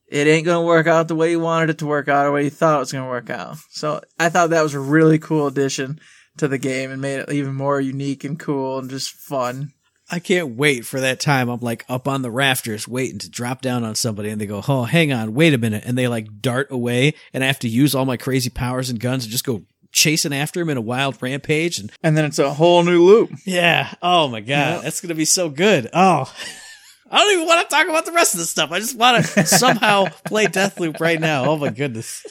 it 0.08 0.28
ain't 0.28 0.46
going 0.46 0.62
to 0.62 0.66
work 0.66 0.86
out 0.88 1.08
the 1.08 1.16
way 1.16 1.32
you 1.32 1.40
wanted 1.40 1.72
it 1.72 1.78
to 1.80 1.86
work 1.88 2.08
out 2.08 2.26
or 2.26 2.30
the 2.30 2.32
way 2.34 2.44
you 2.44 2.50
thought 2.52 2.76
it 2.78 2.80
was 2.80 2.92
going 2.92 3.04
to 3.04 3.10
work 3.10 3.30
out. 3.32 3.58
So 3.72 4.02
I 4.20 4.30
thought 4.30 4.52
that 4.52 4.62
was 4.62 4.76
a 4.76 4.80
really 4.80 5.18
cool 5.20 5.48
addition 5.48 6.00
to 6.38 6.48
the 6.48 6.58
game 6.58 6.92
and 6.92 7.02
made 7.02 7.20
it 7.20 7.32
even 7.32 7.54
more 7.54 7.80
unique 7.80 8.24
and 8.24 8.40
cool 8.40 8.80
and 8.80 8.90
just 8.90 9.12
fun. 9.12 9.72
I 10.12 10.20
can't 10.20 10.56
wait 10.56 10.86
for 10.86 11.00
that 11.00 11.20
time. 11.20 11.50
I'm 11.50 11.62
like 11.62 11.84
up 11.90 12.08
on 12.08 12.22
the 12.22 12.30
rafters 12.30 12.88
waiting 12.88 13.18
to 13.20 13.30
drop 13.30 13.62
down 13.62 13.84
on 13.84 13.96
somebody 13.96 14.30
and 14.30 14.40
they 14.40 14.46
go, 14.46 14.62
Oh, 14.68 14.84
hang 14.84 15.12
on, 15.12 15.34
wait 15.34 15.54
a 15.54 15.58
minute. 15.58 15.84
And 15.86 15.98
they 15.98 16.08
like 16.08 16.42
dart 16.42 16.68
away 16.70 17.16
and 17.34 17.44
I 17.44 17.48
have 17.48 17.60
to 17.60 17.70
use 17.70 17.96
all 17.96 18.06
my 18.06 18.18
crazy 18.18 18.50
powers 18.52 18.90
and 18.92 19.00
guns 19.00 19.24
and 19.24 19.32
just 19.32 19.46
go 19.46 19.64
chasing 19.92 20.34
after 20.34 20.62
him 20.62 20.70
in 20.70 20.78
a 20.78 20.82
wild 20.82 21.18
rampage. 21.22 21.80
And 21.80 21.92
And 22.04 22.16
then 22.16 22.26
it's 22.26 22.38
a 22.38 22.54
whole 22.54 22.84
new 22.84 23.04
loop. 23.04 23.32
yeah. 23.46 23.94
Oh 24.02 24.28
my 24.28 24.42
God. 24.42 24.48
Yeah. 24.48 24.78
That's 24.82 25.02
going 25.02 25.10
to 25.10 25.16
be 25.16 25.26
so 25.26 25.50
good. 25.50 25.90
Oh, 25.92 26.32
I 27.10 27.18
don't 27.20 27.34
even 27.34 27.48
want 27.48 27.68
to 27.70 27.76
talk 27.76 27.88
about 27.88 28.06
the 28.06 28.12
rest 28.12 28.34
of 28.36 28.40
this 28.40 28.50
stuff. 28.50 28.72
I 28.72 28.80
just 28.80 28.98
want 28.98 29.26
to 29.26 29.46
somehow 29.48 30.06
play 30.26 30.46
Deathloop 30.46 31.00
right 31.00 31.20
now. 31.20 31.46
Oh 31.46 31.58
my 31.58 31.70
goodness. 31.70 32.24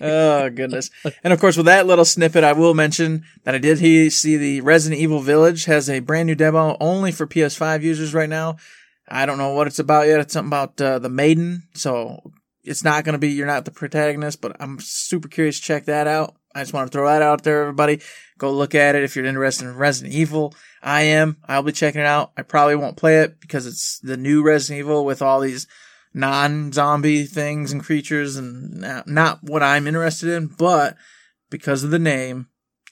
Oh 0.00 0.48
goodness! 0.50 0.90
And 1.24 1.32
of 1.32 1.40
course, 1.40 1.56
with 1.56 1.66
that 1.66 1.86
little 1.86 2.04
snippet, 2.04 2.44
I 2.44 2.52
will 2.52 2.74
mention 2.74 3.24
that 3.44 3.54
I 3.54 3.58
did 3.58 3.78
see 4.12 4.36
the 4.36 4.60
Resident 4.60 5.00
Evil 5.00 5.20
Village 5.20 5.64
has 5.64 5.90
a 5.90 6.00
brand 6.00 6.28
new 6.28 6.34
demo 6.34 6.76
only 6.80 7.10
for 7.10 7.26
PS5 7.26 7.82
users 7.82 8.14
right 8.14 8.28
now. 8.28 8.56
I 9.08 9.26
don't 9.26 9.38
know 9.38 9.52
what 9.54 9.66
it's 9.66 9.78
about 9.78 10.06
yet. 10.06 10.20
It's 10.20 10.32
something 10.32 10.48
about 10.48 10.80
uh, 10.80 10.98
the 10.98 11.08
maiden, 11.08 11.64
so 11.74 12.32
it's 12.62 12.84
not 12.84 13.04
going 13.04 13.14
to 13.14 13.18
be 13.18 13.30
you're 13.30 13.46
not 13.46 13.64
the 13.64 13.70
protagonist. 13.70 14.40
But 14.40 14.56
I'm 14.60 14.78
super 14.80 15.28
curious 15.28 15.58
to 15.58 15.66
check 15.66 15.86
that 15.86 16.06
out. 16.06 16.36
I 16.54 16.62
just 16.62 16.72
want 16.72 16.90
to 16.90 16.96
throw 16.96 17.06
that 17.06 17.22
out 17.22 17.42
there, 17.44 17.62
everybody. 17.62 18.00
Go 18.38 18.52
look 18.52 18.74
at 18.74 18.94
it 18.94 19.02
if 19.02 19.16
you're 19.16 19.24
interested 19.24 19.66
in 19.66 19.76
Resident 19.76 20.14
Evil. 20.14 20.54
I 20.82 21.02
am. 21.02 21.38
I'll 21.46 21.62
be 21.62 21.72
checking 21.72 22.00
it 22.00 22.06
out. 22.06 22.32
I 22.36 22.42
probably 22.42 22.76
won't 22.76 22.96
play 22.96 23.20
it 23.20 23.40
because 23.40 23.66
it's 23.66 23.98
the 24.00 24.16
new 24.16 24.42
Resident 24.42 24.80
Evil 24.80 25.04
with 25.04 25.22
all 25.22 25.40
these 25.40 25.66
non-zombie 26.14 27.24
things 27.24 27.72
and 27.72 27.82
creatures 27.82 28.36
and 28.36 28.84
not, 29.06 29.42
what 29.42 29.62
I'm 29.62 29.86
interested 29.86 30.30
in, 30.30 30.46
but 30.46 30.96
because 31.50 31.82
of 31.84 31.90
the 31.90 31.98
name, 31.98 32.48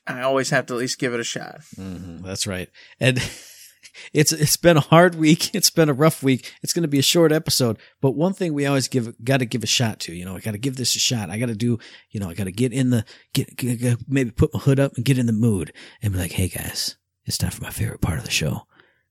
I 0.07 0.22
always 0.22 0.50
have 0.50 0.66
to 0.66 0.74
at 0.74 0.79
least 0.81 0.98
give 0.98 1.14
it 1.14 1.20
a 1.20 1.24
shot. 1.24 1.61
hmm 1.76 2.18
that's 2.22 2.46
right. 2.46 2.68
And 3.00 3.18
it's 4.12 4.33
it's 4.33 4.57
been 4.57 4.76
a 4.76 4.81
hard 4.81 5.14
week. 5.14 5.50
It's 5.55 5.70
been 5.70 5.88
a 5.88 5.94
rough 5.94 6.22
week. 6.22 6.52
It's 6.62 6.73
going 6.73 6.83
to 6.83 6.88
be 6.88 6.98
a 6.98 7.02
short 7.02 7.33
episode. 7.33 7.79
But 8.00 8.12
one 8.12 8.33
thing 8.35 8.52
we 8.54 8.67
always 8.67 8.88
give 8.88 9.12
got 9.25 9.38
to 9.38 9.46
give 9.46 9.64
a 9.64 9.67
shot 9.67 10.00
to. 10.00 10.14
You 10.14 10.25
know, 10.25 10.37
I 10.37 10.40
got 10.40 10.52
to 10.52 10.58
give 10.58 10.77
this 10.77 10.94
a 10.94 10.98
shot. 10.98 11.31
I 11.31 11.38
got 11.38 11.46
to 11.46 11.54
do. 11.54 11.79
You 12.10 12.21
know, 12.21 12.29
I 12.31 12.35
got 12.35 12.44
to 12.44 12.52
get 12.52 12.73
in 12.73 12.90
the 12.90 13.04
get, 13.33 13.56
get, 13.56 13.81
get- 13.81 13.98
maybe 14.08 14.31
put 14.31 14.52
my 14.54 14.60
hood 14.60 14.79
up 14.81 14.92
and 14.96 15.04
get 15.04 15.19
in 15.19 15.27
the 15.27 15.33
mood 15.33 15.73
and 16.02 16.12
be 16.12 16.19
like, 16.19 16.33
hey 16.33 16.48
guys, 16.48 16.96
it's 17.25 17.38
time 17.38 17.50
for 17.50 17.62
my 17.64 17.71
favorite 17.71 18.00
part 18.00 18.19
of 18.19 18.25
the 18.25 18.31
show. 18.31 18.67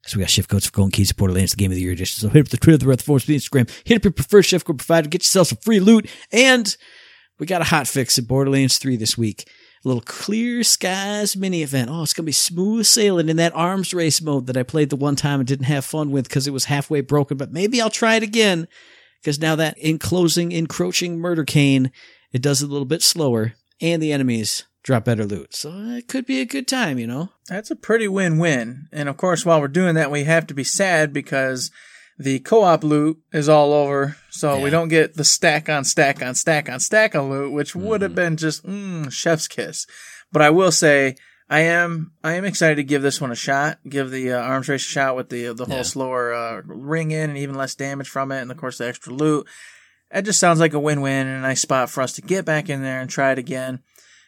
So 0.05 0.17
we 0.17 0.21
got 0.21 0.29
shift 0.29 0.49
codes 0.49 0.67
for 0.67 0.71
Golden 0.71 0.91
Keys, 0.91 1.11
Borderlands, 1.11 1.51
the 1.51 1.57
Game 1.57 1.71
of 1.71 1.75
the 1.75 1.81
Year 1.81 1.91
edition. 1.91 2.21
So 2.21 2.29
hit 2.29 2.45
up 2.45 2.49
the 2.49 2.57
Twitter, 2.57 2.77
the 2.77 2.87
Red 2.87 3.01
Force, 3.01 3.25
the 3.25 3.35
Instagram, 3.35 3.69
hit 3.83 3.97
up 3.97 4.03
your 4.03 4.11
preferred 4.13 4.43
shift 4.43 4.65
code 4.65 4.77
provider, 4.77 5.09
get 5.09 5.23
yourself 5.23 5.47
some 5.47 5.57
free 5.57 5.79
loot, 5.79 6.09
and 6.31 6.77
we 7.39 7.47
got 7.47 7.61
a 7.61 7.65
hot 7.65 7.87
fix 7.87 8.17
at 8.17 8.27
Borderlands 8.27 8.77
3 8.77 8.97
this 8.97 9.17
week. 9.17 9.49
A 9.83 9.87
little 9.87 10.03
clear 10.03 10.63
skies 10.63 11.35
mini 11.35 11.63
event. 11.63 11.89
Oh, 11.91 12.03
it's 12.03 12.13
going 12.13 12.23
to 12.23 12.27
be 12.27 12.31
smooth 12.31 12.85
sailing 12.85 13.29
in 13.29 13.37
that 13.37 13.55
arms 13.55 13.93
race 13.93 14.21
mode 14.21 14.47
that 14.47 14.57
I 14.57 14.63
played 14.63 14.89
the 14.89 14.95
one 14.95 15.15
time 15.15 15.39
and 15.39 15.47
didn't 15.47 15.65
have 15.65 15.85
fun 15.85 16.11
with 16.11 16.27
because 16.27 16.47
it 16.47 16.53
was 16.53 16.65
halfway 16.65 17.01
broken, 17.01 17.37
but 17.37 17.51
maybe 17.51 17.81
I'll 17.81 17.89
try 17.89 18.15
it 18.15 18.23
again 18.23 18.67
because 19.21 19.39
now 19.39 19.55
that 19.55 19.77
enclosing, 19.77 20.51
encroaching 20.51 21.19
murder 21.19 21.43
cane, 21.43 21.91
it 22.31 22.41
does 22.41 22.61
it 22.61 22.69
a 22.69 22.71
little 22.71 22.85
bit 22.85 23.01
slower 23.01 23.53
and 23.81 24.01
the 24.01 24.11
enemies 24.11 24.65
drop 24.85 25.03
better 25.03 25.25
loot. 25.25 25.55
So 25.55 25.71
it 25.73 26.07
could 26.07 26.25
be 26.27 26.39
a 26.39 26.45
good 26.45 26.67
time, 26.67 26.99
you 26.99 27.07
know? 27.07 27.29
That's 27.49 27.71
a 27.71 27.75
pretty 27.75 28.07
win-win. 28.07 28.87
And 28.93 29.09
of 29.09 29.17
course, 29.17 29.43
while 29.43 29.59
we're 29.59 29.67
doing 29.67 29.95
that, 29.95 30.11
we 30.11 30.23
have 30.25 30.45
to 30.47 30.53
be 30.53 30.63
sad 30.63 31.11
because 31.11 31.71
the 32.19 32.39
co-op 32.39 32.83
loot 32.83 33.17
is 33.33 33.49
all 33.49 33.73
over. 33.73 34.15
So 34.29 34.61
we 34.61 34.69
don't 34.69 34.87
get 34.89 35.15
the 35.15 35.23
stack 35.23 35.69
on 35.69 35.83
stack 35.85 36.21
on 36.21 36.35
stack 36.35 36.69
on 36.69 36.79
stack 36.79 37.15
on 37.15 37.29
loot, 37.31 37.51
which 37.51 37.75
would 37.75 38.01
have 38.03 38.13
been 38.15 38.37
just 38.37 38.63
mm, 38.63 39.11
chef's 39.11 39.47
kiss. 39.47 39.87
But 40.31 40.43
I 40.43 40.51
will 40.51 40.71
say, 40.71 41.15
I 41.49 41.61
am 41.61 42.13
I 42.23 42.33
am 42.33 42.45
excited 42.45 42.75
to 42.75 42.83
give 42.83 43.01
this 43.01 43.19
one 43.19 43.31
a 43.31 43.35
shot. 43.35 43.79
Give 43.89 44.09
the 44.11 44.33
uh, 44.33 44.39
arms 44.39 44.69
race 44.69 44.85
a 44.85 44.87
shot 44.89 45.15
with 45.15 45.29
the 45.29 45.53
the 45.53 45.65
whole 45.65 45.77
Yeah. 45.77 45.81
slower 45.83 46.33
uh, 46.33 46.61
ring 46.65 47.09
in 47.11 47.29
and 47.31 47.37
even 47.39 47.55
less 47.55 47.75
damage 47.75 48.07
from 48.09 48.31
it, 48.31 48.41
and 48.41 48.51
of 48.51 48.57
course 48.57 48.77
the 48.77 48.87
extra 48.87 49.11
loot. 49.13 49.47
It 50.11 50.21
just 50.23 50.39
sounds 50.39 50.59
like 50.59 50.73
a 50.73 50.79
win-win 50.79 51.27
and 51.27 51.37
a 51.37 51.41
nice 51.41 51.61
spot 51.61 51.89
for 51.89 52.01
us 52.01 52.13
to 52.13 52.21
get 52.21 52.45
back 52.45 52.69
in 52.69 52.81
there 52.83 53.01
and 53.01 53.09
try 53.09 53.31
it 53.31 53.39
again. 53.39 53.79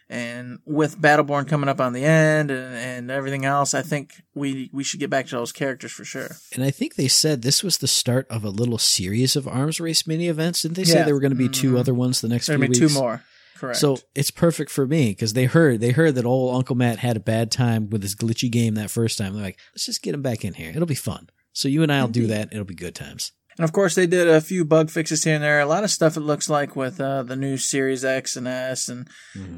And 0.10 0.60
with 0.66 0.98
Battleborn 0.98 1.50
coming 1.50 1.68
up 1.68 1.82
on 1.82 1.92
the 1.92 2.06
end 2.06 2.50
and, 2.50 2.74
and 2.76 3.12
everything 3.12 3.44
else, 3.44 3.74
I 3.74 3.82
think 3.82 4.22
we 4.34 4.70
we 4.72 4.84
should 4.84 5.02
get 5.02 5.10
back 5.10 5.26
to 5.28 5.36
those 5.36 5.52
characters 5.52 5.92
for 5.92 6.06
sure. 6.06 6.30
And 6.56 6.64
I 6.64 6.72
think 6.72 6.96
they 6.96 7.10
said 7.10 7.42
this 7.42 7.62
was 7.62 7.80
the 7.80 7.88
start 7.90 8.26
of 8.30 8.46
a 8.46 8.50
little 8.50 8.78
series 8.78 9.36
of 9.36 9.48
arms 9.50 9.82
race 9.82 10.08
mini 10.08 10.30
events. 10.30 10.62
Didn't 10.62 10.78
they 10.78 10.86
say 10.86 11.04
there 11.04 11.14
were 11.14 11.20
going 11.20 11.32
to 11.32 11.36
be 11.36 11.50
2 11.50 11.74
Mhm. 11.74 11.80
other 11.80 11.94
ones 11.94 12.22
the 12.22 12.30
next 12.30 12.48
There'll 12.48 12.62
few 12.62 12.70
be 12.70 12.80
weeks? 12.80 12.94
two 12.94 13.00
more. 13.00 13.22
Correct. 13.58 13.80
So 13.80 13.98
it's 14.16 14.32
perfect 14.32 14.72
for 14.72 14.86
me 14.88 15.10
because 15.10 15.34
they 15.34 15.46
heard 15.46 15.82
they 15.82 15.92
heard 15.92 16.16
that 16.16 16.26
old 16.26 16.56
Uncle 16.56 16.76
Matt 16.78 17.00
had 17.00 17.18
a 17.18 17.20
bad 17.20 17.52
time 17.52 17.90
with 17.90 18.02
his 18.04 18.16
glitchy 18.16 18.50
game 18.50 18.76
that 18.76 18.92
first 18.92 19.18
time. 19.18 19.34
They're 19.34 19.44
like, 19.44 19.60
let's 19.74 19.86
just 19.88 20.02
get 20.04 20.14
him 20.14 20.22
back 20.22 20.46
in 20.46 20.54
here. 20.54 20.70
It'll 20.70 20.86
be 20.86 20.96
fun. 20.96 21.30
So 21.54 21.68
you 21.68 21.82
and 21.84 21.92
I'll 21.92 22.08
do 22.08 22.28
that. 22.28 22.50
It'll 22.54 22.64
be 22.66 22.76
good 22.76 22.94
times. 22.96 23.32
And 23.58 23.64
of 23.64 23.74
course, 23.74 23.96
they 23.96 24.06
did 24.06 24.28
a 24.28 24.40
few 24.40 24.64
bug 24.64 24.92
fixes 24.92 25.24
here 25.24 25.34
and 25.34 25.44
there. 25.44 25.60
A 25.60 25.66
lot 25.66 25.84
of 25.84 25.90
stuff 25.90 26.16
it 26.16 26.22
looks 26.22 26.48
like 26.48 26.76
with 26.76 27.02
uh, 27.02 27.24
the 27.24 27.36
new 27.36 27.58
Series 27.58 28.06
X 28.06 28.36
and 28.36 28.48
S, 28.48 28.88
and 28.88 29.08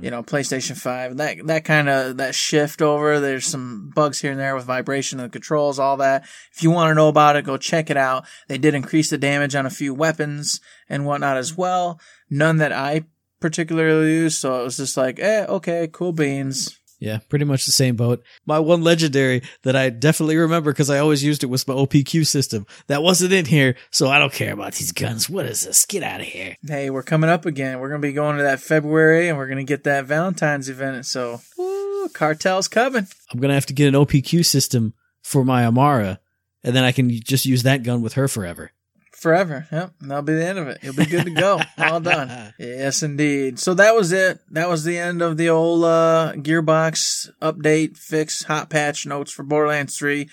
you 0.02 0.10
know 0.10 0.24
PlayStation 0.24 0.78
Five. 0.78 1.18
That 1.18 1.46
that 1.48 1.66
kind 1.66 1.90
of 1.90 2.18
that 2.18 2.34
shift 2.34 2.82
over. 2.82 3.20
There's 3.20 3.46
some 3.46 3.92
bugs 3.94 4.22
here 4.22 4.32
and 4.32 4.40
there 4.40 4.56
with 4.56 4.64
vibration 4.64 5.20
of 5.20 5.26
the 5.26 5.34
controls, 5.38 5.80
all 5.80 5.98
that. 5.98 6.24
If 6.54 6.64
you 6.64 6.72
want 6.72 6.92
to 6.92 6.96
know 6.96 7.10
about 7.10 7.36
it, 7.36 7.44
go 7.44 7.58
check 7.58 7.90
it 7.90 7.98
out. 7.98 8.26
They 8.48 8.58
did 8.58 8.74
increase 8.74 9.10
the 9.10 9.18
damage 9.18 9.54
on 9.54 9.66
a 9.66 9.72
few 9.72 9.94
weapons 9.94 10.62
and 10.88 11.06
whatnot 11.06 11.36
as 11.36 11.58
well. 11.58 12.00
None 12.30 12.58
that 12.58 12.72
I 12.72 13.04
particularly 13.42 14.12
use, 14.14 14.38
so 14.38 14.62
it 14.62 14.64
was 14.64 14.78
just 14.78 14.96
like, 14.96 15.20
eh, 15.20 15.46
okay, 15.48 15.90
cool 15.92 16.14
beans. 16.14 16.80
Yeah, 17.00 17.20
pretty 17.30 17.46
much 17.46 17.66
the 17.66 17.72
same 17.72 17.96
boat. 17.96 18.22
My 18.46 18.60
one 18.60 18.84
legendary 18.84 19.42
that 19.64 19.76
I 19.76 19.90
definitely 19.90 20.36
remember 20.36 20.72
because 20.72 20.90
I 20.90 21.00
always 21.00 21.24
used 21.24 21.44
it 21.44 21.48
was 21.48 21.66
my 21.66 21.74
OPQ 21.74 22.28
system. 22.28 22.68
That 22.88 23.02
wasn't 23.02 23.32
in 23.32 23.46
here, 23.46 23.76
so 23.90 24.10
I 24.10 24.20
don't 24.20 24.34
care 24.34 24.52
about 24.52 24.74
these 24.74 24.92
guns. 24.92 25.30
What 25.30 25.46
is 25.46 25.64
this? 25.64 25.86
Get 25.86 26.04
out 26.04 26.20
of 26.20 26.28
here. 26.28 26.58
Hey, 26.62 26.90
we're 26.90 27.04
coming 27.04 27.30
up 27.30 27.46
again. 27.46 27.80
We're 27.80 27.90
gonna 27.90 28.00
be 28.02 28.12
going 28.12 28.36
to 28.38 28.44
that 28.44 28.60
February, 28.60 29.30
and 29.30 29.38
we're 29.38 29.48
gonna 29.48 29.64
get 29.64 29.86
that 29.86 30.06
Valentine's 30.06 30.68
event. 30.68 31.06
So, 31.06 31.40
woo, 31.58 32.10
cartel's 32.10 32.68
coming. 32.68 33.08
I'm 33.32 33.40
gonna 33.40 33.54
have 33.54 33.66
to 33.68 33.74
get 33.74 33.88
an 33.88 33.96
OPQ 33.96 34.46
system 34.46 34.94
for 35.22 35.46
my 35.46 35.66
Amara, 35.66 36.20
and 36.66 36.76
then 36.76 36.84
I 36.84 36.92
can 36.92 37.10
just 37.10 37.46
use 37.46 37.64
that 37.64 37.84
gun 37.84 38.02
with 38.02 38.14
her 38.14 38.28
forever. 38.28 38.72
Forever. 39.20 39.68
Yep. 39.70 39.96
That'll 40.00 40.24
be 40.24 40.36
the 40.36 40.46
end 40.46 40.60
of 40.60 40.68
it. 40.70 40.80
You'll 40.82 40.96
be 40.96 41.06
good 41.06 41.26
to 41.26 41.32
go. 41.32 41.60
All 41.78 42.00
done. 42.00 42.54
Yes, 42.58 43.04
indeed. 43.04 43.60
So 43.60 43.74
that 43.74 43.94
was 43.94 44.14
it. 44.14 44.40
That 44.52 44.70
was 44.70 44.86
the 44.86 44.98
end 44.98 45.22
of 45.22 45.36
the 45.36 45.50
old 45.50 45.84
uh, 45.84 46.34
Gearbox 46.38 47.30
update, 47.42 47.98
fix, 47.98 48.44
hot 48.44 48.70
patch 48.70 49.06
notes 49.06 49.34
for 49.34 49.44
Borderlands 49.44 49.98
3. 49.98 50.30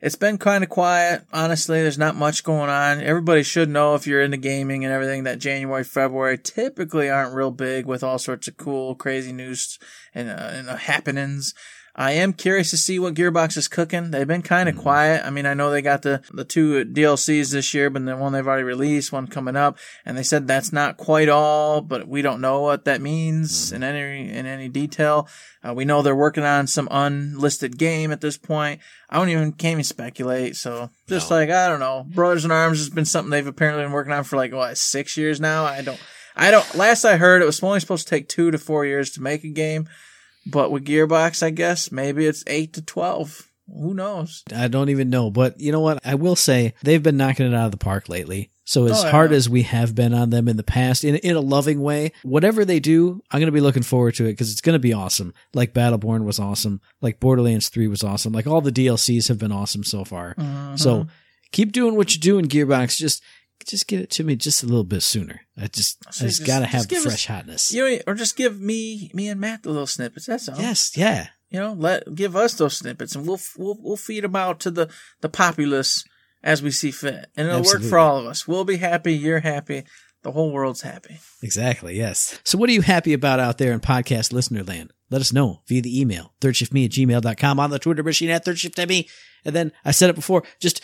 It's 0.00 0.16
been 0.16 0.38
kind 0.38 0.64
of 0.64 0.70
quiet. 0.70 1.22
Honestly, 1.32 1.80
there's 1.80 1.98
not 1.98 2.16
much 2.16 2.42
going 2.42 2.68
on. 2.68 3.00
Everybody 3.00 3.44
should 3.44 3.68
know 3.68 3.94
if 3.94 4.08
you're 4.08 4.22
into 4.22 4.36
gaming 4.36 4.84
and 4.84 4.92
everything 4.92 5.22
that 5.24 5.38
January, 5.38 5.84
February 5.84 6.36
typically 6.36 7.08
aren't 7.08 7.34
real 7.34 7.52
big 7.52 7.86
with 7.86 8.02
all 8.02 8.18
sorts 8.18 8.48
of 8.48 8.56
cool, 8.56 8.96
crazy 8.96 9.32
news 9.32 9.78
and, 10.14 10.28
uh, 10.28 10.50
and 10.52 10.68
uh, 10.68 10.76
happenings. 10.76 11.54
I 11.98 12.12
am 12.12 12.34
curious 12.34 12.68
to 12.70 12.76
see 12.76 12.98
what 12.98 13.14
Gearbox 13.14 13.56
is 13.56 13.68
cooking. 13.68 14.10
They've 14.10 14.28
been 14.28 14.42
kind 14.42 14.68
of 14.68 14.76
quiet. 14.76 15.24
I 15.24 15.30
mean, 15.30 15.46
I 15.46 15.54
know 15.54 15.70
they 15.70 15.80
got 15.80 16.02
the, 16.02 16.20
the 16.30 16.44
two 16.44 16.84
DLCs 16.84 17.52
this 17.52 17.72
year, 17.72 17.88
but 17.88 18.04
the 18.04 18.14
one 18.18 18.34
they've 18.34 18.46
already 18.46 18.64
released, 18.64 19.12
one 19.12 19.26
coming 19.26 19.56
up, 19.56 19.78
and 20.04 20.16
they 20.16 20.22
said 20.22 20.46
that's 20.46 20.74
not 20.74 20.98
quite 20.98 21.30
all, 21.30 21.80
but 21.80 22.06
we 22.06 22.20
don't 22.20 22.42
know 22.42 22.60
what 22.60 22.84
that 22.84 23.00
means 23.00 23.72
in 23.72 23.82
any, 23.82 24.28
in 24.28 24.44
any 24.44 24.68
detail. 24.68 25.26
Uh, 25.66 25.72
we 25.72 25.86
know 25.86 26.02
they're 26.02 26.14
working 26.14 26.44
on 26.44 26.66
some 26.66 26.86
unlisted 26.90 27.78
game 27.78 28.12
at 28.12 28.20
this 28.20 28.36
point. 28.36 28.82
I 29.08 29.16
don't 29.16 29.30
even, 29.30 29.52
can't 29.52 29.72
even 29.72 29.84
speculate. 29.84 30.56
So 30.56 30.90
just 31.08 31.30
like, 31.30 31.48
I 31.48 31.66
don't 31.66 31.80
know. 31.80 32.04
Brothers 32.06 32.44
in 32.44 32.50
Arms 32.50 32.76
has 32.78 32.90
been 32.90 33.06
something 33.06 33.30
they've 33.30 33.46
apparently 33.46 33.84
been 33.84 33.92
working 33.92 34.12
on 34.12 34.24
for 34.24 34.36
like, 34.36 34.52
what, 34.52 34.76
six 34.76 35.16
years 35.16 35.40
now? 35.40 35.64
I 35.64 35.80
don't, 35.80 36.00
I 36.36 36.50
don't, 36.50 36.74
last 36.74 37.06
I 37.06 37.16
heard 37.16 37.40
it 37.40 37.46
was 37.46 37.62
only 37.62 37.80
supposed 37.80 38.06
to 38.06 38.10
take 38.10 38.28
two 38.28 38.50
to 38.50 38.58
four 38.58 38.84
years 38.84 39.12
to 39.12 39.22
make 39.22 39.44
a 39.44 39.48
game. 39.48 39.88
But 40.46 40.70
with 40.70 40.84
Gearbox, 40.84 41.42
I 41.42 41.50
guess 41.50 41.90
maybe 41.90 42.26
it's 42.26 42.44
eight 42.46 42.72
to 42.74 42.82
twelve. 42.82 43.50
Who 43.68 43.94
knows? 43.94 44.44
I 44.54 44.68
don't 44.68 44.90
even 44.90 45.10
know, 45.10 45.28
but 45.30 45.60
you 45.60 45.72
know 45.72 45.80
what? 45.80 45.98
I 46.04 46.14
will 46.14 46.36
say 46.36 46.74
they've 46.84 47.02
been 47.02 47.16
knocking 47.16 47.46
it 47.46 47.54
out 47.54 47.66
of 47.66 47.70
the 47.72 47.76
park 47.78 48.08
lately. 48.08 48.52
So 48.64 48.86
as 48.86 49.04
Oh, 49.04 49.10
hard 49.10 49.32
as 49.32 49.48
we 49.48 49.62
have 49.62 49.94
been 49.94 50.14
on 50.14 50.30
them 50.30 50.48
in 50.48 50.56
the 50.56 50.62
past, 50.62 51.02
in 51.04 51.16
in 51.16 51.36
a 51.36 51.40
loving 51.40 51.80
way, 51.80 52.12
whatever 52.22 52.64
they 52.64 52.78
do, 52.80 53.22
I'm 53.30 53.40
going 53.40 53.46
to 53.46 53.52
be 53.52 53.60
looking 53.60 53.82
forward 53.82 54.14
to 54.16 54.24
it 54.24 54.32
because 54.32 54.52
it's 54.52 54.60
going 54.60 54.74
to 54.74 54.80
be 54.80 54.92
awesome. 54.92 55.34
Like 55.52 55.72
Battleborn 55.72 56.24
was 56.24 56.38
awesome, 56.38 56.80
like 57.00 57.18
Borderlands 57.20 57.68
3 57.68 57.86
was 57.88 58.04
awesome, 58.04 58.32
like 58.32 58.46
all 58.46 58.60
the 58.60 58.72
DLCs 58.72 59.28
have 59.28 59.38
been 59.38 59.52
awesome 59.52 59.82
so 59.84 60.04
far. 60.04 60.34
Mm-hmm. 60.36 60.76
So 60.76 61.06
keep 61.52 61.72
doing 61.72 61.96
what 61.96 62.14
you 62.14 62.20
do 62.20 62.38
in 62.38 62.46
Gearbox. 62.48 62.96
Just 62.96 63.22
just 63.64 63.86
get 63.86 64.00
it 64.00 64.10
to 64.10 64.24
me 64.24 64.36
just 64.36 64.62
a 64.62 64.66
little 64.66 64.84
bit 64.84 65.02
sooner. 65.02 65.40
I 65.56 65.68
just 65.68 65.98
I 66.06 66.10
just, 66.10 66.20
just- 66.20 66.46
got 66.46 66.58
to 66.60 66.64
just 66.66 66.72
have 66.74 66.82
the 66.82 66.88
give 66.88 66.98
us- 66.98 67.04
fresh 67.04 67.26
hotness. 67.26 67.72
You 67.72 67.88
know, 67.88 67.98
or 68.06 68.14
just 68.14 68.36
give 68.36 68.60
me, 68.60 69.10
me 69.14 69.28
and 69.28 69.40
Matt 69.40 69.62
the 69.62 69.70
little 69.70 69.86
snippets. 69.86 70.26
That's 70.26 70.48
all. 70.48 70.58
Yes, 70.58 70.96
yeah. 70.96 71.28
You 71.50 71.60
know, 71.60 71.72
let 71.74 72.14
give 72.14 72.34
us 72.36 72.54
those 72.54 72.76
snippets, 72.76 73.14
and 73.14 73.26
we'll 73.26 73.40
we'll 73.56 73.76
we'll 73.80 73.96
feed 73.96 74.24
them 74.24 74.34
out 74.36 74.58
to 74.60 74.70
the 74.70 74.88
the 75.20 75.28
populace 75.28 76.04
as 76.42 76.60
we 76.62 76.70
see 76.72 76.90
fit, 76.90 77.26
and 77.36 77.48
it'll 77.48 77.62
work 77.62 77.82
for 77.82 77.98
all 77.98 78.18
of 78.18 78.26
us. 78.26 78.46
We'll 78.48 78.64
be 78.64 78.76
happy. 78.78 79.14
You're 79.14 79.40
happy. 79.40 79.84
The 80.22 80.32
whole 80.32 80.50
world's 80.50 80.82
happy. 80.82 81.18
Exactly, 81.42 81.96
yes. 81.96 82.40
So 82.42 82.58
what 82.58 82.68
are 82.68 82.72
you 82.72 82.82
happy 82.82 83.12
about 83.12 83.38
out 83.38 83.58
there 83.58 83.72
in 83.72 83.78
podcast 83.78 84.32
listener 84.32 84.64
land? 84.64 84.92
Let 85.08 85.20
us 85.20 85.32
know 85.32 85.62
via 85.68 85.82
the 85.82 86.00
email, 86.00 86.34
thirdshiftme 86.40 86.84
at 86.84 86.90
gmail.com, 86.90 87.60
on 87.60 87.70
the 87.70 87.78
Twitter 87.78 88.02
machine 88.02 88.30
at 88.30 88.44
thirdshiftme. 88.44 89.08
And 89.44 89.54
then 89.54 89.70
I 89.84 89.92
said 89.92 90.10
it 90.10 90.16
before, 90.16 90.42
just 90.58 90.80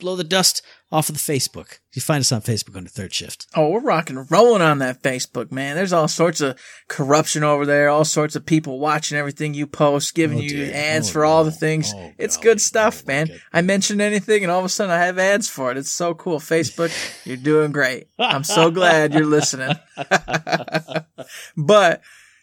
blow 0.00 0.16
the 0.16 0.24
dust 0.24 0.62
off 0.90 1.08
of 1.08 1.14
the 1.14 1.20
Facebook. 1.32 1.78
You 1.92 2.02
find 2.02 2.20
us 2.20 2.32
on 2.32 2.40
Facebook 2.40 2.76
under 2.76 2.88
Third 2.88 3.14
Shift. 3.14 3.46
Oh, 3.54 3.68
we're 3.68 3.80
rocking 3.80 4.16
and 4.16 4.30
rolling 4.30 4.62
on 4.62 4.78
that 4.78 5.02
Facebook, 5.02 5.52
man. 5.52 5.76
There's 5.76 5.92
all 5.92 6.08
sorts 6.08 6.40
of 6.40 6.58
corruption 6.88 7.44
over 7.44 7.64
there, 7.64 7.88
all 7.88 8.04
sorts 8.04 8.34
of 8.34 8.44
people 8.46 8.78
watching 8.80 9.16
everything 9.16 9.54
you 9.54 9.66
post, 9.66 10.14
giving 10.14 10.38
Oh, 10.38 10.42
you 10.42 10.64
ads 10.72 11.08
Oh, 11.10 11.12
for 11.12 11.24
all 11.24 11.44
the 11.44 11.52
things. 11.52 11.92
Oh, 11.94 12.12
it's 12.18 12.36
good 12.36 12.60
stuff, 12.60 13.06
man. 13.06 13.28
I 13.52 13.62
mentioned 13.62 14.00
anything 14.00 14.42
and 14.42 14.50
all 14.50 14.58
of 14.58 14.64
a 14.64 14.68
sudden 14.68 14.90
I 14.92 15.04
have 15.04 15.18
ads 15.18 15.48
for 15.48 15.70
it. 15.70 15.76
It's 15.76 15.92
so 15.92 16.14
cool. 16.14 16.40
Facebook, 16.40 16.90
you're 17.24 17.36
doing 17.36 17.70
great. 17.70 18.08
I'm 18.18 18.44
so 18.44 18.70
glad 18.70 19.14
you're 19.14 19.26
listening. 19.26 19.74
but 21.56 22.00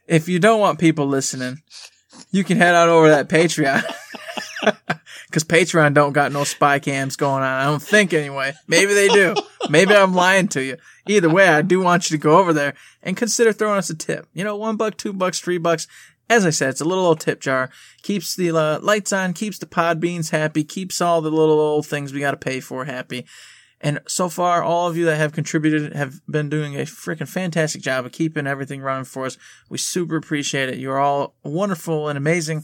if 0.08 0.30
you 0.30 0.40
don't 0.40 0.60
want 0.60 0.80
people 0.80 1.08
listening, 1.08 1.62
you 2.32 2.44
can 2.44 2.58
head 2.58 2.76
on 2.76 2.90
over 2.90 3.08
to 3.08 3.12
that 3.12 3.30
Patreon. 3.30 3.84
Cause 5.32 5.44
Patreon 5.44 5.94
don't 5.94 6.14
got 6.14 6.32
no 6.32 6.44
spy 6.44 6.80
cams 6.80 7.16
going 7.16 7.44
on. 7.44 7.62
I 7.62 7.66
don't 7.66 7.82
think 7.82 8.14
anyway. 8.14 8.54
Maybe 8.68 8.94
they 8.94 9.08
do. 9.10 9.36
Maybe 9.70 9.94
I'm 9.94 10.14
lying 10.14 10.48
to 10.50 10.64
you. 10.64 10.78
Either 11.08 11.30
way, 11.30 11.48
I 11.48 11.62
do 11.62 11.82
want 11.82 12.10
you 12.10 12.18
to 12.18 12.22
go 12.22 12.38
over 12.38 12.54
there 12.54 12.74
and 13.04 13.18
consider 13.18 13.52
throwing 13.52 13.78
us 13.78 13.90
a 13.90 13.96
tip. 13.96 14.28
You 14.34 14.44
know, 14.44 14.56
one 14.56 14.78
buck, 14.78 14.98
two 14.98 15.14
bucks, 15.14 15.40
three 15.40 15.58
bucks. 15.58 15.88
As 16.30 16.46
I 16.46 16.50
said, 16.50 16.70
it's 16.70 16.82
a 16.82 16.86
little 16.86 17.06
old 17.06 17.20
tip 17.20 17.40
jar. 17.40 17.70
Keeps 18.04 18.36
the 18.36 18.56
uh, 18.56 18.80
lights 18.82 19.14
on, 19.14 19.34
keeps 19.34 19.58
the 19.58 19.66
pod 19.66 20.00
beans 20.00 20.30
happy, 20.30 20.64
keeps 20.64 21.02
all 21.02 21.22
the 21.22 21.32
little 21.32 21.60
old 21.60 21.86
things 21.86 22.12
we 22.12 22.20
got 22.20 22.32
to 22.32 22.38
pay 22.38 22.60
for 22.60 22.86
happy. 22.86 23.26
And 23.80 24.00
so 24.08 24.28
far, 24.28 24.64
all 24.64 24.88
of 24.88 24.98
you 24.98 25.06
that 25.06 25.18
have 25.18 25.34
contributed 25.34 25.94
have 25.94 26.20
been 26.28 26.50
doing 26.50 26.76
a 26.76 26.84
freaking 26.84 27.28
fantastic 27.28 27.82
job 27.82 28.06
of 28.06 28.12
keeping 28.12 28.48
everything 28.48 28.82
running 28.82 29.06
for 29.06 29.26
us. 29.26 29.38
We 29.70 29.78
super 29.78 30.16
appreciate 30.16 30.70
it. 30.70 30.80
You're 30.80 31.00
all 31.00 31.36
wonderful 31.44 32.10
and 32.10 32.18
amazing. 32.18 32.64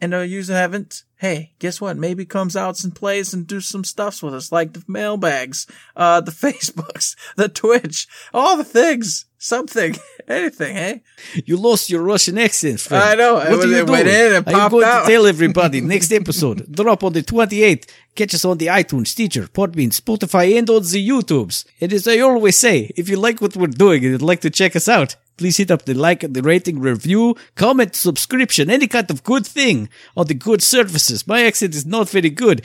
And 0.00 0.14
uh, 0.14 0.20
you 0.20 0.42
haven't, 0.44 1.02
hey, 1.16 1.52
guess 1.58 1.80
what? 1.80 1.96
Maybe 1.96 2.24
comes 2.24 2.54
out 2.56 2.84
and 2.84 2.94
plays 2.94 3.34
and 3.34 3.46
do 3.48 3.60
some 3.60 3.82
stuffs 3.82 4.22
with 4.22 4.32
us, 4.32 4.52
like 4.52 4.72
the 4.74 4.84
mailbags, 4.86 5.66
uh, 5.96 6.20
the 6.20 6.30
Facebooks, 6.44 7.16
the 7.36 7.48
Twitch, 7.48 8.06
all 8.32 8.56
the 8.56 8.62
things, 8.62 9.24
something, 9.38 9.96
anything, 10.28 10.76
hey? 10.76 11.02
You 11.44 11.56
lost 11.56 11.90
your 11.90 12.02
Russian 12.02 12.38
accent, 12.38 12.78
friend. 12.80 13.02
I 13.02 13.14
know. 13.16 13.34
What 13.34 13.46
are 13.46 13.66
you 13.66 13.84
doing? 13.86 14.00
in 14.06 14.34
and 14.36 14.46
Are 14.46 14.50
you 14.52 14.56
popped 14.56 14.70
going 14.70 14.84
out. 14.84 15.06
to 15.06 15.10
tell 15.10 15.26
everybody 15.34 15.80
next 15.80 16.12
episode? 16.12 16.70
Drop 16.70 17.02
on 17.02 17.12
the 17.12 17.22
28th. 17.24 17.90
Catch 18.14 18.34
us 18.34 18.44
on 18.44 18.58
the 18.58 18.66
iTunes, 18.66 19.08
Stitcher, 19.08 19.48
Podbean, 19.48 19.90
Spotify, 19.90 20.56
and 20.58 20.70
on 20.70 20.82
the 20.82 21.08
YouTubes. 21.08 21.64
And 21.80 21.92
as 21.92 22.06
I 22.06 22.18
always 22.20 22.56
say, 22.56 22.92
if 22.96 23.08
you 23.08 23.16
like 23.16 23.40
what 23.40 23.56
we're 23.56 23.66
doing 23.66 24.04
and 24.04 24.12
you'd 24.12 24.22
like 24.22 24.40
to 24.42 24.50
check 24.50 24.76
us 24.76 24.88
out, 24.88 25.16
Please 25.38 25.56
hit 25.56 25.70
up 25.70 25.84
the 25.84 25.94
like, 25.94 26.20
the 26.20 26.42
rating, 26.42 26.80
review, 26.80 27.36
comment, 27.54 27.94
subscription, 27.94 28.68
any 28.68 28.88
kind 28.88 29.08
of 29.10 29.22
good 29.22 29.46
thing 29.46 29.88
on 30.16 30.26
the 30.26 30.34
good 30.34 30.60
services. 30.60 31.26
My 31.26 31.44
accent 31.44 31.76
is 31.76 31.86
not 31.86 32.10
very 32.10 32.28
good, 32.28 32.62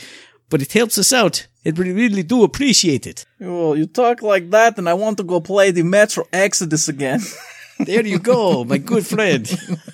but 0.49 0.61
it 0.61 0.73
helps 0.73 0.97
us 0.97 1.13
out. 1.13 1.47
It 1.63 1.77
really 1.77 2.23
do 2.23 2.43
appreciate 2.43 3.07
it. 3.07 3.25
Well, 3.39 3.77
you 3.77 3.85
talk 3.85 4.21
like 4.21 4.49
that, 4.49 4.77
and 4.79 4.89
I 4.89 4.95
want 4.95 5.17
to 5.17 5.23
go 5.23 5.39
play 5.39 5.71
the 5.71 5.83
Metro 5.83 6.25
Exodus 6.33 6.89
again. 6.89 7.21
there 7.79 8.05
you 8.05 8.19
go, 8.19 8.63
my 8.65 8.79
good 8.79 9.05
friend. 9.05 9.49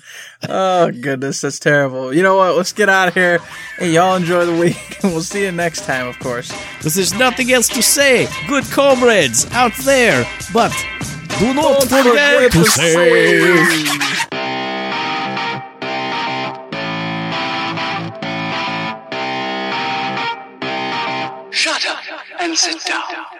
oh 0.48 0.90
goodness, 0.90 1.42
that's 1.42 1.58
terrible. 1.58 2.14
You 2.14 2.22
know 2.22 2.36
what? 2.36 2.56
Let's 2.56 2.72
get 2.72 2.88
out 2.88 3.08
of 3.08 3.14
here. 3.14 3.40
Hey, 3.78 3.92
y'all 3.92 4.16
enjoy 4.16 4.46
the 4.46 4.58
week, 4.58 4.98
and 5.02 5.12
we'll 5.12 5.22
see 5.22 5.44
you 5.44 5.52
next 5.52 5.84
time, 5.84 6.08
of 6.08 6.18
course. 6.18 6.50
Because 6.78 6.94
there's 6.94 7.14
nothing 7.14 7.52
else 7.52 7.68
to 7.68 7.82
say. 7.82 8.26
Good 8.48 8.64
comrades 8.64 9.46
out 9.52 9.74
there, 9.84 10.26
but 10.52 10.72
do 11.40 11.54
not 11.54 11.84
forget 11.84 12.52
to 12.52 12.64
save. 12.66 13.66
Shut 21.50 21.86
up 21.86 21.98
and 22.40 22.58
sit 22.58 22.84
down. 22.84 23.39